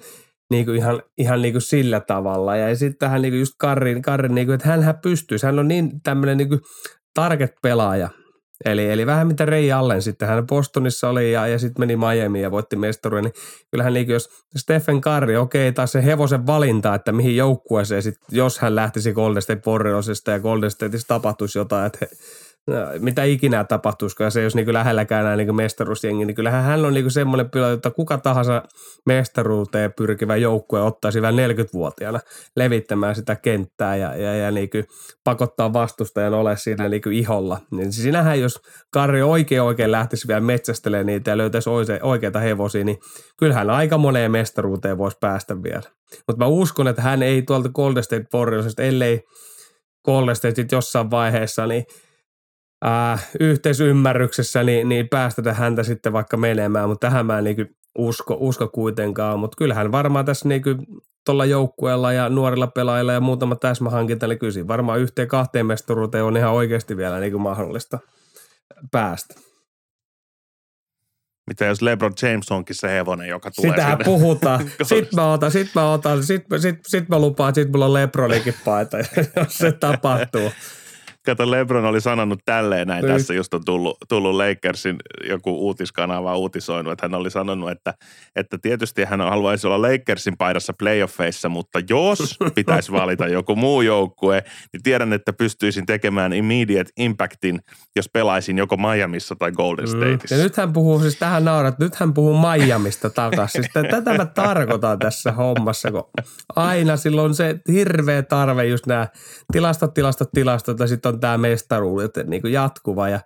niin 0.52 0.66
kuin 0.66 0.78
ihan, 0.78 1.02
ihan 1.18 1.42
niin 1.42 1.54
kuin 1.54 1.62
sillä 1.62 2.00
tavalla. 2.00 2.56
Ja 2.56 2.76
sitten 2.76 3.00
tähän 3.00 3.22
niin 3.22 3.32
kuin 3.32 3.40
just 3.40 3.54
Karrin, 3.60 4.02
Karrin 4.02 4.36
niin 4.36 4.48
kuin, 4.48 4.56
että 4.56 4.68
hänhän 4.68 5.00
pystyy, 5.04 5.38
hän 5.44 5.60
on 5.60 5.68
niin 5.68 6.02
tämmöinen 6.04 6.38
niin 6.38 6.50
kuin 6.50 6.62
target-pelaaja, 7.14 8.10
Eli, 8.66 8.92
eli 8.92 9.06
vähän 9.06 9.28
mitä 9.28 9.46
Rei 9.46 9.72
Allen 9.72 10.02
sitten, 10.02 10.28
hän 10.28 10.48
Bostonissa 10.48 11.10
oli 11.10 11.32
ja, 11.32 11.48
ja 11.48 11.60
sitten 11.60 11.82
meni 11.82 11.96
Miamiin 11.96 12.44
ja 12.44 12.52
voitti 12.52 12.76
mestaruuden, 12.76 13.24
niin 13.24 13.34
kyllähän 13.72 13.94
niin 13.94 14.10
jos 14.10 14.30
Stephen 14.58 15.02
Curry, 15.02 15.36
okei, 15.36 15.72
taas 15.72 15.92
se 15.92 16.06
hevosen 16.06 16.48
valinta, 16.48 16.96
että 16.96 17.12
mihin 17.12 17.38
joukkueeseen 17.38 18.04
sit, 18.04 18.16
jos 18.32 18.60
hän 18.60 18.76
lähtisi 18.76 19.14
Golden 19.14 19.42
State 19.42 19.62
Warriorsista 19.68 20.32
ja 20.32 20.40
Golden 20.40 20.72
Stateissa 20.72 21.08
tapahtuisi 21.08 21.60
jotain, 21.60 21.86
että 21.86 22.06
mitä 23.00 23.24
ikinä 23.24 23.64
tapahtuisikaan, 23.64 24.32
se 24.32 24.44
olisi 24.44 24.58
niin 24.58 24.74
lähelläkään 24.74 25.22
enää 25.22 25.36
niin 25.36 25.56
mestaruusjengi, 25.56 26.26
niin 26.26 26.36
kyllähän 26.36 26.64
hän 26.64 26.86
on 26.86 26.94
niin 26.94 27.12
semmoinen 27.12 27.50
pelaaja, 27.50 27.74
että 27.74 27.92
kuka 27.92 28.18
tahansa 28.18 28.64
mestaruuteen 29.06 29.94
pyrkivä 29.94 30.36
joukkue 30.36 30.82
ottaisi 30.82 31.22
vielä 31.22 31.48
40-vuotiaana 31.48 32.20
levittämään 32.56 33.16
sitä 33.16 33.36
kenttää 33.36 33.96
ja, 33.96 34.16
ja, 34.16 34.36
ja 34.36 34.52
niin 34.52 34.70
pakottaa 35.24 35.74
vastustajan 35.74 36.34
ole 36.34 36.58
siinä 36.58 36.90
niin 36.90 37.02
iholla. 37.12 37.58
Niin 37.72 37.94
sinähän, 37.94 38.40
jos 38.40 38.62
Karri 38.92 39.22
oikein 39.22 39.62
oikein 39.62 39.92
lähtisi 39.92 40.28
vielä 40.28 40.42
metsästelemään 40.42 41.06
niitä 41.06 41.32
ja 41.32 41.38
löytäisi 41.38 41.70
oikeita 42.02 42.40
hevosia, 42.40 42.84
niin 42.84 43.00
kyllähän 43.38 43.70
aika 43.70 43.98
moneen 43.98 44.32
mestaruuteen 44.32 44.98
voisi 44.98 45.18
päästä 45.22 45.64
vielä. 45.64 45.84
Mutta 46.28 46.46
mä 46.46 46.48
uskon, 46.48 46.88
että 46.88 47.02
hän 47.02 47.24
ei 47.24 47.42
tuolta 47.42 47.70
Golden 47.70 48.04
State 48.04 48.26
Warriorsista, 48.34 48.84
ellei 48.84 49.24
Golden 50.06 50.36
State 50.36 50.66
jossain 50.72 51.12
vaiheessa, 51.12 51.68
niin– 51.68 51.86
äh, 52.86 53.28
yhteisymmärryksessä 53.40 54.64
niin, 54.64 54.90
niin 54.90 55.10
päästetä 55.10 55.54
häntä 55.54 55.84
sitten 55.84 56.14
vaikka 56.14 56.38
menemään, 56.38 56.90
mutta 56.90 57.08
tähän 57.08 57.26
mä 57.26 57.38
en 57.38 57.44
niin 57.44 57.76
usko, 57.98 58.38
usko 58.40 58.68
kuitenkaan, 58.68 59.40
mutta 59.40 59.56
kyllähän 59.58 59.92
varmaan 59.92 60.26
tässä 60.26 60.48
niin 60.48 60.62
tuolla 61.26 61.46
joukkueella 61.46 62.14
ja 62.14 62.30
nuorilla 62.30 62.68
pelaajilla 62.68 63.14
ja 63.14 63.20
muutama 63.20 63.56
täsmähankinta, 63.56 64.28
niin 64.28 64.40
kyllä 64.40 64.68
varmaan 64.68 65.00
yhteen 65.00 65.28
kahteen 65.28 65.66
mestaruuteen 65.66 66.24
on 66.24 66.38
ihan 66.38 66.52
oikeasti 66.52 66.98
vielä 66.98 67.20
niin 67.20 67.42
mahdollista 67.42 68.00
päästä. 68.92 69.36
Mitä 71.48 71.66
jos 71.66 71.82
LeBron 71.82 72.14
James 72.22 72.52
onkin 72.52 72.76
se 72.76 72.88
hevonen, 72.90 73.28
joka 73.30 73.52
tulee 73.52 73.72
Sitähän 73.72 73.92
sinne. 73.92 74.04
puhutaan. 74.04 74.72
Sitten 74.84 75.16
mä 75.16 75.34
otan, 75.34 75.52
sit 75.52 75.68
mä 75.76 75.92
otan, 75.92 76.24
sit, 76.24 76.46
sit, 76.62 76.76
sit 76.88 77.10
mä 77.10 77.20
lupaan, 77.20 77.50
että 77.50 77.62
sit 77.62 77.72
mulla 77.72 77.86
on 77.86 77.94
LeBronikin 77.94 78.54
paita, 78.66 78.98
jos 79.36 79.58
se 79.58 79.72
tapahtuu. 79.72 80.52
Kato, 81.30 81.52
Lebron 81.52 81.86
oli 81.86 82.02
sanonut 82.02 82.40
tälleen 82.46 82.88
näin, 82.88 83.06
Niin. 83.06 83.14
tässä 83.14 83.34
just 83.34 83.54
on 83.54 83.66
tullut, 83.66 83.98
tullut 84.10 84.36
Lakersin 84.36 84.96
joku 85.30 85.52
uutiskanava 85.68 86.36
uutisoinut, 86.36 86.94
että 86.94 87.06
hän 87.06 87.14
oli 87.14 87.32
sanonut, 87.32 87.72
että, 87.72 87.94
että 88.36 88.58
tietysti 88.62 89.04
hän 89.04 89.22
haluaisi 89.22 89.68
olla 89.68 89.82
Lakersin 89.82 90.38
paidassa 90.38 90.74
playoffeissa, 90.80 91.50
mutta 91.50 91.80
jos 91.90 92.38
pitäisi 92.56 92.92
valita 92.92 93.28
joku 93.28 93.56
muu 93.56 93.82
joukkue, 93.82 94.44
niin 94.74 94.84
tiedän, 94.84 95.14
että 95.14 95.34
pystyisin 95.34 95.86
tekemään 95.86 96.34
immediate 96.34 96.92
impactin, 96.98 97.60
jos 97.96 98.10
pelaisin 98.10 98.58
joko 98.58 98.78
Miamissa 98.78 99.36
tai 99.36 99.52
Golden 99.52 99.88
Stateissa. 99.88 100.36
Mm. 100.36 100.40
Ja 100.40 100.44
nyt 100.44 100.58
hän 100.58 100.74
puhuu, 100.74 101.00
siis 101.00 101.16
tähän 101.16 101.46
naurat, 101.46 101.80
nyt 101.80 101.96
hän 101.96 102.14
puhuu 102.14 102.38
Miamista 102.38 103.10
takaisin. 103.10 103.64
Siis 103.64 103.88
tätä 103.92 104.14
mä 104.18 104.26
tarkoitan 104.26 105.00
tässä 105.00 105.32
hommassa, 105.32 105.92
kun 105.92 106.04
aina 106.56 106.98
silloin 106.98 107.26
on 107.26 107.36
se 107.36 107.60
hirveä 107.72 108.24
tarve 108.24 108.66
just 108.66 108.86
nämä 108.86 109.08
tilastot, 109.52 109.94
tilastot, 109.94 110.30
tilastot 110.34 110.80
ja 110.80 110.88
sitten 110.88 111.14
on 111.14 111.19
tämä 111.20 111.38
mestaruus, 111.38 112.04
että 112.04 112.24
niin 112.24 112.42
kuin 112.42 112.54
jatkuva 112.54 113.10
ja 113.10 113.20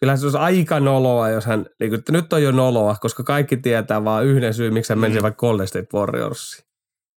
Kyllähän 0.00 0.18
se 0.18 0.26
olisi 0.26 0.38
aika 0.38 0.80
noloa, 0.80 1.30
jos 1.30 1.46
hän, 1.46 1.66
niin 1.80 1.90
kuin, 1.90 1.98
että 1.98 2.12
nyt 2.12 2.32
on 2.32 2.42
jo 2.42 2.52
noloa, 2.52 2.96
koska 3.00 3.22
kaikki 3.22 3.56
tietää 3.56 4.04
vaan 4.04 4.24
yhden 4.24 4.54
syyn, 4.54 4.74
miksi 4.74 4.92
hän 4.92 4.98
menisi 4.98 5.20
Mm. 5.20 5.22
vaikka 5.22 5.46
Golden 5.46 5.66
State 5.66 5.86
Warriorsiin. 5.94 6.68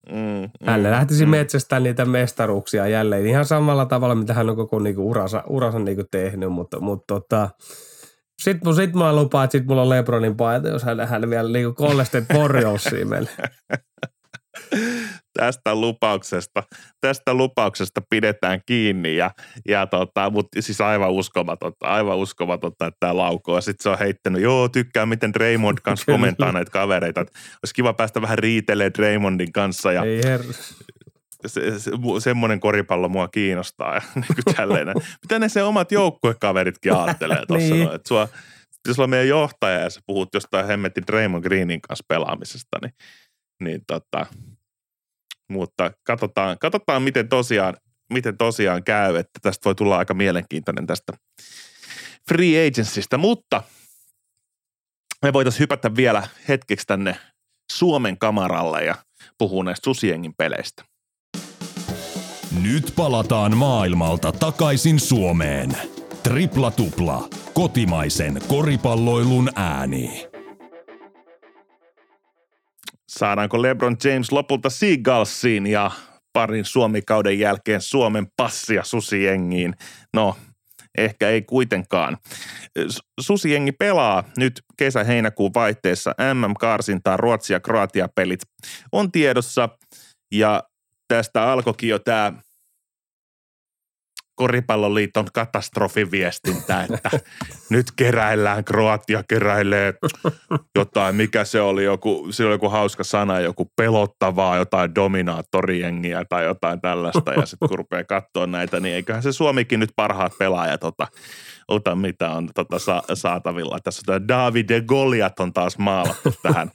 Mm, 0.09 0.49
Hän 0.65 0.79
mm, 0.79 0.91
lähtisi 0.91 1.25
mm. 1.25 1.29
metsästämään 1.29 1.83
niitä 1.83 2.05
mestaruuksia 2.05 2.87
jälleen 2.87 3.25
ihan 3.25 3.45
samalla 3.45 3.85
tavalla, 3.85 4.15
mitä 4.15 4.33
hän 4.33 4.49
on 4.49 4.55
koko 4.55 4.79
niinku 4.79 5.09
uransa, 5.09 5.43
uransa 5.47 5.79
niinku 5.79 6.03
tehnyt, 6.11 6.51
mutta, 6.51 6.79
mutta 6.79 7.03
tota, 7.07 7.49
sitten 8.41 8.75
sit 8.75 8.93
mä 8.93 9.15
lupaan, 9.15 9.43
että 9.43 9.57
sit 9.57 9.67
mulla 9.67 9.81
on 9.81 9.89
Lebronin 9.89 10.37
paita, 10.37 10.67
jos 10.67 10.83
hän, 10.83 11.07
hän 11.07 11.29
vielä 11.29 11.49
niinku 11.49 11.73
Golden 11.73 12.05
State 12.05 12.33
Warriorsiin 12.33 13.09
menee. 13.09 13.27
tästä 15.33 15.75
lupauksesta, 15.75 16.63
tästä 17.01 17.33
lupauksesta 17.33 18.01
pidetään 18.09 18.61
kiinni 18.65 19.15
ja, 19.15 19.31
ja 19.67 19.87
tota, 19.87 20.29
mutta 20.29 20.61
siis 20.61 20.81
aivan 20.81 21.11
uskomatonta, 21.11 21.87
aivan 21.87 22.17
uskomatonta, 22.17 22.87
että 22.87 22.97
tämä 22.99 23.17
laukoo. 23.17 23.61
Sitten 23.61 23.83
se 23.83 23.89
on 23.89 23.99
heittänyt, 23.99 24.41
joo 24.41 24.69
tykkää 24.69 25.05
miten 25.05 25.33
Draymond 25.33 25.77
kanssa 25.83 26.11
komentaa 26.11 26.51
näitä 26.51 26.71
kavereita, 26.71 27.21
että 27.21 27.39
olisi 27.63 27.73
kiva 27.73 27.93
päästä 27.93 28.21
vähän 28.21 28.37
riitelemään 28.39 28.93
Draymondin 28.97 29.51
kanssa 29.51 29.91
ja 29.91 30.03
Ei 30.03 30.21
herra. 30.23 30.53
se, 31.47 31.79
se, 31.79 31.91
semmoinen 32.19 32.59
koripallo 32.59 33.09
mua 33.09 33.27
kiinnostaa 33.27 33.95
ja 33.95 34.01
niin 34.15 34.55
tälleen. 34.55 34.87
Mitä 35.21 35.39
ne 35.39 35.49
se 35.49 35.63
omat 35.63 35.91
joukkuekaveritkin 35.91 36.93
ajattelee 36.93 37.45
tuossa 37.47 37.73
Niin. 37.73 37.79
niin. 37.85 37.95
että 37.95 38.07
sua, 38.07 38.27
jos 38.87 38.95
sulla 38.95 39.05
on 39.05 39.09
meidän 39.09 39.27
johtaja 39.27 39.79
ja 39.79 39.89
sä 39.89 39.99
puhut 40.07 40.29
jostain 40.33 40.67
hemmetin 40.67 41.03
Draymond 41.07 41.43
Greenin 41.43 41.81
kanssa 41.81 42.05
pelaamisesta, 42.07 42.77
niin, 42.81 42.93
niin 43.63 43.81
tota, 43.87 44.25
mutta 45.51 45.91
katsotaan, 46.03 46.57
katsotaan 46.59 47.03
miten 47.03 47.29
tosiaan, 47.29 47.77
miten 48.13 48.37
tosiaan 48.37 48.83
käy, 48.83 49.15
että 49.15 49.39
tästä 49.41 49.65
voi 49.65 49.75
tulla 49.75 49.97
aika 49.97 50.13
mielenkiintoinen 50.13 50.87
tästä 50.87 51.13
free 52.29 52.67
agencystä, 52.67 53.17
mutta 53.17 53.63
me 55.21 55.33
voitaisiin 55.33 55.59
hypätä 55.59 55.95
vielä 55.95 56.27
hetkeksi 56.47 56.87
tänne 56.87 57.17
Suomen 57.71 58.17
kamaralle 58.17 58.83
ja 58.83 58.95
puhua 59.37 59.63
näistä 59.63 59.83
susiengin 59.83 60.33
peleistä. 60.37 60.83
Nyt 62.61 62.93
palataan 62.95 63.57
maailmalta 63.57 64.31
takaisin 64.31 64.99
Suomeen. 64.99 65.77
Tripla 66.23 66.71
tupla. 66.71 67.29
Kotimaisen 67.53 68.41
koripalloilun 68.47 69.49
ääni. 69.55 70.30
Saadaanko 73.11 73.61
LeBron 73.61 73.97
James 74.03 74.31
lopulta 74.31 74.69
Seagullsiin 74.69 75.67
ja 75.67 75.91
parin 76.33 76.65
Suomikauden 76.65 77.39
jälkeen 77.39 77.81
Suomen 77.81 78.27
passia 78.37 78.83
susijengiin? 78.83 79.75
No, 80.13 80.35
ehkä 80.97 81.29
ei 81.29 81.41
kuitenkaan. 81.41 82.17
S- 82.89 82.99
Susijengi 83.19 83.71
pelaa 83.71 84.23
nyt 84.37 84.61
kesä-heinäkuun 84.77 85.53
vaihteessa 85.53 86.15
MM-karsintaa 86.33 87.17
Ruotsi- 87.17 87.53
ja 87.53 87.59
Kroatia-pelit 87.59 88.41
on 88.91 89.11
tiedossa 89.11 89.69
ja 90.31 90.63
tästä 91.07 91.51
alkoikin 91.51 91.89
jo 91.89 91.99
tämä 91.99 92.33
Koripalloliiton 94.41 95.25
katastrofiviestintä, 95.33 96.83
että 96.83 97.09
nyt 97.69 97.85
keräillään, 97.95 98.63
Kroatia 98.63 99.23
keräilee 99.27 99.93
jotain, 100.75 101.15
mikä 101.15 101.45
se 101.45 101.61
oli, 101.61 101.83
joku, 101.83 102.27
se 102.31 102.45
oli 102.45 102.53
joku 102.53 102.69
hauska 102.69 103.03
sana, 103.03 103.39
joku 103.39 103.71
pelottavaa, 103.75 104.57
jotain 104.57 104.95
dominaattorijengiä 104.95 106.25
tai 106.29 106.45
jotain 106.45 106.81
tällaista, 106.81 107.33
ja 107.33 107.45
sitten 107.45 107.69
kun 107.69 107.77
rupeaa 107.77 108.03
katsoa 108.03 108.47
näitä, 108.47 108.79
niin 108.79 108.95
eiköhän 108.95 109.23
se 109.23 109.31
Suomikin 109.31 109.79
nyt 109.79 109.91
parhaat 109.95 110.37
pelaajat 110.39 110.83
ota, 110.83 111.07
ota 111.67 111.95
mitä 111.95 112.31
on 112.31 112.49
tota 112.55 112.79
sa, 112.79 113.03
saatavilla. 113.13 113.79
Tässä 113.83 114.01
on 114.01 114.05
tämä 114.05 114.27
David 114.27 114.81
Goliat 114.81 115.39
on 115.39 115.53
taas 115.53 115.77
maalattu 115.77 116.33
tähän 116.43 116.71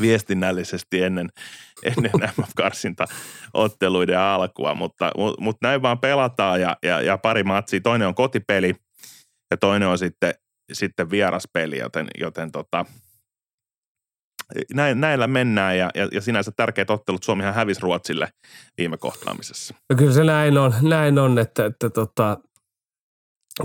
viestinnällisesti 0.00 1.02
ennen, 1.02 1.28
ennen 1.82 2.12
MM-karsinta 2.38 3.04
otteluiden 3.54 4.18
alkua, 4.18 4.74
mutta, 4.74 5.10
mutta, 5.16 5.42
mutta 5.42 5.68
näin 5.68 5.82
vaan 5.82 5.98
pelataan 5.98 6.60
ja, 6.60 6.76
ja, 6.82 7.00
ja 7.00 7.18
pari 7.18 7.42
matsia. 7.42 7.80
Toinen 7.80 8.08
on 8.08 8.14
kotipeli 8.14 8.74
ja 9.50 9.56
toinen 9.56 9.88
on 9.88 9.98
sitten, 9.98 10.34
sitten 10.72 11.10
vieraspeli, 11.10 11.78
joten, 11.78 12.06
joten 12.18 12.52
tota, 12.52 12.84
näin, 14.74 15.00
näillä 15.00 15.26
mennään 15.26 15.78
ja, 15.78 15.90
ja, 15.94 16.08
ja 16.12 16.20
sinänsä 16.20 16.52
tärkeät 16.56 16.90
ottelut. 16.90 17.22
Suomihan 17.22 17.54
hävisi 17.54 17.80
Ruotsille 17.80 18.28
viime 18.78 18.96
kohtaamisessa. 18.96 19.74
No 19.90 19.96
kyllä 19.96 20.12
se 20.12 20.24
näin 20.24 20.58
on, 20.58 20.74
näin 20.82 21.18
on 21.18 21.38
että, 21.38 21.64
että 21.64 21.90
tota, 21.90 22.38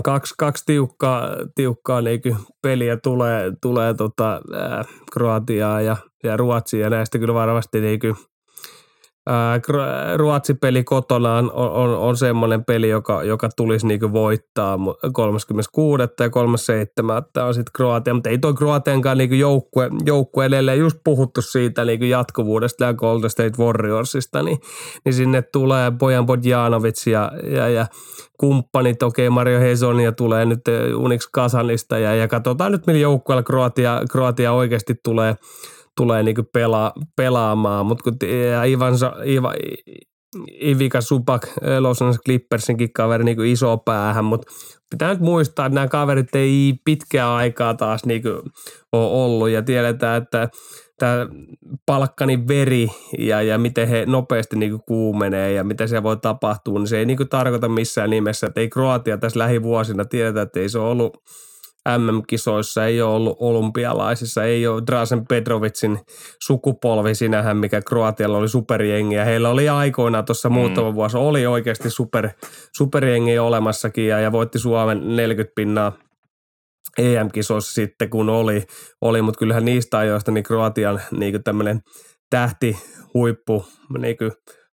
kaksi, 0.04 0.34
kaksi 0.38 0.62
tiukkaa, 0.66 1.28
tiukkaa 1.54 2.00
niin 2.00 2.20
peliä 2.62 2.96
tulee, 2.96 3.52
tulee 3.62 3.94
tota, 3.94 4.40
ää, 4.54 4.84
Kroatiaa 5.12 5.80
ja 5.80 5.96
ja 6.24 6.36
Ruotsi 6.36 6.78
ja 6.78 6.90
näistä 6.90 7.18
kyllä 7.18 7.34
varmasti 7.34 7.80
niin 7.80 8.00
kuin 8.00 8.16
Ruotsi-peli 10.16 10.84
kotonaan 10.84 11.52
on, 11.52 11.70
on, 11.70 11.98
on 11.98 12.16
semmoinen 12.16 12.64
peli, 12.64 12.88
joka, 12.88 13.22
joka 13.22 13.48
tulisi 13.56 13.86
niin 13.86 14.12
voittaa 14.12 14.78
36. 15.12 16.02
ja 16.20 16.30
37. 16.30 17.22
on 17.46 17.54
sitten 17.54 17.72
Kroatia, 17.72 18.14
mutta 18.14 18.30
ei 18.30 18.38
toi 18.38 18.54
Kroatiankaan 18.54 19.18
niin 19.18 19.38
joukkue, 19.38 19.90
joukkue 20.04 20.44
edelleen 20.44 20.78
just 20.78 20.96
puhuttu 21.04 21.42
siitä 21.42 21.84
niin 21.84 22.08
jatkuvuudesta 22.08 22.84
ja 22.84 22.94
Golden 22.94 23.30
State 23.30 23.58
Warriorsista, 23.58 24.42
niin, 24.42 24.58
niin 25.04 25.14
sinne 25.14 25.42
tulee 25.42 25.90
Bojan 25.90 26.26
Bodjanovic 26.26 27.06
ja, 27.06 27.32
ja, 27.56 27.68
ja 27.68 27.86
kumppanit, 28.40 29.02
okei 29.02 29.28
okay, 29.28 29.34
Mario 29.34 29.60
Hesonia 29.60 30.12
tulee 30.12 30.44
nyt 30.44 30.60
Unix 30.96 31.28
Kasanista 31.32 31.98
ja, 31.98 32.14
ja 32.14 32.28
katsotaan 32.28 32.72
nyt 32.72 32.86
millä 32.86 33.00
joukkueella 33.00 33.42
Kroatia, 33.42 34.02
Kroatia 34.10 34.52
oikeasti 34.52 34.94
tulee– 35.04 35.34
tulee 35.96 36.22
niinku 36.22 36.42
pela, 36.52 36.92
pelaamaan, 37.16 37.86
mutta 37.86 38.02
kun 38.02 38.16
Ivan, 38.66 38.94
Iva, 39.24 39.54
Ivika 40.62 41.00
Supak, 41.00 41.46
Los 41.80 42.02
Angeles 42.02 42.20
Clippersinkin 42.26 42.92
kaveri 42.92 43.24
niin 43.24 43.46
iso 43.46 43.78
päähän, 43.78 44.24
mutta 44.24 44.52
pitää 44.90 45.10
nyt 45.10 45.20
muistaa, 45.20 45.66
että 45.66 45.74
nämä 45.74 45.88
kaverit 45.88 46.34
ei 46.34 46.74
pitkää 46.84 47.34
aikaa 47.34 47.74
taas 47.74 48.04
niin 48.04 48.22
ole 48.92 49.24
ollut 49.24 49.48
ja 49.48 49.62
tiedetään, 49.62 50.22
että 50.22 50.48
tämä 50.98 51.26
palkkani 51.86 52.48
veri 52.48 52.88
ja, 53.18 53.42
ja 53.42 53.58
miten 53.58 53.88
he 53.88 54.04
nopeasti 54.06 54.56
niin 54.56 54.82
kuumenee 54.86 55.52
ja 55.52 55.64
mitä 55.64 55.86
se 55.86 56.02
voi 56.02 56.16
tapahtua, 56.16 56.78
niin 56.78 56.88
se 56.88 56.98
ei 56.98 57.06
niin 57.06 57.28
tarkoita 57.30 57.68
missään 57.68 58.10
nimessä, 58.10 58.46
että 58.46 58.60
ei 58.60 58.68
Kroatia 58.68 59.18
tässä 59.18 59.38
lähivuosina 59.38 60.04
tiedetä, 60.04 60.42
että 60.42 60.60
ei 60.60 60.68
se 60.68 60.78
ollut– 60.78 61.16
MM-kisoissa, 61.88 62.86
ei 62.86 63.02
ole 63.02 63.14
ollut 63.14 63.36
olympialaisissa, 63.40 64.44
ei 64.44 64.66
ole 64.66 64.82
Drasen 64.86 65.26
Petrovicin 65.26 65.98
sukupolvi 66.46 67.14
sinähän, 67.14 67.56
mikä 67.56 67.82
Kroatialla 67.82 68.38
oli 68.38 68.48
superjengi 68.48 69.14
ja 69.14 69.24
heillä 69.24 69.48
oli 69.48 69.68
aikoina 69.68 70.22
tuossa 70.22 70.48
mm. 70.48 70.52
muutama 70.52 70.94
vuosi, 70.94 71.16
oli 71.16 71.46
oikeasti 71.46 71.90
super, 71.90 72.28
superjengi 72.76 73.38
olemassakin 73.38 74.06
ja, 74.06 74.20
ja 74.20 74.32
voitti 74.32 74.58
Suomen 74.58 75.16
40 75.16 75.52
pinnaa 75.56 75.92
EM-kisoissa 76.98 77.72
sitten, 77.72 78.10
kun 78.10 78.28
oli, 78.28 78.62
oli 79.00 79.22
mutta 79.22 79.38
kyllähän 79.38 79.64
niistä 79.64 79.98
ajoista 79.98 80.32
niin 80.32 80.44
Kroatian 80.44 81.00
niin 81.10 81.44
tämmöinen 81.44 81.80
tähti 82.30 82.76
huippu 83.14 83.64
niin 83.98 84.16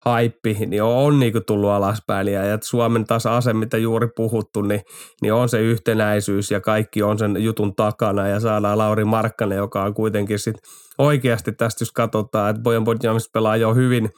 haippi, 0.04 0.56
niin 0.66 0.82
on, 0.82 1.20
niin 1.20 1.44
tullut 1.46 1.70
alaspäin. 1.70 2.28
Ja, 2.28 2.58
Suomen 2.62 3.04
taas 3.04 3.26
ase, 3.26 3.52
mitä 3.52 3.76
juuri 3.76 4.08
puhuttu, 4.16 4.62
niin, 4.62 4.80
niin 5.22 5.32
on 5.32 5.48
se 5.48 5.60
yhtenäisyys 5.60 6.50
ja 6.50 6.60
kaikki 6.60 7.02
on 7.02 7.18
sen 7.18 7.44
jutun 7.44 7.74
takana. 7.74 8.28
Ja 8.28 8.40
saadaan 8.40 8.78
Lauri 8.78 9.04
Markkanen, 9.04 9.58
joka 9.58 9.82
on 9.82 9.94
kuitenkin 9.94 10.38
sit 10.38 10.56
oikeasti 10.98 11.52
tästä, 11.52 11.82
jos 11.82 11.92
katsotaan, 11.92 12.50
että 12.50 12.62
Bojan 12.62 12.84
Bodjamis 12.84 13.30
pelaa 13.32 13.56
jo 13.56 13.74
hyvin, 13.74 14.10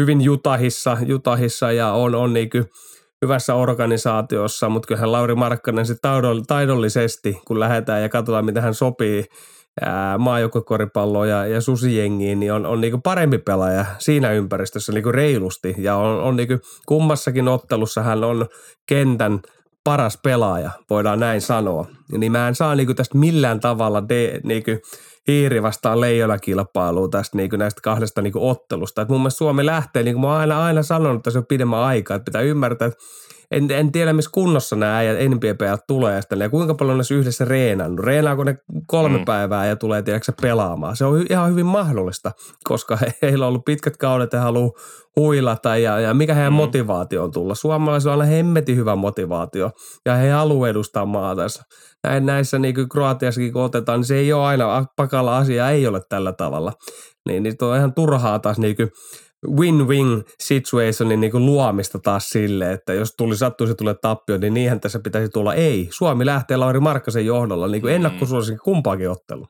hyvin 0.00 0.20
Jutahissa, 0.20 0.96
Jutahissa 1.06 1.72
ja 1.72 1.92
on, 1.92 2.14
on 2.14 2.32
niin 2.32 2.50
kuin 2.50 2.64
hyvässä 3.22 3.54
organisaatiossa, 3.54 4.68
mutta 4.68 4.86
kyllähän 4.86 5.12
Lauri 5.12 5.34
Markkanen 5.34 5.86
se 5.86 5.94
taidollisesti, 6.46 7.40
kun 7.46 7.60
lähdetään 7.60 8.02
ja 8.02 8.08
katsotaan, 8.08 8.44
mitä 8.44 8.60
hän 8.60 8.74
sopii 8.74 9.24
maajoukkokoripalloa 10.18 11.26
ja, 11.26 11.46
ja 11.46 11.60
susijengiin, 11.60 12.40
niin 12.40 12.52
on, 12.52 12.66
on 12.66 12.80
niinku 12.80 12.98
parempi 12.98 13.38
pelaaja 13.38 13.84
siinä 13.98 14.32
ympäristössä 14.32 14.92
niinku 14.92 15.12
reilusti. 15.12 15.74
Ja 15.78 15.96
on, 15.96 16.20
on 16.20 16.36
niinku 16.36 16.58
kummassakin 16.86 17.48
ottelussa 17.48 18.02
hän 18.02 18.24
on 18.24 18.46
kentän 18.86 19.40
paras 19.84 20.18
pelaaja, 20.22 20.70
voidaan 20.90 21.20
näin 21.20 21.40
sanoa. 21.40 21.86
Niin 22.18 22.32
mä 22.32 22.48
en 22.48 22.54
saa 22.54 22.74
niinku 22.74 22.94
tästä 22.94 23.18
millään 23.18 23.60
tavalla 23.60 24.08
de, 24.08 24.40
niinku, 24.44 24.70
hiiri 25.28 25.62
vastaan 25.62 26.00
leijonakilpailuun 26.00 27.10
tästä 27.10 27.36
niinku 27.36 27.56
näistä 27.56 27.80
kahdesta 27.80 28.22
niinku 28.22 28.48
ottelusta. 28.48 29.02
Et 29.02 29.08
mun 29.08 29.20
mielestä 29.20 29.38
Suomi 29.38 29.66
lähtee, 29.66 30.02
niin 30.02 30.14
kuin 30.14 30.20
mä 30.20 30.28
oon 30.28 30.40
aina, 30.40 30.64
aina 30.64 30.82
sanonut 30.82 31.22
se 31.28 31.38
on 31.38 31.46
pidemmän 31.46 31.80
aikaa, 31.80 32.14
että 32.14 32.24
pitää 32.24 32.42
ymmärtää, 32.42 32.88
että 32.88 33.00
en, 33.50 33.70
en 33.70 33.92
tiedä, 33.92 34.12
missä 34.12 34.30
kunnossa 34.34 34.76
nämä 34.76 34.96
äijät 34.96 35.30
NBPät 35.30 35.80
tulee 35.88 36.22
sitten, 36.22 36.40
ja 36.40 36.48
kuinka 36.48 36.74
paljon 36.74 36.98
ne 36.98 37.16
yhdessä 37.16 37.44
reenannut. 37.44 38.00
Reenaako 38.00 38.44
ne 38.44 38.56
kolme 38.86 39.18
mm. 39.18 39.24
päivää 39.24 39.66
ja 39.66 39.76
tulee 39.76 40.02
tiedätkö, 40.02 40.32
pelaamaan. 40.42 40.96
Se 40.96 41.04
on 41.04 41.26
ihan 41.30 41.50
hyvin 41.50 41.66
mahdollista, 41.66 42.32
koska 42.64 42.96
he, 42.96 43.14
heillä 43.22 43.44
on 43.44 43.48
ollut 43.48 43.64
pitkät 43.64 43.96
kaudet 43.96 44.32
ja 44.32 44.40
haluaa 44.40 44.70
huilata 45.16 45.76
ja, 45.76 46.00
ja 46.00 46.14
mikä 46.14 46.34
heidän 46.34 46.52
mm. 46.52 46.56
motivaatio 46.56 47.24
on 47.24 47.32
tulla. 47.32 47.54
Suomalaisilla 47.54 48.14
on 48.14 48.20
aina 48.20 48.32
hemmetin 48.32 48.76
hyvä 48.76 48.96
motivaatio 48.96 49.70
ja 50.06 50.14
he 50.14 50.30
haluaa 50.30 50.68
edustaa 50.68 51.06
maata. 51.06 51.42
Näin, 52.04 52.26
näissä 52.26 52.58
niin 52.58 52.74
kuin 52.74 52.88
Kroatiassakin 52.88 53.52
kun 53.52 53.62
otetaan, 53.62 54.00
niin 54.00 54.06
se 54.06 54.16
ei 54.16 54.32
ole 54.32 54.44
aina, 54.44 54.84
pakalla 54.96 55.38
asia 55.38 55.70
ei 55.70 55.86
ole 55.86 56.00
tällä 56.08 56.32
tavalla. 56.32 56.72
Niin, 57.28 57.42
niin 57.42 57.54
on 57.62 57.76
ihan 57.76 57.94
turhaa 57.94 58.38
taas 58.38 58.58
niin 58.58 58.76
kuin 58.76 58.90
win-win 59.48 60.24
situationin 60.40 61.20
niin 61.20 61.30
kuin 61.30 61.46
luomista 61.46 61.98
taas 61.98 62.28
sille, 62.28 62.72
että 62.72 62.92
jos 62.92 63.14
tuli 63.16 63.36
sattuisi 63.36 63.74
tulee 63.74 63.94
tappio, 63.94 64.38
niin 64.38 64.54
niinhän 64.54 64.80
tässä 64.80 64.98
pitäisi 64.98 65.30
tulla. 65.30 65.54
Ei, 65.54 65.88
Suomi 65.90 66.26
lähtee 66.26 66.56
Lauri 66.56 66.80
Markkasen 66.80 67.26
johdolla 67.26 67.68
niin 67.68 67.82
kuin 67.82 67.94
ennakkosuosikin 67.94 68.60
kumpaakin 68.64 69.10
ottelu. 69.10 69.46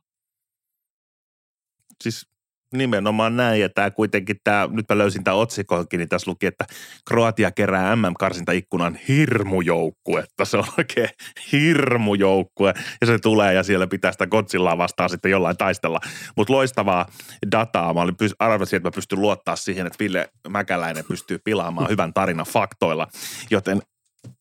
Siis 2.04 2.33
Nimenomaan 2.74 3.36
näin, 3.36 3.60
ja 3.60 3.68
tämä 3.68 3.90
kuitenkin, 3.90 4.36
tämä, 4.44 4.68
nyt 4.70 4.86
mä 4.88 4.98
löysin 4.98 5.24
tämän 5.24 5.38
otsikoinkin, 5.38 5.98
niin 5.98 6.08
tässä 6.08 6.30
luki, 6.30 6.46
että 6.46 6.64
Kroatia 7.08 7.50
kerää 7.50 7.96
MM-karsintaikkunan 7.96 8.98
hirmujoukkue, 9.08 10.20
että 10.20 10.44
se 10.44 10.56
on 10.56 10.64
oikein 10.78 11.08
hirmujoukkue, 11.52 12.74
ja 13.00 13.06
se 13.06 13.18
tulee, 13.18 13.54
ja 13.54 13.62
siellä 13.62 13.86
pitää 13.86 14.12
sitä 14.12 14.26
Godzillaa 14.26 14.78
vastaan 14.78 15.10
sitten 15.10 15.30
jollain 15.30 15.56
taistella. 15.56 16.00
Mutta 16.36 16.52
loistavaa 16.52 17.06
dataa, 17.52 17.94
mä 17.94 18.00
olin 18.00 18.14
arvasin, 18.38 18.76
että 18.76 18.86
mä 18.86 18.94
pystyn 18.94 19.20
luottaa 19.20 19.56
siihen, 19.56 19.86
että 19.86 19.98
Ville 19.98 20.28
Mäkäläinen 20.48 21.04
pystyy 21.08 21.38
pilaamaan 21.44 21.90
hyvän 21.90 22.12
tarinan 22.14 22.46
faktoilla, 22.46 23.08
joten 23.50 23.82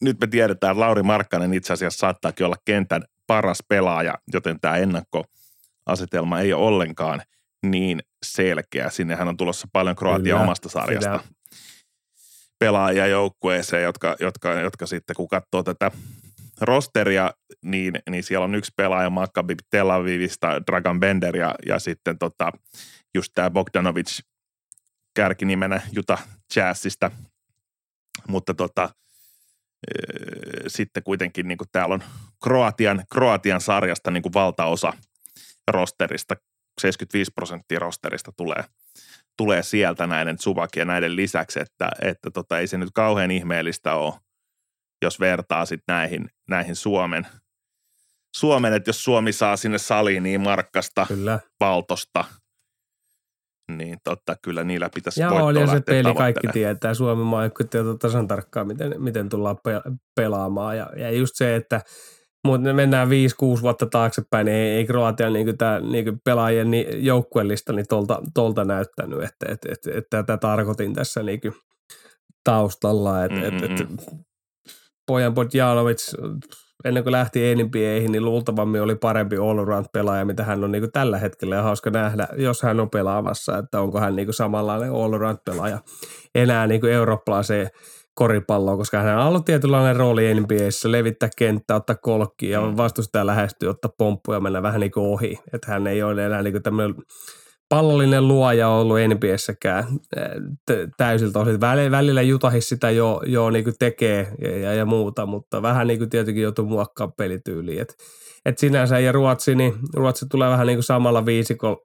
nyt 0.02 0.20
me 0.20 0.28
tiedetään, 0.28 0.72
että 0.72 0.80
Lauri 0.80 1.04
Markkanen 1.04 1.54
itse 1.54 1.74
asiassa 1.74 2.00
saattaakin 2.00 2.46
olla 2.46 2.56
kentän 2.66 3.04
paras 3.28 3.64
pelaaja, 3.68 4.18
joten 4.34 4.60
tämä 4.60 4.78
ennakkoasetelma 4.78 6.40
ei 6.40 6.54
ole 6.54 6.66
ollenkaan– 6.68 7.22
niin 7.64 8.00
selkeä. 8.26 8.90
Sinnehän 8.90 9.28
on 9.28 9.38
tulossa 9.38 9.68
paljon 9.72 9.96
Kroatia 9.96 10.38
omasta 10.38 10.70
sarjasta 10.70 11.18
sitä. 11.18 11.34
pelaajia 12.60 13.08
joukkueeseen, 13.08 13.84
jotka, 13.84 14.16
jotka, 14.20 14.54
jotka 14.54 14.86
sitten 14.86 15.16
kun 15.16 15.28
katsoo 15.28 15.64
tätä 15.64 15.92
rosteria, 16.62 17.32
niin, 17.62 17.94
niin 18.10 18.24
siellä 18.24 18.44
on 18.44 18.56
yksi 18.56 18.72
pelaaja 18.78 19.10
Maccabi 19.10 19.56
Tel 19.70 19.90
Avivista, 19.90 20.62
Dragan 20.68 21.00
Bender 21.00 21.38
ja, 21.38 21.56
ja 21.66 21.80
sitten 21.80 22.18
tota, 22.18 22.52
just 23.16 23.32
tämä 23.36 23.50
Bogdanovic 23.50 24.20
kärkinimenä 25.16 25.82
Juta 25.92 26.18
Jazzista. 26.56 27.12
Mutta 28.28 28.54
tota, 28.54 28.90
e, 29.88 30.02
sitten 30.68 31.04
kuitenkin 31.04 31.48
niin 31.48 31.58
kuin 31.58 31.68
täällä 31.72 31.96
on 31.96 32.04
Kroatian, 32.44 33.04
Kroatian 33.14 33.62
sarjasta 33.62 34.12
niin 34.12 34.24
kuin 34.24 34.34
valtaosa 34.34 34.94
rosterista 35.68 36.36
75 36.82 37.32
prosenttia 37.36 37.80
rosterista 37.80 38.32
tulee, 38.38 38.64
tulee 39.38 39.64
sieltä 39.64 40.08
näiden 40.08 40.38
Tsubaki 40.38 40.80
ja 40.80 40.86
näiden 40.86 41.16
lisäksi, 41.16 41.60
että, 41.60 41.90
että 42.02 42.32
tota, 42.32 42.60
ei 42.60 42.68
se 42.68 42.78
nyt 42.78 42.90
kauhean 42.94 43.32
ihmeellistä 43.32 43.96
ole, 43.96 44.14
jos 45.02 45.20
vertaa 45.20 45.66
sitten 45.66 45.94
näihin, 45.94 46.30
näihin 46.50 46.76
Suomen, 46.76 47.28
Suomen, 48.36 48.74
että 48.74 48.90
jos 48.90 49.04
Suomi 49.04 49.34
saa 49.34 49.58
sinne 49.58 49.78
saliin 49.78 50.24
niin 50.24 50.42
Markkasta, 50.42 51.06
kyllä. 51.08 51.40
Valtosta, 51.60 52.26
niin 53.72 53.98
totta, 54.04 54.36
kyllä 54.42 54.64
niillä 54.64 54.90
pitäisi 54.96 55.22
Ja 55.22 55.32
on 55.32 55.56
ja 55.56 55.68
se 55.68 55.82
peli, 55.82 56.16
kaikki 56.16 56.48
tietää. 56.48 56.94
Suomen 56.94 57.26
maajoukkueet 57.26 57.70
tietää 57.70 57.98
tasan 58.00 58.28
tarkkaan, 58.28 58.68
miten, 58.68 59.02
miten 59.02 59.30
tullaan 59.30 59.58
pelaamaan. 60.16 60.78
Ja, 60.78 60.90
ja 60.98 61.12
just 61.12 61.32
se, 61.36 61.56
että 61.56 61.82
mutta 62.46 62.62
me 62.62 62.74
mennään 62.74 63.08
5-6 63.08 63.62
vuotta 63.62 63.86
taaksepäin, 63.86 64.46
niin 64.46 64.58
ei, 64.58 64.70
ei 64.70 64.86
Kroatia 64.86 65.30
niin 65.30 65.58
tämä 65.58 65.80
niin 65.80 66.22
pelaajien 66.26 66.72
niin 66.72 67.06
joukkuelista 67.06 67.74
niin 67.74 67.88
tolta, 67.90 68.22
tolta 68.34 68.66
näyttänyt, 68.66 69.24
että 69.24 69.46
et, 69.50 69.66
et, 69.66 69.98
et, 69.98 70.06
tätä 70.10 70.38
tarkoitin 70.38 70.94
tässä 70.94 71.24
niin 71.24 71.42
taustalla, 72.44 73.26
että 73.26 73.40
mm-hmm. 73.40 73.64
et, 73.64 73.82
et, 73.82 73.88
Pojan 75.08 75.34
Podjanovic 75.34 76.14
ennen 76.86 77.04
kuin 77.04 77.12
lähti 77.12 77.56
NBAihin, 77.56 78.12
niin 78.12 78.26
luultavammin 78.26 78.82
oli 78.82 78.96
parempi 78.96 79.38
all-around-pelaaja, 79.38 80.26
mitä 80.26 80.44
hän 80.44 80.64
on 80.64 80.72
niin 80.72 80.92
tällä 80.92 81.18
hetkellä. 81.18 81.56
Ja 81.56 81.62
hauska 81.62 81.90
nähdä, 81.90 82.28
jos 82.38 82.62
hän 82.62 82.80
on 82.80 82.90
pelaamassa, 82.90 83.58
että 83.58 83.82
onko 83.82 84.00
hän 84.00 84.16
niin 84.16 84.34
samanlainen 84.34 84.92
all-around-pelaaja 84.92 85.80
enää 86.36 86.68
niin 86.68 86.86
eurooppalaiseen 86.86 87.70
koripalloa, 88.16 88.78
koska 88.78 89.02
hän 89.02 89.20
on 89.20 89.28
ollut 89.28 89.46
tietynlainen 89.46 89.96
rooli 89.96 90.34
NBAssä, 90.34 90.92
levittää 90.92 91.30
kenttää, 91.38 91.78
ottaa 91.78 91.96
kolkki 91.96 92.50
ja 92.50 92.62
mm. 92.62 92.78
vastustaja 92.78 93.26
lähestyy, 93.26 93.70
ottaa 93.70 93.92
pomppuja 93.98 94.36
ja 94.36 94.42
mennä 94.42 94.64
vähän 94.64 94.80
niin 94.80 94.92
kuin 94.92 95.06
ohi. 95.06 95.40
Että 95.54 95.72
hän 95.72 95.88
ei 95.88 96.04
ole 96.04 96.26
enää 96.26 96.44
niin 96.44 96.54
kuin 96.54 96.64
tämmöinen 96.64 96.96
pallollinen 97.70 98.28
luoja 98.28 98.70
ollut 98.70 98.98
NBAssäkään 99.08 99.86
täysiltä 100.98 101.40
osin. 101.40 101.62
Välillä 101.62 102.22
Jutahis 102.22 102.70
sitä 102.70 102.90
jo, 102.90 103.22
jo 103.26 103.50
niin 103.50 103.64
kuin 103.64 103.76
tekee 103.80 104.28
ja, 104.42 104.58
ja, 104.58 104.74
ja, 104.74 104.86
muuta, 104.86 105.26
mutta 105.26 105.62
vähän 105.62 105.88
niin 105.88 106.00
kuin 106.00 106.10
tietenkin 106.10 106.44
joutuu 106.44 106.66
muokkaamaan 106.66 107.14
pelityyliin. 107.18 107.82
Et, 107.82 107.94
et 108.46 108.58
sinänsä 108.58 109.00
ja 109.00 109.12
Ruotsi, 109.12 109.56
niin 109.56 109.74
Ruotsi 109.96 110.26
tulee 110.32 110.50
vähän 110.50 110.68
niin 110.68 110.78
kuin 110.78 110.84
samalla 110.84 111.26
viisikolla 111.26 111.78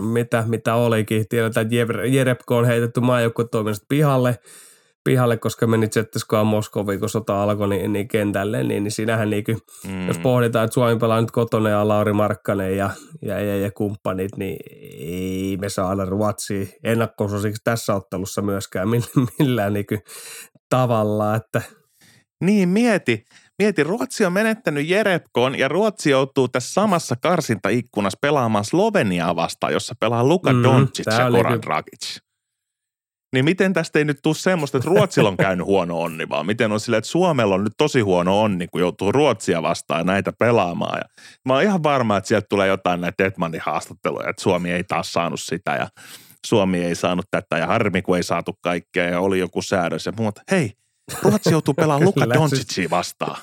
mitä, 0.00 0.44
mitä 0.46 0.74
olikin. 0.74 1.24
Tiedetään, 1.28 1.66
että 1.66 2.06
Jerepko 2.06 2.56
on 2.56 2.64
heitetty 2.64 3.00
maajoukkuetoiminnasta 3.00 3.86
pihalle, 3.88 4.38
pihalle, 5.08 5.36
koska 5.36 5.66
meni 5.66 5.88
Zetteskoa 5.88 6.44
Moskoviin, 6.44 7.00
kun 7.00 7.08
sota 7.08 7.42
alkoi, 7.42 7.68
niin, 7.68 7.92
niin 7.92 8.08
kentälle, 8.08 8.62
niin, 8.62 8.84
niin 8.84 8.92
siinähän 8.92 9.30
niin 9.30 9.44
kuin, 9.44 9.58
mm. 9.86 10.06
jos 10.06 10.18
pohditaan, 10.18 10.64
että 10.64 10.74
Suomi 10.74 10.96
pelaa 10.96 11.20
nyt 11.20 11.30
kotona 11.30 11.68
ja 11.68 11.88
Lauri 11.88 12.12
Markkanen 12.12 12.76
ja, 12.76 12.90
ja, 13.22 13.40
ja, 13.40 13.56
ja 13.56 13.70
kumppanit, 13.70 14.36
niin 14.36 14.56
ei 14.98 15.56
me 15.60 15.68
saada 15.68 16.04
Ruotsia 16.04 16.66
ennakkoosasiksi 16.84 17.62
tässä 17.64 17.94
ottelussa 17.94 18.42
myöskään 18.42 18.88
millään, 19.38 19.72
niin 19.72 19.86
kuin, 19.86 20.00
tavalla, 20.70 21.34
että 21.34 21.62
niin, 22.44 22.68
mieti. 22.68 23.24
Mieti, 23.58 23.84
Ruotsi 23.84 24.24
on 24.24 24.32
menettänyt 24.32 24.88
Jerepkon 24.88 25.58
ja 25.58 25.68
Ruotsi 25.68 26.10
joutuu 26.10 26.48
tässä 26.48 26.72
samassa 26.72 27.16
karsintaikkunassa 27.16 28.18
pelaamaan 28.20 28.64
Sloveniaa 28.64 29.36
vastaan, 29.36 29.72
jossa 29.72 29.94
pelaa 30.00 30.24
Luka 30.24 30.52
mm, 30.52 30.62
Doncic 30.62 31.06
ja 31.06 31.30
Goran 31.30 31.62
Dragic. 31.62 32.27
Niin 33.32 33.44
miten 33.44 33.72
tästä 33.72 33.98
ei 33.98 34.04
nyt 34.04 34.18
tule 34.22 34.34
semmoista, 34.34 34.78
että 34.78 34.90
Ruotsilla 34.90 35.28
on 35.28 35.36
käynyt 35.36 35.66
huono 35.66 36.00
onni, 36.00 36.28
vaan 36.28 36.46
miten 36.46 36.72
on 36.72 36.80
silleen, 36.80 36.98
että 36.98 37.10
Suomella 37.10 37.54
on 37.54 37.64
nyt 37.64 37.72
tosi 37.78 38.00
huono 38.00 38.40
onni, 38.40 38.66
kun 38.68 38.80
joutuu 38.80 39.12
Ruotsia 39.12 39.62
vastaan 39.62 40.06
näitä 40.06 40.32
pelaamaan. 40.32 40.98
Ja 40.98 41.22
mä 41.44 41.54
oon 41.54 41.62
ihan 41.62 41.82
varma, 41.82 42.16
että 42.16 42.28
sieltä 42.28 42.46
tulee 42.50 42.68
jotain 42.68 43.00
näitä 43.00 43.26
Etmanin 43.26 43.60
haastatteluja, 43.64 44.30
että 44.30 44.42
Suomi 44.42 44.72
ei 44.72 44.84
taas 44.84 45.12
saanut 45.12 45.40
sitä 45.40 45.70
ja 45.70 45.88
Suomi 46.46 46.84
ei 46.84 46.94
saanut 46.94 47.26
tätä 47.30 47.58
ja 47.58 47.66
harmi, 47.66 48.02
kun 48.02 48.16
ei 48.16 48.22
saatu 48.22 48.52
kaikkea 48.60 49.04
ja 49.04 49.20
oli 49.20 49.38
joku 49.38 49.62
säädös 49.62 50.06
ja 50.06 50.12
muuta. 50.16 50.42
Hei, 50.50 50.72
Ruotsi 51.22 51.50
joutuu 51.50 51.74
pelaamaan 51.74 52.06
Luka 52.16 52.28
Doncicia 52.28 52.90
vastaan. 52.90 53.36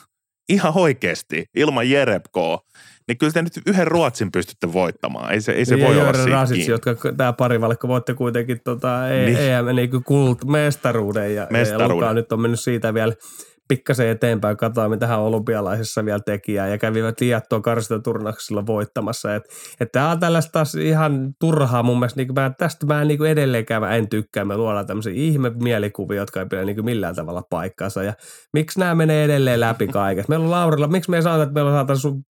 Ihan 0.49 0.73
oikeasti, 0.75 1.45
ilman 1.55 1.89
Jerepkoa. 1.89 2.59
Niin 3.07 3.17
kyllä 3.17 3.33
te 3.33 3.41
nyt 3.41 3.61
yhden 3.65 3.87
Ruotsin 3.87 4.31
pystytte 4.31 4.73
voittamaan. 4.73 5.33
Ei 5.33 5.41
se, 5.41 5.51
ei 5.51 5.65
se 5.65 5.79
voi 5.79 6.01
olla 6.01 6.13
siinä 6.13 6.31
Rasitsi, 6.31 6.71
jotka 6.71 6.95
tämä 7.17 7.33
pari 7.33 7.61
vaikka 7.61 7.87
voitte 7.87 8.13
kuitenkin 8.13 8.61
tota, 8.63 9.09
e- 9.09 9.25
niin. 9.25 9.37
EM 9.37 9.75
niin 9.75 10.03
kult 10.03 10.45
mestaruuden 10.45 11.35
ja, 11.35 11.47
mestaruuden. 11.49 11.89
ja 11.89 11.95
Luka 11.95 12.13
nyt 12.13 12.31
on 12.31 12.39
mennyt 12.39 12.59
siitä 12.59 12.93
vielä– 12.93 13.13
pikkasen 13.67 14.07
eteenpäin, 14.07 14.57
katsoa 14.57 14.89
mitä 14.89 15.07
hän 15.07 15.19
olympialaisessa 15.19 16.05
vielä 16.05 16.19
teki 16.19 16.53
ja 16.53 16.77
kävivät 16.77 17.21
liiattua 17.21 17.61
turnauksilla 18.03 18.65
voittamassa. 18.65 19.35
Että 19.35 19.49
et 19.79 19.91
tämä 19.91 20.11
on 20.11 20.19
tällaista 20.19 20.51
taas 20.51 20.75
ihan 20.75 21.33
turhaa 21.39 21.83
mun 21.83 21.99
mielestä, 21.99 22.21
niin 22.21 22.33
mä, 22.35 22.51
tästä 22.57 22.85
mä 22.85 23.01
en 23.01 23.07
niin 23.07 23.25
edelleenkään 23.25 23.81
mä 23.81 23.95
en 23.95 24.09
tykkää, 24.09 24.45
me 24.45 24.57
luodaan 24.57 24.87
tämmöisiä 24.87 25.13
ihme 25.15 25.49
mielikuvia, 25.49 26.17
jotka 26.17 26.39
ei 26.39 26.45
pidä 26.45 26.65
niin 26.65 26.85
millään 26.85 27.15
tavalla 27.15 27.43
paikkaansa 27.49 28.03
ja 28.03 28.13
miksi 28.53 28.79
nämä 28.79 28.95
menee 28.95 29.23
edelleen 29.23 29.59
läpi 29.59 29.87
kaikesta. 29.87 30.29
Meillä 30.29 30.43
on 30.43 30.51
Laurilla, 30.51 30.87
miksi 30.87 31.11
me 31.11 31.17
ei 31.17 31.23
saada, 31.23 31.43
että 31.43 31.53
meillä 31.53 31.69
on 31.69 31.75
saatan 31.75 31.97
sun, 31.97 32.25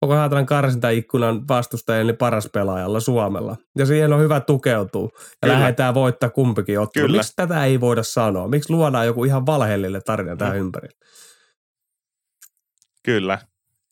koko 0.00 0.14
saatan 0.14 0.46
karsintaikkunan 0.46 1.48
vastustajan 1.48 2.06
niin 2.06 2.16
paras 2.16 2.48
pelaajalla 2.52 3.00
Suomella 3.00 3.56
ja 3.78 3.86
siihen 3.86 4.12
on 4.12 4.20
hyvä 4.20 4.40
tukeutua 4.40 5.08
ja 5.14 5.20
Kyllä. 5.40 5.54
lähdetään 5.54 5.94
voittaa 5.94 6.30
kumpikin 6.30 6.80
ottelu. 6.80 7.08
Miksi 7.08 7.32
tätä 7.36 7.64
ei 7.64 7.80
voida 7.80 8.02
sanoa? 8.02 8.48
Miksi 8.48 8.72
luodaan 8.72 9.06
joku 9.06 9.24
ihan 9.24 9.46
valheellinen 9.46 10.02
tarina 10.04 10.36
tähän 10.36 10.56
mm 10.56 10.73
ympärillä. 10.74 10.98
Kyllä, 13.02 13.38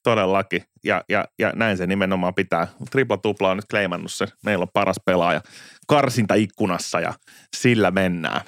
todellakin. 0.02 0.64
Ja, 0.84 1.04
ja, 1.08 1.24
ja 1.38 1.52
näin 1.54 1.76
se 1.76 1.86
nimenomaan 1.86 2.34
pitää. 2.34 2.68
Tripla 2.90 3.16
Tupla 3.16 3.50
on 3.50 3.56
nyt 3.56 3.66
kleimannut 3.70 4.12
se. 4.12 4.26
Meillä 4.44 4.62
on 4.62 4.68
paras 4.72 4.96
pelaaja 5.04 5.40
karsinta 5.86 6.34
ikkunassa 6.34 7.00
ja 7.00 7.14
sillä 7.56 7.90
mennään. 7.90 8.40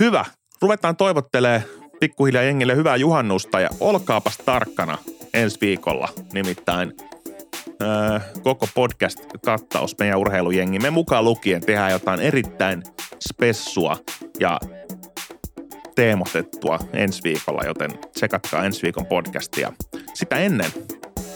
Hyvä. 0.00 0.24
Ruvetaan 0.62 0.96
toivottelee 0.96 1.64
pikkuhiljaa 2.00 2.42
jengille 2.42 2.76
hyvää 2.76 2.96
juhannusta 2.96 3.60
ja 3.60 3.70
olkaapas 3.80 4.36
tarkkana 4.36 4.98
ensi 5.34 5.58
viikolla. 5.60 6.08
Nimittäin 6.32 6.92
öö, 7.82 8.20
koko 8.42 8.68
podcast-kattaus 8.74 9.94
meidän 9.98 10.18
urheilujengi. 10.18 10.78
Me 10.78 10.90
mukaan 10.90 11.24
lukien 11.24 11.60
tehdään 11.60 11.92
jotain 11.92 12.20
erittäin 12.20 12.82
spessua 13.28 13.96
ja 14.40 14.60
teemotettua 15.96 16.78
ensi 16.92 17.22
viikolla, 17.24 17.62
joten 17.66 17.90
tsekatkaa 18.14 18.64
ensi 18.64 18.82
viikon 18.82 19.06
podcastia. 19.06 19.72
Sitä 20.14 20.36
ennen 20.36 20.70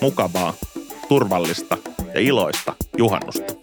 mukavaa, 0.00 0.54
turvallista 1.08 1.76
ja 2.14 2.20
iloista 2.20 2.74
juhannusta. 2.98 3.54